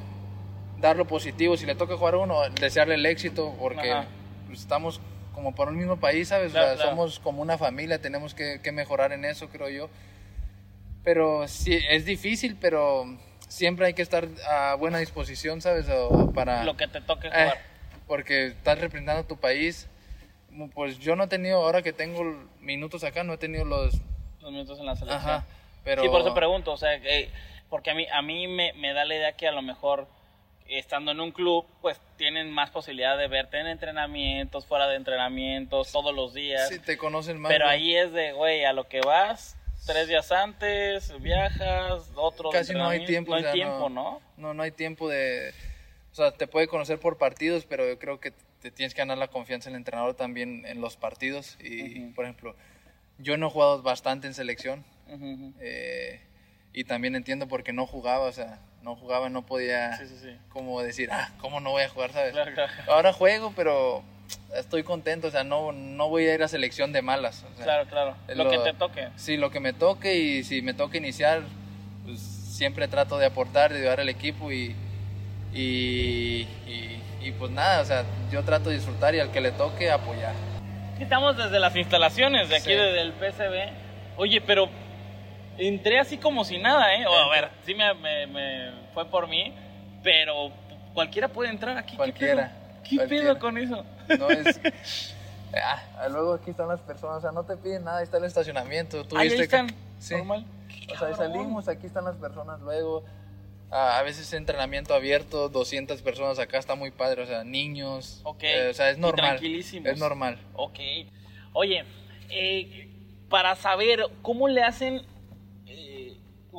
dar 0.80 0.96
lo 0.98 1.06
positivo. 1.06 1.58
Si 1.58 1.66
le 1.66 1.76
toca 1.76 1.98
jugar 1.98 2.16
a 2.16 2.18
uno, 2.18 2.42
desearle 2.60 2.96
el 2.96 3.06
éxito, 3.06 3.56
porque 3.60 3.92
Ajá. 3.92 4.06
pues, 4.48 4.60
estamos 4.62 5.00
como 5.34 5.54
por 5.54 5.68
un 5.70 5.78
mismo 5.78 5.98
país, 6.00 6.30
¿sabes? 6.30 6.50
O 6.50 6.52
Claro, 6.54 6.68
sea, 6.68 6.76
claro. 6.78 6.90
Somos 6.92 7.20
como 7.20 7.42
una 7.42 7.58
familia, 7.58 8.00
tenemos 8.02 8.34
que, 8.34 8.62
que 8.62 8.72
mejorar 8.72 9.12
en 9.12 9.26
eso, 9.26 9.50
creo 9.50 9.70
yo. 9.70 9.90
Pero 11.04 11.48
sí, 11.48 11.78
es 11.90 12.06
difícil, 12.06 12.58
pero 12.60 13.06
siempre 13.48 13.86
hay 13.88 13.94
que 13.94 14.02
estar 14.02 14.28
a 14.50 14.76
buena 14.76 14.98
disposición, 15.00 15.62
¿sabes? 15.62 15.88
O 15.90 16.32
para... 16.34 16.64
Lo 16.64 16.76
que 16.78 16.88
te 16.88 17.02
toque 17.02 17.28
Eh, 17.28 17.32
jugar. 17.32 17.58
porque 18.08 18.48
estás 18.48 18.80
representando 18.80 19.22
a 19.22 19.28
tu 19.28 19.38
país. 19.38 19.88
Pues 20.74 21.00
yo 21.00 21.16
no 21.18 21.26
he 21.26 21.28
tenido, 21.28 21.58
ahora 21.64 21.82
que 21.82 21.92
tengo 21.94 22.24
minutos 22.62 23.04
acá, 23.04 23.24
no 23.24 23.34
he 23.34 23.38
tenido 23.38 23.66
los... 23.66 23.94
Los 24.42 24.52
minutos 24.52 24.80
en 24.80 24.86
la 24.86 24.96
selección. 24.96 25.20
Ajá, 25.22 25.46
pero... 25.84 26.02
Sí, 26.02 26.08
por 26.10 26.22
eso 26.22 26.34
pregunto, 26.34 26.72
o 26.72 26.78
sea, 26.78 27.00
que- 27.02 27.30
porque 27.70 27.92
a 27.92 27.94
mí, 27.94 28.08
a 28.12 28.22
mí 28.22 28.48
me, 28.48 28.72
me 28.74 28.94
da 28.94 29.04
la 29.06 29.16
idea 29.16 29.34
que 29.34 29.48
a 29.48 29.52
lo 29.52 29.62
mejor 29.62 30.08
estando 30.68 31.12
en 31.12 31.20
un 31.20 31.32
club, 31.32 31.66
pues 31.82 32.00
tienen 32.18 32.52
más 32.52 32.72
posibilidad 32.72 33.18
de 33.18 33.28
verte 33.28 33.60
en 33.60 33.68
entrenamientos, 33.68 34.66
fuera 34.66 34.88
de 34.88 34.96
entrenamientos, 34.96 35.92
todos 35.92 36.14
los 36.14 36.34
días. 36.34 36.70
Sí, 36.70 36.80
te 36.80 36.98
conocen 36.98 37.40
más. 37.40 37.52
pero 37.52 37.68
ahí 37.68 37.96
es 37.96 38.12
de, 38.12 38.34
güey, 38.34 38.66
a 38.66 38.74
lo 38.74 38.88
que 38.88 39.02
vas, 39.02 39.56
tres 39.86 40.08
días 40.08 40.32
antes, 40.32 41.14
viajas, 41.22 42.12
otro 42.16 42.50
Casi 42.50 42.74
no 42.74 42.88
hay 42.88 43.06
tiempo. 43.06 43.32
No 43.32 43.36
o 43.36 43.38
hay 43.38 43.44
sea, 43.44 43.54
tiempo, 43.54 43.90
¿no? 43.90 44.22
No, 44.38 44.54
no 44.54 44.64
hay 44.64 44.72
tiempo 44.72 45.10
de... 45.10 45.54
O 46.12 46.16
sea, 46.16 46.32
te 46.32 46.48
puede 46.48 46.68
conocer 46.68 47.00
por 47.00 47.18
partidos, 47.18 47.66
pero 47.66 47.88
yo 47.88 48.00
creo 48.00 48.20
que 48.20 48.32
te 48.62 48.72
tienes 48.72 48.94
que 48.94 49.00
ganar 49.02 49.18
la 49.18 49.28
confianza 49.28 49.70
del 49.70 49.78
entrenador 49.78 50.16
también 50.16 50.66
en 50.66 50.80
los 50.80 50.96
partidos. 50.96 51.58
Y, 51.62 52.00
por 52.12 52.24
ejemplo, 52.26 52.56
yo 53.18 53.38
no 53.38 53.48
he 53.48 53.50
jugado 53.52 53.82
bastante 53.84 54.26
en 54.26 54.34
selección. 54.34 54.86
Eh, 55.60 56.22
y 56.74 56.86
también 56.86 57.16
entiendo 57.16 57.48
por 57.48 57.64
qué 57.64 57.74
no 57.74 57.86
jugaba, 57.86 58.26
o 58.26 58.32
sea, 58.32 58.62
no 58.86 58.96
jugaba, 58.96 59.30
no 59.30 59.42
podía 59.42 59.98
Sí, 59.98 60.06
sí, 60.08 60.16
sí. 60.22 60.38
como 60.50 60.80
decir, 60.82 61.10
ah, 61.12 61.30
¿cómo 61.42 61.60
no 61.60 61.72
voy 61.72 61.82
a 61.84 61.90
jugar, 61.90 62.14
sabes? 62.14 62.34
Claro, 62.34 62.54
claro. 62.54 62.72
Ahora 62.88 63.12
juego, 63.14 63.52
pero 63.56 64.04
estoy 64.56 64.84
contento, 64.84 65.28
o 65.28 65.32
sea, 65.32 65.44
no, 65.44 65.72
no 65.72 66.08
voy 66.08 66.28
a 66.28 66.36
ir 66.36 66.44
a 66.44 66.48
selección 66.48 66.94
de 66.94 67.02
malas. 67.02 67.44
o 67.52 67.56
sea, 67.56 67.64
Claro, 67.66 67.90
claro. 67.90 68.16
es 68.28 68.38
Lo, 68.38 68.48
que 68.50 68.60
te 68.60 68.74
toque. 68.74 69.08
Sí, 69.16 69.38
lo 69.38 69.50
que 69.50 69.60
me 69.60 69.74
toque 69.74 70.16
y 70.16 70.44
si 70.44 70.62
me 70.62 70.76
toca 70.76 70.98
iniciar, 71.00 71.42
pues 72.06 72.20
siempre 72.22 72.88
trato 72.88 73.18
de 73.18 73.26
aportar, 73.26 73.74
de 73.74 73.80
ayudar 73.80 74.00
al 74.02 74.10
equipo 74.10 74.52
y, 74.52 74.76
y, 75.52 76.48
y- 76.68 77.02
y, 77.24 77.32
pues 77.32 77.50
nada, 77.50 77.82
o 77.82 77.86
sea, 77.86 78.04
yo 78.32 78.44
trato 78.44 78.70
de 78.70 78.76
disfrutar 78.76 79.16
y 79.16 79.20
al 79.20 79.32
que 79.32 79.42
le 79.42 79.52
toque 79.52 79.90
apoyar. 79.90 80.34
Estamos 81.00 81.36
desde 81.36 81.60
las 81.60 81.76
instalaciones 81.76 82.50
de 82.50 82.58
aquí, 82.58 82.72
desde 82.72 83.02
el 83.02 83.14
PCB. 83.14 83.72
Oye, 84.18 84.42
pero 84.42 84.70
entré 85.58 86.00
así 86.00 86.18
como 86.18 86.44
si 86.46 86.58
nada, 86.58 86.96
¿eh? 86.96 87.06
O, 87.08 87.14
a 87.16 87.30
ver, 87.30 87.50
sí 87.66 87.74
me, 87.76 87.94
me- 87.96 88.28
me 88.28 88.72
fue 88.94 89.06
por 89.10 89.28
mí, 89.28 89.54
pero 90.04 90.52
cualquiera 90.94 91.28
puede 91.28 91.50
entrar 91.50 91.78
aquí. 91.78 91.92
¿qué 91.92 91.98
Cualquiera, 91.98 92.52
pedo? 92.84 92.84
¿Qué 93.04 93.08
pedo 93.08 93.40
con 93.40 93.58
eso? 93.58 93.86
No 94.20 94.30
es... 94.30 94.60
Ah, 95.58 96.10
luego 96.10 96.34
aquí 96.34 96.50
están 96.52 96.68
las 96.68 96.82
personas, 96.82 97.20
o 97.20 97.22
sea, 97.22 97.32
no 97.32 97.46
te 97.46 97.56
piden 97.56 97.86
nada, 97.86 98.00
ahí 98.00 98.04
está 98.04 98.18
el 98.18 98.26
estacionamiento. 98.26 99.06
Tú 99.06 99.18
Ahí 99.18 99.30
viste 99.30 99.44
están, 99.44 99.70
Sí. 100.00 100.14
normal. 100.16 100.46
O 100.94 100.98
sea, 100.98 101.16
salimos, 101.16 101.70
aquí 101.70 101.86
están 101.88 102.04
las 102.04 102.18
personas 102.18 102.60
luego. 102.60 103.06
A 103.72 103.98
a 104.00 104.04
veces 104.04 104.34
entrenamiento 104.34 104.94
abierto, 104.94 105.48
200 105.48 106.02
personas 106.02 106.40
acá, 106.40 106.58
está 106.58 106.76
muy 106.76 106.92
padre, 106.92 107.22
o 107.24 107.26
sea, 107.26 107.46
niños. 107.46 108.20
Ok. 108.26 108.44
eh, 108.44 108.68
o 108.70 108.74
sea, 108.74 108.90
es 108.90 108.98
normal. 108.98 109.30
tranquilísimos. 109.38 109.90
Es 109.90 109.98
normal. 109.98 110.38
Ok. 110.56 110.80
Oye, 111.54 111.86
eh, 112.30 112.90
para 113.30 113.56
saber 113.56 114.02
cómo 114.24 114.50
le 114.50 114.62
hacen 114.62 115.04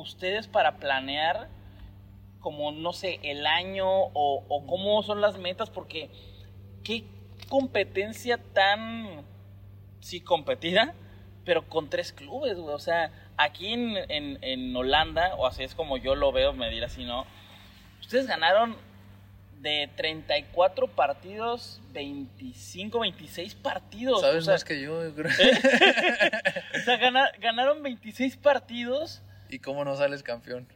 ustedes 0.01 0.47
para 0.47 0.77
planear, 0.77 1.47
como 2.39 2.71
no 2.71 2.93
sé, 2.93 3.19
el 3.23 3.45
año 3.47 3.87
o, 3.89 4.43
o 4.47 4.65
cómo 4.67 5.01
son 5.03 5.21
las 5.21 5.37
metas, 5.37 5.69
porque 5.69 6.09
qué 6.83 7.03
competencia 7.49 8.37
tan, 8.53 9.23
sí, 9.99 10.21
competida, 10.21 10.93
pero 11.45 11.67
con 11.67 11.89
tres 11.89 12.11
clubes, 12.13 12.57
güey. 12.57 12.75
O 12.75 12.79
sea, 12.79 13.11
aquí 13.37 13.73
en, 13.73 13.95
en- 14.09 14.37
en 14.41 14.75
Holanda, 14.75 15.35
o 15.35 15.45
así 15.47 15.63
es 15.63 15.75
como 15.75 15.97
yo 15.97 16.15
lo 16.15 16.31
veo, 16.31 16.53
me 16.53 16.69
dirás 16.69 16.93
si 16.93 17.05
no, 17.05 17.25
ustedes 18.01 18.27
ganaron 18.27 18.75
de 19.59 19.89
34 19.95 20.87
partidos, 20.87 21.81
25, 21.91 22.99
26 22.99 23.55
partidos. 23.55 24.21
Sabes 24.21 24.43
o 24.43 24.45
sea, 24.45 24.53
más 24.53 24.63
que 24.63 24.79
yo, 24.81 25.03
yo 25.03 25.15
creo. 25.15 25.31
o 26.75 26.79
sea, 26.85 26.97
gana- 26.97 27.31
ganaron 27.39 27.81
26 27.81 28.37
partidos 28.37 29.23
¿Y 29.49 29.59
cómo 29.59 29.83
no 29.85 29.95
sales 29.95 30.23
campeón? 30.23 30.67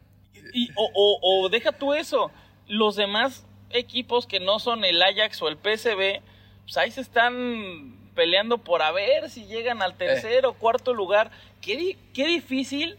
y, 0.53 0.69
o, 0.75 0.89
o- 0.93 1.19
o 1.43 1.49
deja 1.49 1.71
tú 1.71 1.93
eso, 1.93 2.31
los 2.67 2.95
demás 2.95 3.45
equipos 3.69 4.25
que 4.25 4.39
no 4.39 4.60
son 4.60 4.84
el 4.86 5.01
Ajax 5.01 5.41
o 5.41 5.47
el 5.49 5.55
PSV, 5.57 6.21
pues 6.63 6.77
ahí 6.77 6.89
se 6.91 7.01
están 7.01 7.97
peleando 8.15 8.57
por 8.57 8.81
a 8.81 8.91
ver 8.91 9.29
si 9.29 9.45
llegan 9.45 9.81
al 9.81 9.95
tercer 9.95 10.45
o 10.45 10.53
cuarto 10.53 10.93
lugar. 10.93 11.31
Qué, 11.62 11.97
qué 12.13 12.25
difícil 12.27 12.97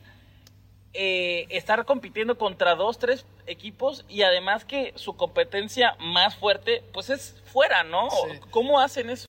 eh, 0.94 1.46
estar 1.50 1.85
compitiendo 1.85 2.37
contra 2.38 2.74
dos, 2.74 2.98
tres 2.98 3.24
equipos 3.46 4.04
y 4.08 4.22
además 4.22 4.64
que 4.64 4.92
su 4.96 5.16
competencia 5.16 5.96
más 5.98 6.37
fuerte, 6.37 6.85
pues 6.92 7.11
es 7.11 7.40
fuera, 7.46 7.82
¿no? 7.82 8.08
Sí. 8.11 8.38
¿Cómo 8.50 8.78
hacen 8.78 9.11
eso? 9.11 9.26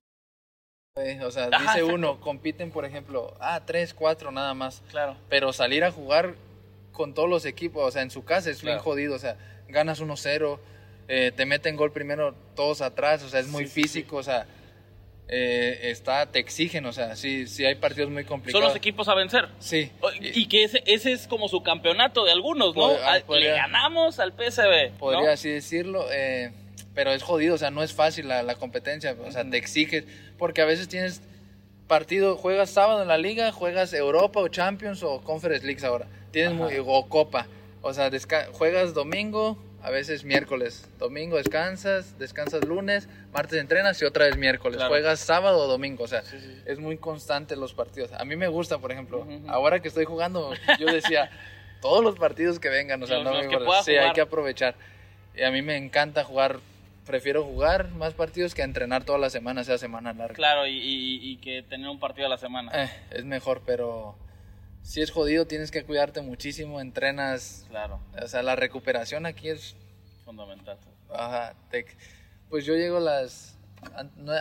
Eh, 0.96 1.20
O 1.26 1.32
sea, 1.32 1.50
Ajá, 1.52 1.74
dice 1.80 1.84
uno, 1.84 2.20
compiten, 2.20 2.70
por 2.70 2.86
ejemplo, 2.86 3.34
ah, 3.40 3.62
tres, 3.66 3.96
cuatro 3.96 4.32
nada 4.32 4.54
más. 4.54 4.84
Claro. 4.92 5.18
Pero 5.28 5.52
salir 5.52 5.84
a 5.84 5.92
jugar 5.92 6.36
con 6.92 7.16
todos 7.16 7.28
los 7.28 7.46
equipos, 7.46 7.84
o 7.84 7.90
sea, 7.90 8.04
en 8.04 8.12
su 8.12 8.24
casa 8.24 8.52
es 8.52 8.62
bien 8.62 8.76
Claro. 8.76 8.84
jodido. 8.84 9.16
O 9.16 9.20
sea, 9.20 9.36
ganas 9.68 10.00
1-0, 10.02 10.60
eh, 11.08 11.32
te 11.36 11.48
meten 11.48 11.76
gol 11.78 11.92
primero 11.92 12.36
todos 12.56 12.82
atrás, 12.82 13.24
o 13.24 13.30
sea, 13.30 13.40
es 13.40 13.48
muy 13.48 13.64
Sí, 13.66 13.70
sí, 13.72 13.82
físico, 13.82 14.18
o 14.18 14.24
sea, 14.24 14.46
eh, 15.28 15.80
está, 15.90 16.28
te 16.28 16.38
exigen, 16.38 16.86
o 16.86 16.94
sea, 16.94 17.16
sí, 17.16 17.48
sí 17.48 17.66
hay 17.66 17.74
partidos 17.76 18.12
muy 18.12 18.22
Son 18.24 18.30
complicados. 18.30 18.68
los 18.68 18.76
equipos 18.76 19.08
a 19.08 19.16
vencer. 19.16 19.50
Sí. 19.58 19.92
Y 20.22 20.48
que 20.48 20.64
ese, 20.66 20.84
ese 20.86 21.12
es 21.12 21.26
como 21.28 21.50
su 21.50 21.64
campeonato 21.64 22.24
de 22.24 22.32
algunos, 22.34 22.76
¿no? 22.76 22.92
Ah, 23.04 23.18
Le 23.30 23.48
ganamos 23.50 24.20
al. 24.20 24.30
¿no? 24.38 24.98
Podría 25.00 25.32
así 25.32 25.50
decirlo, 25.50 26.06
eh, 26.12 26.52
pero 26.96 27.12
es 27.12 27.24
jodido, 27.24 27.56
o 27.56 27.58
sea, 27.58 27.72
no 27.72 27.84
es 27.84 27.94
fácil 27.94 28.28
la, 28.28 28.44
la 28.44 28.56
competencia, 28.56 29.16
o 29.26 29.32
sea, 29.32 29.50
te 29.50 29.58
exiges, 29.58 30.06
porque 30.38 30.62
a 30.62 30.66
veces 30.66 30.88
tienes 30.88 31.22
partido, 31.88 32.38
juegas 32.38 32.70
sábado 32.70 33.02
en 33.02 33.08
la 33.08 33.18
liga, 33.18 33.52
juegas 33.52 33.94
Europa 33.94 34.40
o 34.40 34.48
Champions 34.48 35.04
o 35.04 35.22
Conference 35.22 35.66
Leagues 35.66 35.84
ahora, 35.84 36.08
tienes 36.32 36.54
muy, 36.54 36.74
o 36.86 37.08
Copa, 37.10 37.48
o 37.82 37.94
sea, 37.94 38.10
juegas 38.54 38.94
domingo, 38.94 39.58
a 39.82 39.90
veces 39.90 40.24
miércoles, 40.24 40.88
domingo 40.98 41.36
descansas, 41.36 42.18
descansas 42.18 42.64
lunes, 42.66 43.10
martes 43.34 43.60
entrenas 43.60 44.02
y 44.02 44.06
otra 44.06 44.26
vez 44.26 44.38
miércoles, 44.38 44.78
Claro. 44.78 44.90
juegas 44.92 45.20
sábado 45.20 45.58
o 45.60 45.68
domingo, 45.68 46.06
o 46.06 46.08
sea, 46.08 46.22
Sí, 46.22 46.40
sí. 46.40 46.62
es 46.66 46.80
muy 46.80 46.98
constante 46.98 47.58
los 47.58 47.74
partidos. 47.74 48.14
A 48.14 48.24
mí 48.24 48.38
me 48.38 48.48
gusta, 48.48 48.78
por 48.78 48.94
ejemplo, 48.94 49.20
Ujú, 49.20 49.34
ujú. 49.34 49.50
ahora 49.52 49.82
que 49.82 49.90
estoy 49.90 50.06
jugando, 50.06 50.54
yo 50.80 50.88
decía, 50.88 51.30
todos 51.82 52.02
los 52.02 52.18
partidos 52.18 52.60
que 52.60 52.70
vengan, 52.70 53.04
o 53.04 53.08
sea, 53.08 53.18
Los- 53.18 53.26
no 53.26 53.32
los 53.32 53.42
me 53.46 53.50
que 53.50 53.58
Sí, 53.84 53.92
hay 53.92 53.98
jugar. 54.00 54.14
que 54.16 54.22
aprovechar. 54.22 54.76
Y 55.36 55.42
a 55.44 55.52
mí 55.52 55.62
me 55.62 55.76
encanta 55.76 56.24
jugar, 56.24 56.60
prefiero 57.06 57.44
jugar 57.44 57.90
más 57.92 58.14
partidos 58.14 58.54
que 58.56 58.62
entrenar 58.62 59.04
toda 59.04 59.18
la 59.18 59.30
semana, 59.30 59.64
sea 59.64 59.78
semana 59.78 60.14
larga. 60.14 60.34
Claro, 60.36 60.66
y, 60.68 60.78
y- 60.78 61.32
y 61.32 61.38
que 61.38 61.62
tener 61.64 61.90
un 61.90 62.00
partido 62.00 62.28
a 62.28 62.30
la 62.30 62.38
semana. 62.38 62.72
Eh, 62.74 62.90
es 63.12 63.26
mejor, 63.26 63.62
pero 63.66 64.18
si 64.82 65.02
es 65.02 65.12
jodido, 65.12 65.46
tienes 65.48 65.72
que 65.72 65.84
cuidarte 65.84 66.22
muchísimo, 66.22 66.82
entrenas, 66.82 67.66
Claro, 67.70 68.00
o 68.22 68.28
sea, 68.28 68.44
la 68.44 68.56
recuperación 68.56 69.26
aquí 69.26 69.50
es, 69.50 69.76
fundamental. 70.26 70.78
ajá, 71.14 71.54
te- 71.70 71.86
pues 72.50 72.66
yo 72.66 72.76
llego 72.76 73.00
las, 73.00 73.58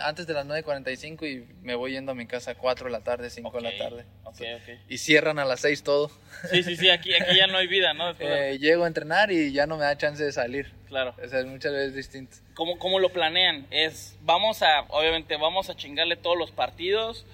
antes 0.03 0.27
de 0.27 0.33
las 0.33 0.45
9.45 0.45 1.25
y 1.25 1.45
me 1.63 1.75
voy 1.75 1.91
yendo 1.93 2.11
a 2.11 2.15
mi 2.15 2.27
casa 2.27 2.51
a 2.51 2.55
4 2.55 2.85
de 2.85 2.91
la 2.91 3.01
tarde, 3.01 3.29
5 3.29 3.51
de 3.51 3.57
Ok, 3.57 3.63
la 3.63 3.77
tarde. 3.77 4.05
Ok, 4.23 4.35
ok. 4.35 4.79
Y 4.89 4.97
cierran 4.99 5.39
a 5.39 5.45
las 5.45 5.59
6 5.61 5.83
todo. 5.83 6.09
Sí, 6.51 6.63
sí, 6.63 6.75
sí, 6.77 6.89
aquí, 6.89 7.13
aquí 7.13 7.35
ya 7.37 7.47
no 7.47 7.57
hay 7.57 7.67
vida, 7.67 7.93
¿no? 7.93 8.13
De- 8.13 8.51
Eh, 8.53 8.59
llego 8.59 8.83
a 8.85 8.87
entrenar 8.87 9.31
y 9.31 9.51
ya 9.51 9.65
no 9.67 9.77
me 9.77 9.83
da 9.83 9.97
chance 9.97 10.23
de 10.23 10.31
salir. 10.31 10.71
Claro. 10.93 11.15
O 11.23 11.27
sea, 11.27 11.39
es 11.39 11.45
muchas 11.47 11.71
veces 11.71 11.95
distinto. 11.95 12.37
¿Cómo, 12.53 12.77
¿Cómo 12.77 12.99
lo 12.99 13.09
planean? 13.11 13.65
Es, 13.71 14.15
vamos 14.21 14.61
a, 14.61 14.81
obviamente, 14.89 15.37
vamos 15.37 15.71
a 15.71 15.75
chingarle 15.75 16.15
todos 16.17 16.37
los 16.37 16.51
partidos. 16.51 17.25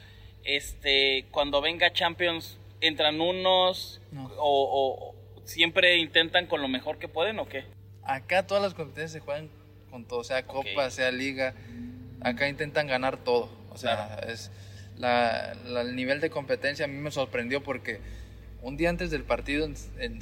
Este, 0.45 1.25
cuando 1.31 1.59
venga 1.59 1.91
Champions, 1.91 2.57
entran 2.79 3.19
unos 3.19 3.99
No. 4.13 4.27
o, 4.37 5.11
o 5.11 5.15
siempre 5.45 5.97
intentan 5.97 6.45
con 6.47 6.61
lo 6.61 6.69
mejor 6.69 6.99
que 6.99 7.09
pueden 7.09 7.37
o 7.39 7.49
qué? 7.49 7.65
Acá 8.03 8.47
todas 8.47 8.63
las 8.63 8.73
competencias 8.73 9.11
se 9.11 9.19
juegan 9.19 9.49
con 9.91 10.05
todo, 10.05 10.23
sea 10.23 10.43
copa, 10.47 10.85
Ok. 10.85 10.89
sea 10.91 11.11
liga. 11.11 11.53
Acá 12.21 12.47
intentan 12.47 12.87
ganar 12.87 13.17
todo. 13.17 13.49
O 13.71 13.77
sea, 13.77 14.07
Claro. 14.15 14.31
es 14.31 14.51
la, 14.97 15.53
la- 15.65 15.81
el 15.81 15.97
nivel 15.97 16.21
de 16.21 16.29
competencia 16.29 16.85
a 16.85 16.87
mí 16.87 16.95
me 16.97 17.11
sorprendió 17.11 17.61
porque 17.61 17.99
un 18.61 18.77
día 18.77 18.89
antes 18.89 19.11
del 19.11 19.23
partido, 19.23 19.65
en, 19.65 19.75
en 19.99 20.19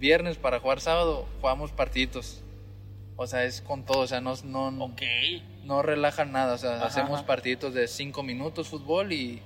viernes 0.00 0.36
para 0.38 0.58
jugar 0.58 0.80
sábado, 0.80 1.28
jugamos 1.40 1.70
partiditos. 1.72 2.42
O 3.16 3.26
sea, 3.26 3.44
es 3.44 3.60
con 3.60 3.84
todo, 3.84 3.98
o 4.00 4.06
sea, 4.06 4.20
no, 4.20 4.34
no, 4.44 4.70
no 5.64 5.82
relajan 5.82 6.32
nada. 6.32 6.54
O 6.54 6.58
sea, 6.58 6.76
Ajá, 6.76 6.86
hacemos 6.86 7.18
ajá. 7.18 7.26
partiditos 7.26 7.74
de 7.74 7.86
cinco 7.86 8.22
minutos 8.22 8.68
fútbol 8.68 9.12
y 9.12 9.42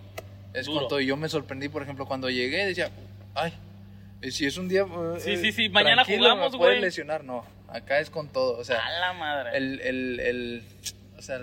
es 0.52 0.66
Duro. 0.66 0.80
con 0.80 0.88
todo. 0.88 1.00
Y 1.00 1.06
yo 1.06 1.16
me 1.16 1.28
sorprendí, 1.28 1.68
por 1.68 1.82
ejemplo, 1.82 2.06
cuando 2.06 2.30
llegué, 2.30 2.66
decía, 2.66 2.90
ay, 3.34 3.52
si 4.30 4.46
es 4.46 4.56
un 4.56 4.68
día. 4.68 4.82
eh, 4.82 5.18
Sí, 5.20 5.36
sí, 5.38 5.52
sí, 5.52 5.68
mañana 5.68 6.04
jugamos, 6.04 6.52
me 6.52 6.58
puedes 6.58 6.76
güey. 6.76 6.80
lesionar, 6.80 7.24
no. 7.24 7.44
Acá 7.68 7.98
es 7.98 8.10
con 8.10 8.28
todo. 8.28 8.56
O 8.58 8.64
sea, 8.64 8.78
A 8.78 9.00
la 9.00 9.12
madre. 9.12 9.56
el, 9.56 9.80
el, 9.80 10.20
el- 10.20 10.62
o 11.18 11.22
sea, 11.22 11.40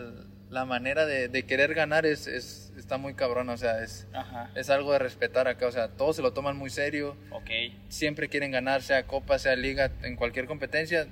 la 0.49 0.65
manera 0.65 1.05
de, 1.05 1.28
de 1.28 1.43
querer 1.43 1.74
ganar 1.74 2.05
es, 2.05 2.28
es- 2.28 2.72
está 2.78 2.97
muy 2.97 3.13
cabrón. 3.13 3.49
O 3.49 3.57
sea, 3.57 3.84
es, 3.84 4.07
Ajá. 4.13 4.49
es 4.55 4.69
algo 4.69 4.93
de 4.93 4.99
respetar 4.99 5.49
acá. 5.49 5.67
O 5.67 5.72
sea, 5.72 5.89
todos 5.89 6.15
se 6.15 6.22
lo 6.22 6.32
toman 6.32 6.55
muy 6.55 6.69
serio. 6.69 7.17
Ok. 7.32 7.49
Siempre 7.89 8.30
quieren 8.30 8.51
ganar, 8.51 8.82
sea 8.82 9.05
copa, 9.05 9.38
sea 9.38 9.57
liga, 9.57 9.91
en 10.03 10.15
cualquier 10.15 10.45
competencia. 10.45 11.07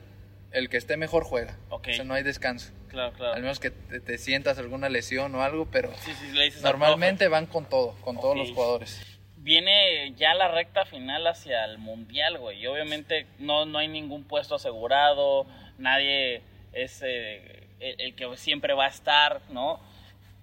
El 0.51 0.69
que 0.69 0.77
esté 0.77 0.97
mejor 0.97 1.23
juega. 1.23 1.57
Ok. 1.69 1.87
O 1.91 1.93
sea, 1.93 2.03
no 2.05 2.13
hay 2.13 2.23
descanso. 2.23 2.73
Claro, 2.87 3.13
claro. 3.13 3.33
Al 3.35 3.41
menos 3.41 3.59
que 3.59 3.69
te, 3.69 3.99
te 3.99 4.17
sientas 4.17 4.57
alguna 4.57 4.89
lesión 4.89 5.33
o 5.35 5.43
algo, 5.43 5.67
pero 5.71 5.91
Sí, 6.03 6.11
sí, 6.13 6.31
le 6.31 6.45
dices 6.45 6.65
al 6.65 6.71
normalmente 6.71 7.27
van 7.27 7.45
con 7.45 7.65
todo, 7.69 7.93
con 8.01 8.19
todos 8.19 8.35
los 8.35 8.51
jugadores. 8.51 8.99
viene 9.37 10.11
ya 10.15 10.33
la 10.33 10.47
recta 10.47 10.85
final 10.85 11.27
hacia 11.27 11.65
el 11.65 11.77
mundial, 11.77 12.39
güey. 12.39 12.59
Y 12.59 12.67
obviamente 12.67 13.27
no, 13.37 13.65
no 13.65 13.77
hay 13.77 13.87
ningún 13.87 14.23
puesto 14.23 14.55
asegurado, 14.55 15.45
nadie 15.77 16.41
es 16.73 17.01
eh, 17.05 17.67
el, 17.79 18.01
el 18.01 18.15
que 18.15 18.35
siempre 18.37 18.73
va 18.73 18.85
a 18.85 18.89
estar, 18.89 19.41
¿no? 19.51 19.79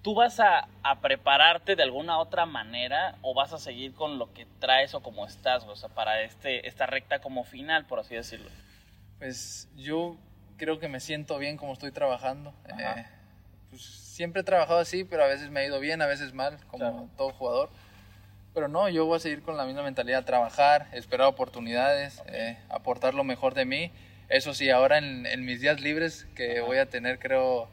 ¿Tú 0.03 0.15
vas 0.15 0.39
a, 0.39 0.69
a 0.83 1.01
prepararte 1.01 1.75
de 1.75 1.83
alguna 1.83 2.17
otra 2.19 2.45
manera 2.45 3.15
o 3.21 3.33
vas 3.33 3.51
a 3.51 3.57
seguir 3.57 3.93
con 3.93 4.17
lo 4.19 4.31
que 4.33 4.45
traes 4.59 4.93
o 4.93 5.01
como 5.01 5.25
estás, 5.25 5.63
güey? 5.65 5.73
O 5.73 5.75
sea, 5.75 5.89
para 5.89 6.21
este, 6.21 6.65
esta 6.65 6.85
recta 6.85 7.19
como 7.19 7.43
final, 7.43 7.85
por 7.87 7.99
así 7.99 8.15
decirlo. 8.15 8.49
Pues 9.19 9.67
yo 9.75 10.17
creo 10.57 10.79
que 10.79 10.87
me 10.87 10.99
siento 10.99 11.37
bien 11.37 11.57
como 11.57 11.73
estoy 11.73 11.91
trabajando. 11.91 12.53
Ajá. 12.69 12.99
Eh, 13.01 13.05
pues, 13.69 13.81
siempre 13.83 14.41
he 14.41 14.43
trabajado 14.43 14.79
así, 14.79 15.03
pero 15.03 15.23
a 15.23 15.27
veces 15.27 15.49
me 15.49 15.59
ha 15.61 15.65
ido 15.65 15.79
bien, 15.79 16.01
a 16.01 16.05
veces 16.07 16.33
mal, 16.33 16.57
como 16.67 16.77
Claro. 16.79 17.09
todo 17.17 17.29
jugador. 17.33 17.69
Pero 18.53 18.67
no, 18.67 18.89
yo 18.89 19.05
voy 19.05 19.17
a 19.17 19.19
seguir 19.19 19.43
con 19.43 19.55
la 19.57 19.65
misma 19.65 19.83
mentalidad, 19.83 20.25
trabajar, 20.25 20.87
esperar 20.93 21.27
oportunidades, 21.27 22.21
eh, 22.27 22.57
aportar 22.69 23.13
lo 23.13 23.23
mejor 23.23 23.53
de 23.53 23.65
mí. 23.65 23.91
Eso 24.29 24.53
sí, 24.53 24.69
ahora 24.71 24.97
en, 24.97 25.25
en 25.25 25.45
mis 25.45 25.61
días 25.61 25.79
libres 25.79 26.27
que 26.35 26.59
voy 26.61 26.77
a 26.79 26.87
tener, 26.87 27.19
creo, 27.19 27.69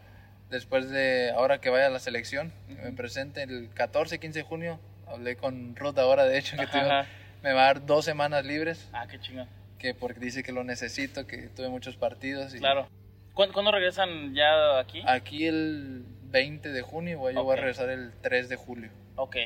después 0.51 0.91
de 0.91 1.33
ahora 1.35 1.59
que 1.61 1.71
vaya 1.71 1.87
a 1.87 1.91
la 1.91 2.01
selección, 2.01 2.53
que 2.69 2.75
me 2.75 2.93
presente 2.93 3.43
el 3.43 3.71
14, 3.75 4.19
15 4.19 4.41
de 4.41 4.45
junio. 4.45 4.79
Hablé 5.07 5.37
con 5.37 5.75
Ruth 5.77 5.99
ahora, 5.99 6.25
de 6.25 6.39
hecho, 6.39 6.57
que 6.57 6.63
Ajá, 6.65 6.73
tuve- 6.73 6.91
ajá. 6.91 7.09
me 7.43 7.53
va 7.55 7.63
a 7.63 7.65
dar 7.67 7.87
dos 7.87 8.05
semanas 8.05 8.45
libres, 8.45 8.89
Ah, 8.93 9.07
qué 9.07 9.19
chingón. 9.19 9.49
Que 9.85 9.93
porque 9.93 10.19
dice 10.19 10.43
que 10.43 10.51
lo 10.51 10.65
necesito, 10.65 11.27
que 11.27 11.49
tuve 11.49 11.69
muchos 11.69 11.97
partidos. 11.99 12.55
Y 12.55 12.59
Claro. 12.59 12.89
¿Cuándo, 13.35 13.53
cuándo 13.53 13.71
regresan 13.71 14.35
ya 14.35 14.79
aquí? 14.79 15.03
Aquí 15.07 15.47
el 15.47 16.07
20 16.31 16.71
de 16.71 16.81
junio, 16.81 17.19
güey, 17.19 17.35
yo 17.35 17.45
voy 17.45 17.53
a 17.53 17.57
regresar 17.57 17.91
el 17.91 18.13
3 18.23 18.49
de 18.49 18.57
julio, 18.57 18.91
Ok. 19.17 19.37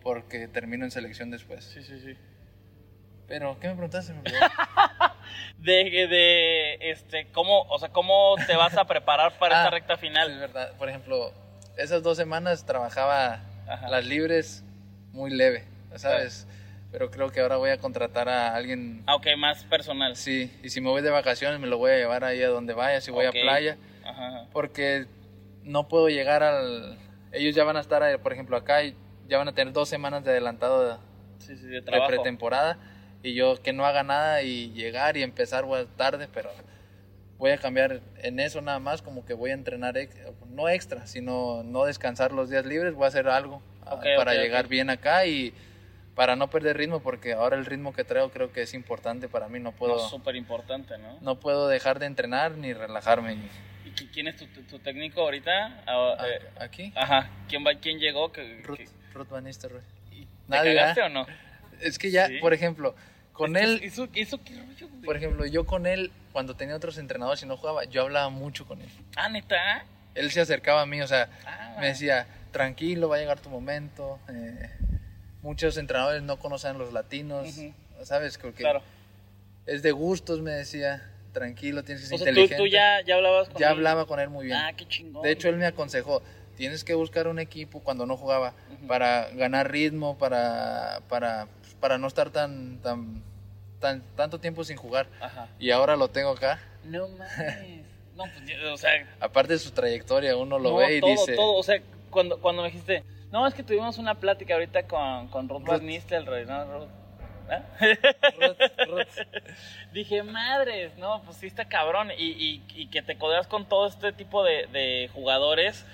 porque 0.00 0.46
termino 0.46 0.84
en 0.84 0.92
selección 0.92 1.32
después. 1.32 1.64
Sí, 1.64 1.82
sí, 1.82 1.98
sí. 1.98 2.16
Pero, 3.26 3.58
¿qué 3.58 3.66
me 3.66 3.74
preguntaste? 3.74 4.12
Me 4.12 4.22
de, 5.58 6.06
de 6.06 6.90
este 6.92 7.26
cómo 7.32 7.62
o 7.62 7.78
sea 7.80 7.88
cómo 7.88 8.36
te 8.46 8.54
vas 8.54 8.76
a 8.76 8.84
preparar 8.86 9.36
para 9.40 9.56
Ah, 9.62 9.64
esta 9.64 9.70
recta 9.70 9.94
sí, 9.96 10.06
es 10.06 10.12
final 10.12 10.38
verdad. 10.38 10.76
Por 10.78 10.88
ejemplo, 10.88 11.32
esas 11.76 12.04
dos 12.04 12.16
semanas 12.16 12.64
trabajaba 12.66 13.40
Ajá. 13.66 13.88
las 13.88 14.06
libres 14.06 14.62
muy 15.12 15.30
leve, 15.32 15.64
¿sabes? 15.96 16.46
Pero 16.90 17.10
creo 17.10 17.30
que 17.30 17.40
ahora 17.40 17.56
voy 17.56 17.70
a 17.70 17.78
contratar 17.78 18.28
a 18.28 18.54
alguien. 18.54 19.02
ah, 19.06 19.16
ok 19.16 19.26
más 19.36 19.64
personal 19.64 20.16
Sí, 20.16 20.50
y 20.62 20.70
si 20.70 20.80
me 20.80 20.88
voy 20.88 21.02
de 21.02 21.10
vacaciones 21.10 21.60
me 21.60 21.66
lo 21.66 21.76
voy 21.78 21.90
a 21.92 21.96
llevar 21.96 22.24
ahí 22.24 22.42
a 22.42 22.48
donde 22.48 22.72
vaya, 22.74 23.00
si 23.00 23.10
voy 23.10 23.26
Ok. 23.26 23.36
a 23.36 23.40
playa, 23.40 23.76
Ajá. 24.04 24.46
porque 24.52 25.06
no 25.62 25.88
puedo 25.88 26.08
llegar 26.08 26.42
al... 26.42 26.98
Ellos 27.32 27.54
ya 27.54 27.64
van 27.64 27.76
a 27.76 27.80
estar, 27.80 28.18
por 28.20 28.32
ejemplo, 28.32 28.56
acá 28.56 28.82
y 28.84 28.96
ya 29.28 29.36
van 29.36 29.48
a 29.48 29.54
tener 29.54 29.74
dos 29.74 29.88
semanas 29.88 30.24
de 30.24 30.30
adelantado 30.30 30.88
de, 30.88 30.94
sí 31.38 31.56
sí 31.56 31.66
de 31.66 31.82
de 31.82 32.00
pretemporada 32.06 32.78
y 33.22 33.34
yo 33.34 33.60
que 33.62 33.72
no 33.74 33.84
haga 33.84 34.02
nada 34.02 34.42
y 34.42 34.70
llegar 34.72 35.16
y 35.18 35.22
empezar 35.22 35.66
tarde, 35.96 36.28
pero 36.32 36.50
voy 37.36 37.50
a 37.50 37.58
cambiar 37.58 38.00
en 38.22 38.40
eso 38.40 38.62
nada 38.62 38.78
más, 38.78 39.02
como 39.02 39.24
que 39.26 39.34
voy 39.34 39.50
a 39.50 39.54
entrenar, 39.54 39.94
no 40.48 40.68
extra, 40.68 41.06
sino 41.06 41.62
no 41.62 41.84
descansar 41.84 42.32
los 42.32 42.48
días 42.48 42.64
libres, 42.64 42.94
voy 42.94 43.04
a 43.04 43.08
hacer 43.08 43.28
algo 43.28 43.62
ah, 43.84 43.94
Ok, 43.96 44.04
para 44.16 44.32
ok, 44.32 44.38
llegar 44.38 44.68
bien 44.68 44.88
acá 44.88 45.26
y 45.26 45.52
para 46.18 46.34
no 46.34 46.50
perder 46.50 46.76
ritmo, 46.76 46.98
porque 46.98 47.32
ahora 47.34 47.54
el 47.56 47.64
ritmo 47.64 47.92
que 47.92 48.02
traigo 48.02 48.28
creo 48.32 48.52
que 48.52 48.62
es 48.62 48.74
importante 48.74 49.28
para 49.28 49.48
mí, 49.48 49.60
no 49.60 49.70
puedo, 49.70 50.00
súper 50.08 50.34
importante 50.34 50.98
no 50.98 51.16
no 51.20 51.38
puedo 51.38 51.68
dejar 51.68 52.00
de 52.00 52.06
entrenar 52.06 52.56
ni 52.56 52.72
relajarme. 52.72 53.34
y 53.84 53.90
qui- 53.92 54.08
quién 54.12 54.26
es 54.26 54.34
tu, 54.36 54.46
tu- 54.48 54.62
tu 54.64 54.80
técnico 54.80 55.20
ahorita 55.20 55.84
Ah, 55.86 56.16
Ah, 56.18 56.26
eh, 56.28 56.40
Aquí, 56.58 56.92
ajá 56.96 57.30
quién 57.48 57.64
va 57.64 57.70
quién 57.80 58.00
llegó 58.00 58.32
que, 58.32 58.60
Ruth, 58.64 58.78
que- 58.78 58.88
Ruth 59.14 59.28
Van 59.28 59.44
Nistelrooy. 59.44 59.80
¿te 60.10 60.56
cagaste 60.56 61.02
o 61.02 61.08
no 61.08 61.24
Es 61.80 62.00
que 62.00 62.10
ya, 62.10 62.26
Sí. 62.26 62.38
por 62.40 62.52
ejemplo, 62.52 62.96
con 63.32 63.56
Es 63.56 63.62
él... 63.62 63.80
eso, 63.84 64.08
eso 64.14 64.42
qué 64.42 64.54
rollo? 64.56 64.88
Por 65.04 65.16
ejemplo, 65.16 65.46
yo 65.46 65.66
con 65.66 65.86
él, 65.86 66.10
cuando 66.32 66.56
tenía 66.56 66.74
otros 66.74 66.98
entrenadores 66.98 67.40
y 67.44 67.46
no 67.46 67.56
jugaba, 67.56 67.84
yo 67.84 68.02
hablaba 68.02 68.28
mucho 68.28 68.66
con 68.66 68.80
él. 68.82 68.88
ah 69.14 69.28
neta 69.28 69.84
Él 70.16 70.32
se 70.32 70.40
acercaba 70.40 70.82
a 70.82 70.86
mí, 70.86 71.00
o 71.00 71.06
sea, 71.06 71.28
Ah. 71.46 71.76
me 71.78 71.86
decía, 71.86 72.26
tranquilo, 72.50 73.08
va 73.08 73.14
a 73.14 73.18
llegar 73.20 73.38
tu 73.38 73.50
momento. 73.50 74.18
eh, 74.28 74.68
muchos 75.42 75.76
entrenadores 75.76 76.22
no 76.22 76.38
conocen 76.38 76.76
a 76.76 76.78
los 76.78 76.92
latinos. 76.92 77.48
¿sabes? 78.02 78.38
Porque 78.38 78.62
claro 78.62 78.82
es 79.66 79.82
de 79.82 79.92
gustos, 79.92 80.40
me 80.40 80.52
decía, 80.52 81.10
tranquilo, 81.32 81.84
tienes 81.84 82.02
que 82.04 82.08
ser 82.08 82.14
o 82.14 82.18
sea 82.18 82.30
inteligente. 82.30 82.56
tú 82.56 82.66
ya 82.66 83.02
ya 83.04 83.16
hablabas 83.16 83.48
con 83.48 83.58
Ya 83.58 83.66
él? 83.66 83.72
hablaba 83.74 84.06
con 84.06 84.18
él 84.18 84.30
muy 84.30 84.46
bien. 84.46 84.56
ah 84.56 84.72
qué 84.74 84.86
chingón 84.88 85.22
De 85.22 85.30
hecho, 85.30 85.48
él 85.50 85.56
me 85.56 85.66
aconsejó, 85.66 86.22
tienes 86.56 86.84
que 86.84 86.94
buscar 86.94 87.28
un 87.28 87.38
equipo 87.38 87.80
cuando 87.80 88.06
no 88.06 88.16
jugaba 88.16 88.54
para 88.86 89.28
ganar 89.30 89.70
ritmo, 89.70 90.16
para, 90.16 91.02
para, 91.08 91.48
para 91.80 91.98
no 91.98 92.06
estar 92.06 92.30
tan, 92.30 92.78
tan, 92.78 93.22
tan, 93.78 94.02
tanto 94.16 94.40
tiempo 94.40 94.64
sin 94.64 94.78
jugar. 94.78 95.06
ajá 95.20 95.48
Y 95.58 95.70
ahora 95.70 95.96
lo 95.96 96.08
tengo 96.08 96.30
acá. 96.30 96.60
no 96.84 97.08
mames 97.08 97.84
no 98.16 98.24
pues 98.24 98.46
ya, 98.46 98.72
o 98.72 98.76
sea 98.78 99.06
Aparte 99.20 99.52
de 99.52 99.58
su 99.58 99.70
trayectoria, 99.72 100.34
uno 100.34 100.58
lo 100.58 100.70
No, 100.70 100.76
ve 100.78 100.96
y 100.96 101.00
todo, 101.00 101.10
dice... 101.10 101.34
todo, 101.36 101.54
o 101.56 101.62
sea, 101.62 101.78
cuando, 102.10 102.40
cuando 102.40 102.62
me 102.62 102.68
dijiste, 102.70 103.04
no, 103.30 103.46
es 103.46 103.54
que 103.54 103.62
tuvimos 103.62 103.98
una 103.98 104.14
plática 104.14 104.54
ahorita 104.54 104.86
con, 104.86 105.28
con 105.28 105.48
Ruth. 105.48 105.62
Van 105.62 105.86
Nistelrooy, 105.86 106.46
¿no? 106.46 106.64
Ruth. 106.64 106.88
¿Ah? 107.50 107.62
Ruth, 108.38 108.88
Ruth. 108.88 109.26
Dije, 109.92 110.22
madres, 110.22 110.96
no, 110.98 111.22
pues 111.22 111.38
sí 111.38 111.46
está 111.46 111.66
cabrón. 111.66 112.10
Y, 112.16 112.30
y, 112.30 112.64
y 112.74 112.86
que 112.88 113.02
te 113.02 113.16
codeas 113.16 113.46
con 113.46 113.66
todo 113.66 113.86
este 113.86 114.12
tipo 114.12 114.44
de, 114.44 114.66
de 114.66 115.10
jugadores 115.14 115.86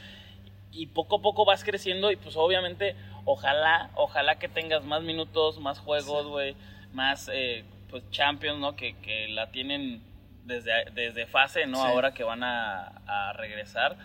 y 0.73 0.87
poco 0.87 1.17
a 1.17 1.23
poco 1.23 1.45
vas 1.45 1.63
creciendo 1.63 2.11
y 2.11 2.17
pues 2.17 2.37
obviamente, 2.37 2.97
ojalá, 3.25 3.91
ojalá 3.95 4.39
que 4.39 4.49
tengas 4.49 4.85
más 4.85 5.03
minutos, 5.03 5.61
más 5.61 5.79
juegos, 5.79 6.27
güey, 6.27 6.57
más, 6.93 7.31
eh, 7.33 7.65
pues, 7.89 8.11
champions, 8.11 8.59
¿no? 8.59 8.75
Que, 8.75 8.97
que 8.97 9.29
la 9.29 9.53
tienen 9.53 10.03
desde, 10.45 10.73
desde 10.95 11.27
fase, 11.27 11.65
¿no? 11.67 11.77
Sí. 11.77 11.87
Ahora 11.87 12.13
que 12.13 12.25
van 12.25 12.43
a, 12.43 12.89
a 13.07 13.33
regresar. 13.35 13.97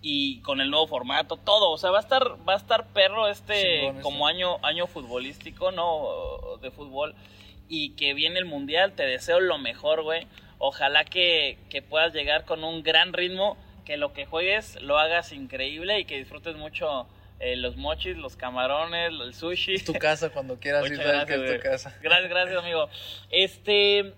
Y 0.00 0.40
con 0.42 0.60
el 0.60 0.70
nuevo 0.70 0.86
formato, 0.86 1.36
todo, 1.36 1.70
o 1.70 1.78
sea, 1.78 1.90
va 1.90 1.98
a 1.98 2.02
estar, 2.02 2.36
va 2.48 2.54
a 2.54 2.56
estar 2.56 2.86
perro 2.88 3.26
este 3.28 3.80
Chingón, 3.80 4.00
como 4.02 4.28
este. 4.28 4.38
año, 4.38 4.58
año 4.62 4.86
futbolístico, 4.86 5.72
¿no? 5.72 6.58
De 6.62 6.70
fútbol. 6.70 7.14
Y 7.68 7.90
que 7.96 8.14
viene 8.14 8.38
el 8.38 8.44
mundial, 8.44 8.92
te 8.92 9.04
deseo 9.04 9.40
lo 9.40 9.58
mejor, 9.58 10.02
güey. 10.02 10.26
Ojalá 10.58 11.04
que, 11.04 11.58
que 11.68 11.82
puedas 11.82 12.12
llegar 12.12 12.44
con 12.44 12.64
un 12.64 12.82
gran 12.82 13.12
ritmo, 13.12 13.56
que 13.84 13.96
lo 13.96 14.12
que 14.12 14.26
juegues 14.26 14.80
lo 14.80 14.98
hagas 14.98 15.32
increíble 15.32 15.98
y 15.98 16.04
que 16.04 16.18
disfrutes 16.18 16.56
mucho 16.56 17.08
eh, 17.40 17.54
los 17.54 17.76
mochis, 17.76 18.16
los 18.16 18.36
camarones, 18.36 19.10
el 19.10 19.32
sushi. 19.32 19.74
Es 19.74 19.84
tu 19.84 19.94
casa 19.94 20.30
cuando 20.30 20.58
quieras 20.58 20.90
ir, 20.90 20.96
sabes 20.96 21.24
que 21.24 21.36
gracias, 21.36 21.50
es 21.50 21.56
tu 21.56 21.68
casa. 21.68 21.98
Gracias, 22.02 22.30
gracias, 22.30 22.58
amigo. 22.58 22.88
Este, 23.30 24.12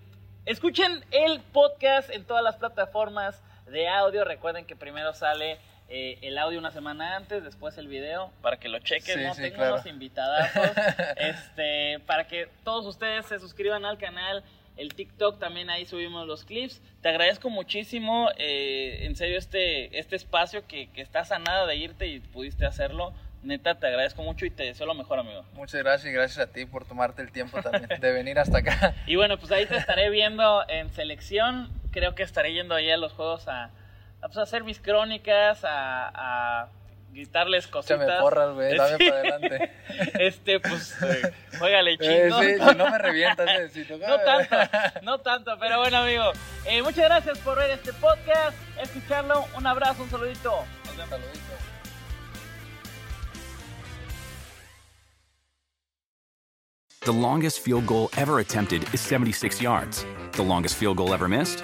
escuchen 0.45 1.05
el 1.11 1.39
podcast 1.39 2.09
en 2.09 2.25
todas 2.25 2.43
las 2.43 2.55
plataformas 2.55 3.41
de 3.67 3.87
audio. 3.87 4.25
Recuerden 4.25 4.65
que 4.65 4.75
primero 4.75 5.13
sale 5.13 5.59
eh, 5.93 6.17
el 6.21 6.37
audio 6.37 6.57
una 6.57 6.71
semana 6.71 7.17
antes, 7.17 7.43
después 7.43 7.77
el 7.77 7.89
video, 7.89 8.31
para 8.41 8.57
que 8.57 8.69
lo 8.69 8.79
chequen. 8.79 9.19
Sí, 9.19 9.25
¿no? 9.25 9.33
sí, 9.33 9.41
Tengo 9.41 9.57
claro. 9.57 9.73
unos 9.73 9.85
invitadazos. 9.85 10.71
este, 11.17 11.99
para 12.05 12.27
que 12.27 12.47
todos 12.63 12.85
ustedes 12.85 13.25
se 13.25 13.39
suscriban 13.39 13.83
al 13.83 13.97
canal. 13.97 14.41
El 14.77 14.93
TikTok 14.93 15.37
también 15.37 15.69
ahí 15.69 15.85
subimos 15.85 16.25
los 16.25 16.45
clips. 16.45 16.81
Te 17.01 17.09
agradezco 17.09 17.49
muchísimo, 17.49 18.29
eh, 18.37 18.99
en 19.01 19.17
serio, 19.17 19.37
este, 19.37 19.99
este 19.99 20.15
espacio 20.15 20.65
que, 20.65 20.89
que 20.91 21.01
estás 21.01 21.33
a 21.33 21.39
nada 21.39 21.67
de 21.67 21.75
irte 21.75 22.07
y 22.07 22.21
pudiste 22.21 22.65
hacerlo. 22.65 23.13
Neta, 23.43 23.75
te 23.75 23.87
agradezco 23.87 24.23
mucho 24.23 24.45
y 24.45 24.49
te 24.49 24.63
deseo 24.63 24.85
lo 24.85 24.93
mejor, 24.93 25.19
amigo. 25.19 25.43
Muchas 25.55 25.83
gracias 25.83 26.09
y 26.09 26.13
gracias 26.13 26.47
a 26.47 26.53
ti 26.53 26.65
por 26.65 26.85
tomarte 26.85 27.21
el 27.21 27.33
tiempo 27.33 27.61
también 27.61 27.99
de 27.99 28.11
venir 28.13 28.39
hasta 28.39 28.59
acá. 28.59 28.95
Y 29.07 29.17
bueno, 29.17 29.37
pues 29.37 29.51
ahí 29.51 29.65
te 29.65 29.75
estaré 29.75 30.09
viendo 30.09 30.63
en 30.69 30.89
selección. 30.91 31.69
Creo 31.91 32.15
que 32.15 32.23
estaré 32.23 32.53
yendo 32.53 32.75
ahí 32.75 32.89
a 32.89 32.97
los 32.97 33.11
juegos 33.11 33.49
a, 33.49 33.71
a, 34.21 34.27
pues, 34.27 34.37
a 34.37 34.41
hacer 34.43 34.63
mis 34.63 34.79
crónicas, 34.79 35.63
a, 35.63 36.61
a 36.63 36.69
gritarles 37.11 37.67
cositas. 37.67 38.01
Échame 38.01 38.21
porras, 38.21 38.53
güey, 38.53 38.77
dame 38.77 38.97
Sí. 38.97 39.09
para 39.09 39.19
adelante. 39.21 39.71
Este, 40.19 40.59
pues, 40.59 40.95
eh, 41.03 41.33
juégale 41.59 41.93
Eh, 41.93 41.97
chingo. 41.99 42.41
sí, 42.41 42.53
si 42.69 42.75
no 42.75 42.89
me 42.89 42.97
revientas, 42.97 43.49
eh, 43.49 43.69
si 43.69 43.85
no, 43.89 43.97
No 44.07 44.17
tanto, 44.19 44.55
no 45.01 45.17
tanto, 45.19 45.57
pero 45.59 45.79
bueno, 45.79 45.97
amigo. 45.97 46.31
eh, 46.65 46.81
muchas 46.81 47.05
gracias 47.05 47.37
por 47.39 47.57
ver 47.57 47.71
este 47.71 47.91
podcast, 47.93 48.55
escucharlo. 48.81 49.45
Un 49.57 49.67
abrazo, 49.67 50.03
un 50.03 50.09
saludito. 50.09 50.63
Nos 50.85 50.95
vemos. 50.97 51.09
Saludito. 51.09 51.41
The 57.01 57.11
longest 57.11 57.61
field 57.61 57.87
goal 57.87 58.09
ever 58.15 58.39
attempted 58.39 58.83
is 58.93 59.01
76 59.01 59.61
yards. 59.61 60.05
The 60.33 60.43
longest 60.43 60.75
field 60.75 60.97
goal 60.97 61.13
ever 61.13 61.27
missed? 61.27 61.63